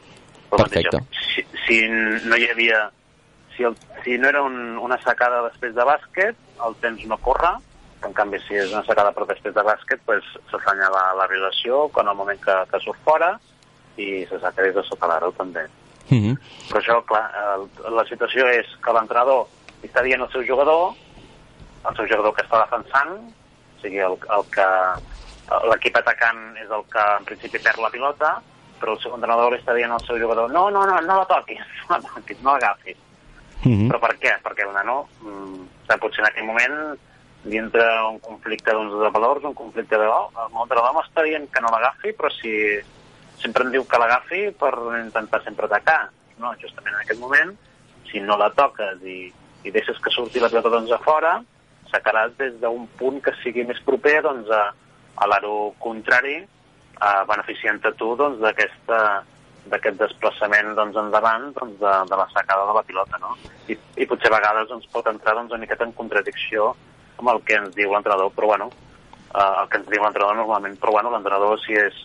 Pel 0.49 0.57
Perfecte. 0.63 0.97
Mateix 1.01 1.21
joc. 1.21 1.21
Si, 1.33 1.45
si 1.67 2.27
no 2.29 2.37
hi 2.37 2.49
havia... 2.49 2.89
Si, 3.55 3.61
el, 3.61 3.75
si 4.03 4.17
no 4.17 4.27
era 4.29 4.41
un, 4.41 4.55
una 4.81 4.97
sacada 5.03 5.43
després 5.47 5.75
de 5.77 5.83
bàsquet, 5.85 6.35
el 6.65 6.73
temps 6.81 7.03
no 7.05 7.19
corre, 7.21 7.51
en 8.05 8.13
canvi, 8.13 8.39
si 8.43 8.57
és 8.59 8.71
una 8.73 8.83
sacada 8.87 9.11
per 9.15 9.27
després 9.29 9.55
de 9.55 9.63
bàsquet, 9.65 10.01
pues, 10.05 10.25
s'assenyala 10.51 11.03
la 11.19 11.27
violació 11.31 11.87
quan 11.95 12.09
el 12.11 12.17
moment 12.19 12.39
que, 12.43 12.55
que 12.71 12.81
surt 12.83 12.99
fora 13.05 13.33
i 13.97 14.25
se 14.29 14.39
saca 14.41 14.65
des 14.65 14.75
de 14.75 14.83
sota 14.87 15.07
l'aro 15.07 15.31
també. 15.37 15.67
Mm 16.09 16.19
-hmm. 16.19 16.37
Però 16.69 16.79
això, 16.79 16.95
clar, 17.05 17.25
el, 17.55 17.67
la 17.95 18.05
situació 18.05 18.47
és 18.47 18.67
que 18.83 18.93
l'entrenador 18.93 19.47
està 19.83 20.03
dient 20.03 20.21
al 20.21 20.31
seu 20.31 20.43
jugador, 20.47 20.93
el 21.89 21.95
seu 21.95 22.07
jugador 22.07 22.33
que 22.35 22.43
està 22.43 22.61
defensant, 22.63 23.13
o 23.77 23.81
sigui, 23.81 23.99
el, 23.99 24.17
el 24.37 24.43
que 24.55 24.67
l'equip 25.69 25.97
atacant 25.97 26.57
és 26.57 26.69
el 26.69 26.83
que 26.91 27.03
en 27.19 27.25
principi 27.25 27.59
perd 27.59 27.79
la 27.79 27.89
pilota, 27.89 28.41
però 28.79 28.93
el 28.93 28.99
seu 28.99 29.13
entrenador 29.15 29.51
li 29.51 29.59
està 29.59 29.75
dient 29.75 29.91
al 29.91 30.03
seu 30.07 30.19
jugador 30.19 30.51
no, 30.51 30.69
no, 30.69 30.85
no, 30.85 30.99
no 31.01 31.17
la 31.17 31.25
toquis, 31.25 31.59
no 31.89 31.97
la 31.97 32.01
toquis, 32.01 32.41
no 32.41 32.53
l'agafis. 32.53 32.97
Mm 33.63 33.87
Però 33.87 33.99
per 33.99 34.13
què? 34.19 34.33
Perquè 34.43 34.65
el 34.67 34.73
nano, 34.75 35.07
mm, 35.21 35.99
potser 36.01 36.23
en 36.23 36.27
aquell 36.27 36.47
moment, 36.49 36.99
li 37.43 37.59
entra 37.59 38.07
un 38.07 38.19
conflicte 38.23 38.71
doncs, 38.71 38.95
de 39.01 39.11
valors, 39.11 39.43
un 39.43 39.55
conflicte 39.57 39.97
de... 39.99 40.07
Oh, 40.07 40.29
el 40.31 40.51
meu 40.53 40.63
entrenador 40.63 40.95
m'està 40.95 41.25
dient 41.27 41.49
que 41.51 41.63
no 41.63 41.71
l'agafi, 41.73 42.13
però 42.15 42.31
si 42.31 42.53
sempre 43.43 43.65
em 43.65 43.73
diu 43.73 43.83
que 43.89 43.99
l'agafi 43.99 44.43
per 44.59 44.71
intentar 45.01 45.41
sempre 45.43 45.67
atacar. 45.67 46.05
No, 46.39 46.53
justament 46.61 46.95
en 46.95 47.01
aquest 47.03 47.19
moment, 47.19 47.51
si 48.09 48.21
no 48.23 48.37
la 48.39 48.49
toques 48.55 49.03
i, 49.03 49.17
i 49.63 49.73
deixes 49.75 49.99
que 50.03 50.13
surti 50.13 50.39
la 50.39 50.49
pilota 50.53 50.71
doncs, 50.71 50.93
a 50.95 51.01
fora, 51.03 51.35
sacaràs 51.91 52.37
des 52.39 52.55
d'un 52.61 52.87
punt 52.99 53.19
que 53.23 53.35
sigui 53.41 53.67
més 53.67 53.81
proper 53.85 54.21
doncs, 54.25 54.49
a, 54.49 54.63
a 55.19 55.29
l'aro 55.29 55.73
contrari, 55.83 56.39
eh, 56.39 57.21
beneficiant-te 57.29 57.93
tu 57.99 58.13
doncs, 58.19 58.39
d'aquest 58.39 59.99
desplaçament 59.99 60.73
doncs, 60.79 60.97
endavant 61.03 61.51
doncs, 61.59 61.75
de, 61.83 61.93
de 62.07 62.23
la 62.23 62.29
sacada 62.31 62.71
de 62.71 62.79
la 62.79 62.87
pilota. 62.87 63.19
No? 63.19 63.35
I, 63.67 63.77
I 63.99 64.07
potser 64.07 64.31
a 64.31 64.37
vegades 64.37 64.71
doncs, 64.71 64.87
pot 64.95 65.11
entrar 65.11 65.35
doncs, 65.37 65.51
una 65.51 65.65
miqueta 65.67 65.85
en 65.87 65.95
contradicció 65.99 66.71
amb 67.23 67.31
el 67.31 67.43
que 67.47 67.55
ens 67.55 67.75
diu 67.75 67.93
l'entrenador, 67.93 68.33
però 68.35 68.51
bueno, 68.51 68.69
eh, 69.31 69.51
el 69.63 69.69
que 69.71 69.79
ens 69.79 69.89
diu 69.89 70.03
l'entrenador 70.03 70.35
normalment, 70.41 70.75
però 70.81 70.97
bueno, 70.97 71.13
l'entrenador 71.13 71.59
si 71.63 71.77
és, 71.79 71.95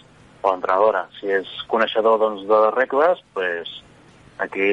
o 0.41 0.53
l'entrenadora, 0.53 1.09
si 1.19 1.33
és 1.35 1.51
coneixedor 1.71 2.21
doncs, 2.23 2.47
de 2.47 2.61
les 2.65 2.75
regles, 2.77 3.23
pues, 3.35 3.73
aquí, 4.39 4.71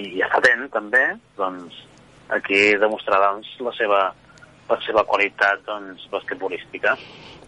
i 0.00 0.10
ja 0.18 0.28
atent 0.36 0.68
també, 0.74 1.06
doncs, 1.40 1.80
aquí 2.36 2.60
demostrarà 2.80 3.32
doncs, 3.32 3.56
la, 3.64 3.72
seva, 3.78 4.02
la 4.68 4.80
seva 4.84 5.06
qualitat 5.08 5.64
doncs, 5.66 6.04
basquetbolística. 6.12 6.94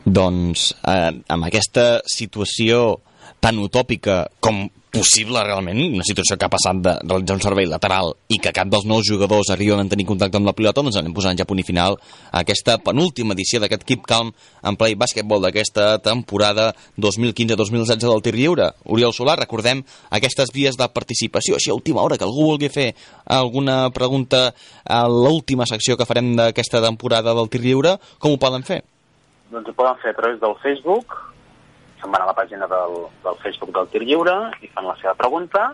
Doncs 0.02 0.72
eh, 0.88 1.12
amb 1.30 1.46
aquesta 1.46 2.00
situació 2.08 3.02
tan 3.42 3.58
utòpica 3.58 4.22
com 4.40 4.68
possible 4.92 5.40
realment, 5.40 5.78
una 5.96 6.04
situació 6.04 6.36
que 6.36 6.44
ha 6.44 6.52
passat 6.52 6.80
de 6.84 6.92
realitzar 7.00 7.38
un 7.38 7.42
servei 7.42 7.66
lateral 7.66 8.10
i 8.28 8.36
que 8.44 8.52
cap 8.52 8.68
dels 8.68 8.84
nous 8.84 9.06
jugadors 9.08 9.48
arriben 9.54 9.80
a 9.80 9.88
tenir 9.88 10.04
contacte 10.04 10.36
amb 10.36 10.50
la 10.50 10.52
pilota, 10.52 10.84
doncs 10.84 10.98
anem 11.00 11.14
posant 11.16 11.38
ja 11.38 11.46
punt 11.48 11.62
i 11.62 11.64
final 11.64 11.96
a 12.28 12.42
aquesta 12.42 12.76
penúltima 12.84 13.32
edició 13.32 13.62
d'aquest 13.62 13.86
Keep 13.88 14.04
Calm 14.10 14.34
en 14.68 14.76
Play 14.76 14.98
Basketball 15.00 15.40
d'aquesta 15.46 15.96
temporada 16.04 16.68
2015-2016 17.00 18.04
del 18.04 18.22
tir 18.26 18.34
lliure. 18.36 18.68
Oriol 18.84 19.16
Solar, 19.16 19.38
recordem 19.40 19.80
aquestes 20.12 20.52
vies 20.52 20.76
de 20.76 20.90
participació, 20.92 21.56
així 21.56 21.72
a 21.72 21.78
última 21.80 22.04
hora, 22.04 22.20
que 22.20 22.28
algú 22.28 22.50
vulgui 22.52 22.68
fer 22.68 22.90
alguna 23.24 23.88
pregunta 23.96 24.50
a 24.84 25.02
l'última 25.08 25.64
secció 25.64 25.96
que 25.96 26.06
farem 26.06 26.34
d'aquesta 26.36 26.84
temporada 26.84 27.32
del 27.32 27.48
tir 27.48 27.64
lliure, 27.64 27.96
com 28.20 28.36
ho 28.36 28.42
poden 28.44 28.68
fer? 28.68 28.82
Doncs 29.48 29.72
ho 29.72 29.78
poden 29.78 29.96
fer 30.04 30.12
a 30.12 30.20
través 30.20 30.40
del 30.40 30.58
Facebook, 30.60 31.31
se'n 32.02 32.10
van 32.10 32.24
a 32.24 32.26
la 32.26 32.34
pàgina 32.34 32.66
del, 32.66 33.06
del 33.22 33.38
Facebook 33.44 33.70
del 33.76 33.88
Tir 33.94 34.02
Lliure 34.02 34.34
i 34.60 34.68
fan 34.74 34.88
la 34.90 34.98
seva 34.98 35.14
pregunta, 35.14 35.70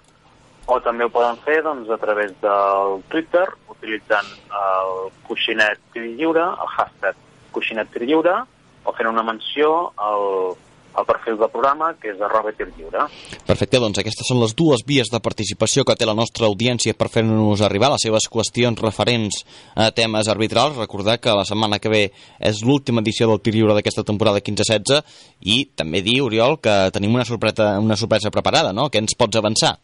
o 0.68 0.76
també 0.84 1.06
ho 1.06 1.12
poden 1.12 1.40
fer 1.46 1.62
doncs, 1.64 1.88
a 1.88 1.96
través 1.96 2.34
del 2.42 3.00
Twitter, 3.08 3.46
utilitzant 3.72 4.28
el 4.60 5.08
coixinet 5.24 5.80
Tir 5.94 6.04
Lliure, 6.04 6.44
el 6.44 6.72
hashtag 6.76 7.16
coixinet 7.56 7.88
Tir 7.94 8.04
Lliure, 8.04 8.42
o 8.84 8.92
fent 8.92 9.08
una 9.08 9.24
menció 9.24 9.70
al, 9.96 10.54
al 10.99 11.07
perfil 11.07 11.38
del 11.38 11.51
programa, 11.53 11.92
que 12.01 12.11
és 12.12 12.20
arroba 12.22 12.53
Tir 12.57 12.68
Lliure. 12.74 13.07
Perfecte, 13.46 13.80
doncs 13.82 14.01
aquestes 14.03 14.26
són 14.28 14.40
les 14.42 14.55
dues 14.59 14.82
vies 14.86 15.11
de 15.12 15.20
participació 15.22 15.84
que 15.86 15.96
té 15.99 16.09
la 16.09 16.16
nostra 16.18 16.49
audiència 16.51 16.96
per 16.99 17.11
fer-nos 17.12 17.62
arribar 17.62 17.92
les 17.92 18.05
seves 18.09 18.26
qüestions 18.32 18.82
referents 18.82 19.42
a 19.78 19.90
temes 19.94 20.30
arbitrals. 20.32 20.78
Recordar 20.78 21.18
que 21.22 21.34
la 21.38 21.46
setmana 21.49 21.78
que 21.78 21.92
ve 21.92 22.05
és 22.38 22.62
l'última 22.66 23.05
edició 23.05 23.30
del 23.30 23.42
tir 23.44 23.55
lliure 23.55 23.76
d'aquesta 23.78 24.07
temporada 24.09 24.42
15-16 24.42 25.05
i 25.46 25.61
també 25.78 26.03
dir, 26.03 26.20
Oriol, 26.26 26.59
que 26.62 26.74
tenim 26.94 27.14
una 27.14 27.28
sorpresa, 27.28 27.76
una 27.78 27.96
sorpresa 27.96 28.34
preparada, 28.34 28.74
no? 28.74 28.88
Què 28.90 29.03
ens 29.03 29.14
pots 29.18 29.38
avançar? 29.38 29.76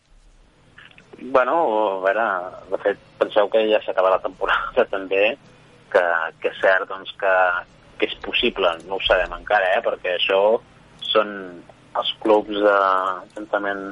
Bueno, 1.25 1.55
a 1.95 2.01
veure, 2.03 2.27
de 2.73 2.79
fet, 2.83 2.99
penseu 3.21 3.49
que 3.49 3.63
ja 3.71 3.81
s'acaba 3.85 4.17
la 4.17 4.23
temporada 4.25 4.85
també, 4.95 5.37
que, 5.95 6.05
que 6.43 6.51
és 6.51 6.61
cert 6.61 6.91
doncs, 6.91 7.15
que, 7.21 7.35
que 8.01 8.11
és 8.11 8.17
possible, 8.25 8.75
no 8.89 8.99
ho 8.99 9.05
sabem 9.07 9.33
encara, 9.39 9.77
eh, 9.77 9.83
perquè 9.85 10.17
això 10.19 10.41
són 11.15 11.31
els 11.95 12.11
clubs 12.23 12.59
de, 12.59 12.79
juntament 13.37 13.83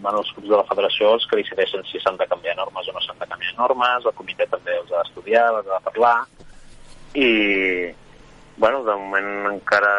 bueno, 0.00 0.22
els 0.22 0.30
clubs 0.32 0.48
de 0.48 0.56
la 0.56 0.66
federació 0.68 1.12
els 1.14 1.26
que 1.28 1.38
decideixen 1.42 1.84
si 1.88 2.00
s'han 2.00 2.16
de 2.20 2.28
canviar 2.30 2.56
normes 2.56 2.88
o 2.88 2.94
no 2.96 3.02
s'han 3.04 3.20
de 3.20 3.28
canviar 3.28 3.56
normes, 3.58 4.06
el 4.08 4.16
comitè 4.16 4.48
també 4.48 4.78
els 4.78 4.92
ha 4.92 5.02
d'estudiar, 5.02 5.46
els 5.58 5.68
ha 5.68 5.76
de 5.76 5.84
parlar, 5.90 6.16
i 7.20 7.30
bueno, 8.56 8.82
de 8.86 8.96
moment 8.96 9.30
encara 9.52 9.94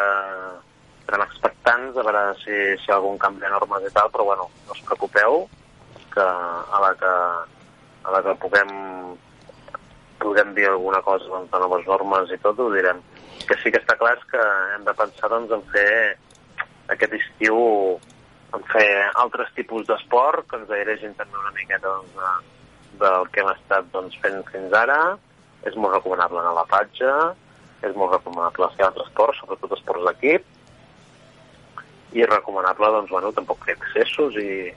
estarem 1.02 1.26
expectants 1.28 1.98
a 1.98 2.06
veure 2.08 2.26
si, 2.42 2.58
si 2.82 2.94
algun 2.94 3.18
canvi 3.22 3.46
de 3.46 3.54
normes 3.54 3.86
i 3.86 3.94
tal, 3.94 4.10
però 4.14 4.26
bueno, 4.32 4.50
no 4.66 4.78
us 4.78 4.84
preocupeu, 4.88 5.44
que 6.14 6.26
a 6.26 6.80
la 6.84 6.92
que, 7.00 7.12
a 8.04 8.16
la 8.16 8.22
que 8.26 8.36
puguem 8.42 8.72
puguem 10.22 10.54
dir 10.54 10.68
alguna 10.70 11.02
cosa 11.02 11.26
doncs, 11.26 11.50
de 11.52 11.60
noves 11.60 11.88
normes 11.88 12.32
i 12.32 12.38
tot, 12.44 12.60
ho 12.60 12.70
direm. 12.74 13.02
Que 13.50 13.58
sí 13.60 13.72
que 13.74 13.82
està 13.82 13.98
clar 13.98 14.14
és 14.18 14.26
que 14.30 14.42
hem 14.76 14.86
de 14.86 14.94
pensar 14.98 15.32
doncs, 15.34 15.54
en 15.58 15.64
fer 15.74 16.18
aquest 16.94 17.16
estiu 17.18 17.58
en 18.56 18.64
fer 18.72 18.88
altres 19.24 19.52
tipus 19.56 19.88
d'esport 19.88 20.48
que 20.50 20.60
ens 20.60 20.72
airegin 20.76 21.14
també 21.20 21.39
una 21.39 21.54
miqueta 21.56 21.88
doncs, 21.88 22.16
de, 22.18 22.32
del 23.04 23.30
que 23.32 23.44
hem 23.44 23.52
estat 23.54 23.92
doncs, 23.96 24.18
fent 24.24 24.42
fins 24.52 24.76
ara. 24.76 25.02
És 25.68 25.78
molt 25.78 25.94
recomanable 25.94 26.42
anar 26.42 26.56
a 26.56 26.60
la 26.62 26.68
platja, 26.70 27.12
és 27.86 27.94
molt 27.98 28.16
recomanable 28.16 28.72
fer 28.76 28.88
altres 28.88 29.10
esports, 29.10 29.39
sobretot 29.42 29.76
esports 29.78 30.08
d'equip, 30.08 30.48
i 32.18 32.24
és 32.26 32.30
recomanable, 32.30 32.89
doncs, 32.96 33.12
bueno, 33.14 33.32
tampoc 33.36 33.62
fer 33.68 33.78
excessos 33.78 34.36
i, 34.42 34.72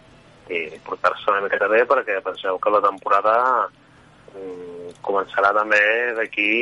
i 0.52 0.60
portar-se 0.86 1.30
una 1.32 1.42
miqueta 1.46 1.70
bé 1.72 1.82
perquè 1.88 2.20
penseu 2.24 2.60
que 2.60 2.72
la 2.74 2.82
temporada 2.84 3.34
mm, 4.34 4.94
començarà 5.08 5.54
també 5.56 5.82
d'aquí 6.20 6.52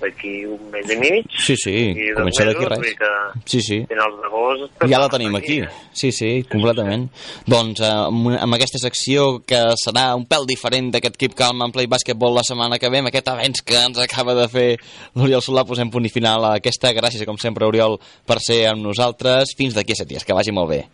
d'aquí 0.00 0.44
un 0.46 0.70
mes 0.72 0.90
i 0.90 0.96
mig 1.00 1.26
Sí, 1.38 1.56
sí, 1.56 1.74
i 1.92 2.08
comença 2.16 2.44
d'aquí 2.48 2.64
res. 2.70 2.94
que 2.98 3.10
Sí, 3.44 3.60
sí. 3.62 3.78
finals 3.88 4.16
d'agost 4.22 4.84
Ja 4.90 4.98
la 5.02 5.08
tenim 5.08 5.34
aquí. 5.36 5.60
Sí, 5.92 6.12
sí, 6.12 6.44
completament. 6.50 7.08
Doncs 7.46 7.80
eh, 7.80 7.90
amb, 7.90 8.28
amb 8.38 8.54
aquesta 8.58 8.78
secció 8.78 9.42
que 9.46 9.60
serà 9.82 10.14
un 10.16 10.26
pèl 10.30 10.46
diferent 10.46 10.90
d'aquest 10.94 11.16
Keep 11.18 11.34
Calm 11.34 11.62
en 11.66 11.72
Play 11.72 11.86
Basketball 11.90 12.34
la 12.34 12.44
setmana 12.46 12.78
que 12.78 12.90
ve, 12.90 12.98
amb 13.02 13.08
aquest 13.10 13.28
avenç 13.28 13.62
que 13.66 13.76
ens 13.84 13.98
acaba 13.98 14.34
de 14.38 14.48
fer 14.48 14.68
l'Oriol 15.16 15.42
Solà, 15.42 15.64
posem 15.66 15.90
punt 15.90 16.06
i 16.06 16.12
final 16.12 16.44
a 16.44 16.54
aquesta. 16.60 16.92
Gràcies, 16.94 17.24
com 17.26 17.36
sempre, 17.38 17.66
Oriol, 17.66 17.98
per 18.26 18.38
ser 18.40 18.66
amb 18.70 18.82
nosaltres. 18.84 19.54
Fins 19.58 19.74
d'aquí 19.74 19.92
a 19.92 19.96
set 20.02 20.08
dies. 20.08 20.24
Que 20.24 20.32
vagi 20.36 20.52
molt 20.52 20.70
bé. 20.70 20.84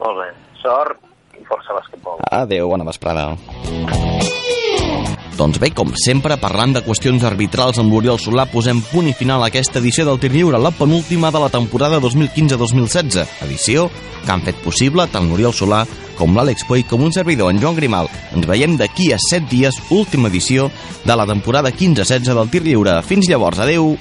Molt 0.00 0.18
bé. 0.20 0.30
Sort 0.62 1.00
i 1.38 1.44
força 1.48 1.72
basquetbol. 1.76 2.20
Adéu, 2.30 2.68
bona 2.68 2.84
vesprada. 2.84 3.36
Doncs 5.36 5.58
bé, 5.60 5.68
com 5.76 5.90
sempre, 6.00 6.38
parlant 6.40 6.72
de 6.72 6.80
qüestions 6.80 7.24
arbitrals 7.28 7.76
amb 7.82 7.92
l'Oriol 7.92 8.16
Solà, 8.16 8.46
posem 8.48 8.78
punt 8.88 9.10
i 9.10 9.12
final 9.12 9.42
a 9.44 9.50
aquesta 9.50 9.82
edició 9.82 10.06
del 10.08 10.16
Tir 10.22 10.30
Lliure, 10.32 10.56
la 10.56 10.72
penúltima 10.72 11.28
de 11.30 11.42
la 11.42 11.50
temporada 11.52 12.00
2015-2016. 12.00 13.20
Edició 13.44 13.90
que 14.24 14.32
han 14.32 14.44
fet 14.46 14.56
possible 14.64 15.04
tant 15.12 15.28
l'Oriol 15.28 15.52
Solà 15.52 15.82
com 16.16 16.32
l'Àlex 16.32 16.64
Puig 16.64 16.88
com 16.88 17.04
un 17.04 17.12
servidor, 17.12 17.52
en 17.52 17.60
Joan 17.60 17.76
Grimal. 17.76 18.08
Ens 18.32 18.48
veiem 18.48 18.78
d'aquí 18.80 19.10
a 19.12 19.20
7 19.20 19.44
dies, 19.52 19.76
última 19.92 20.32
edició 20.32 20.70
de 21.04 21.20
la 21.20 21.28
temporada 21.28 21.68
15-16 21.68 22.32
del 22.32 22.54
Tir 22.54 22.64
Lliure. 22.64 23.02
Fins 23.04 23.28
llavors, 23.28 23.60
adeu! 23.60 23.92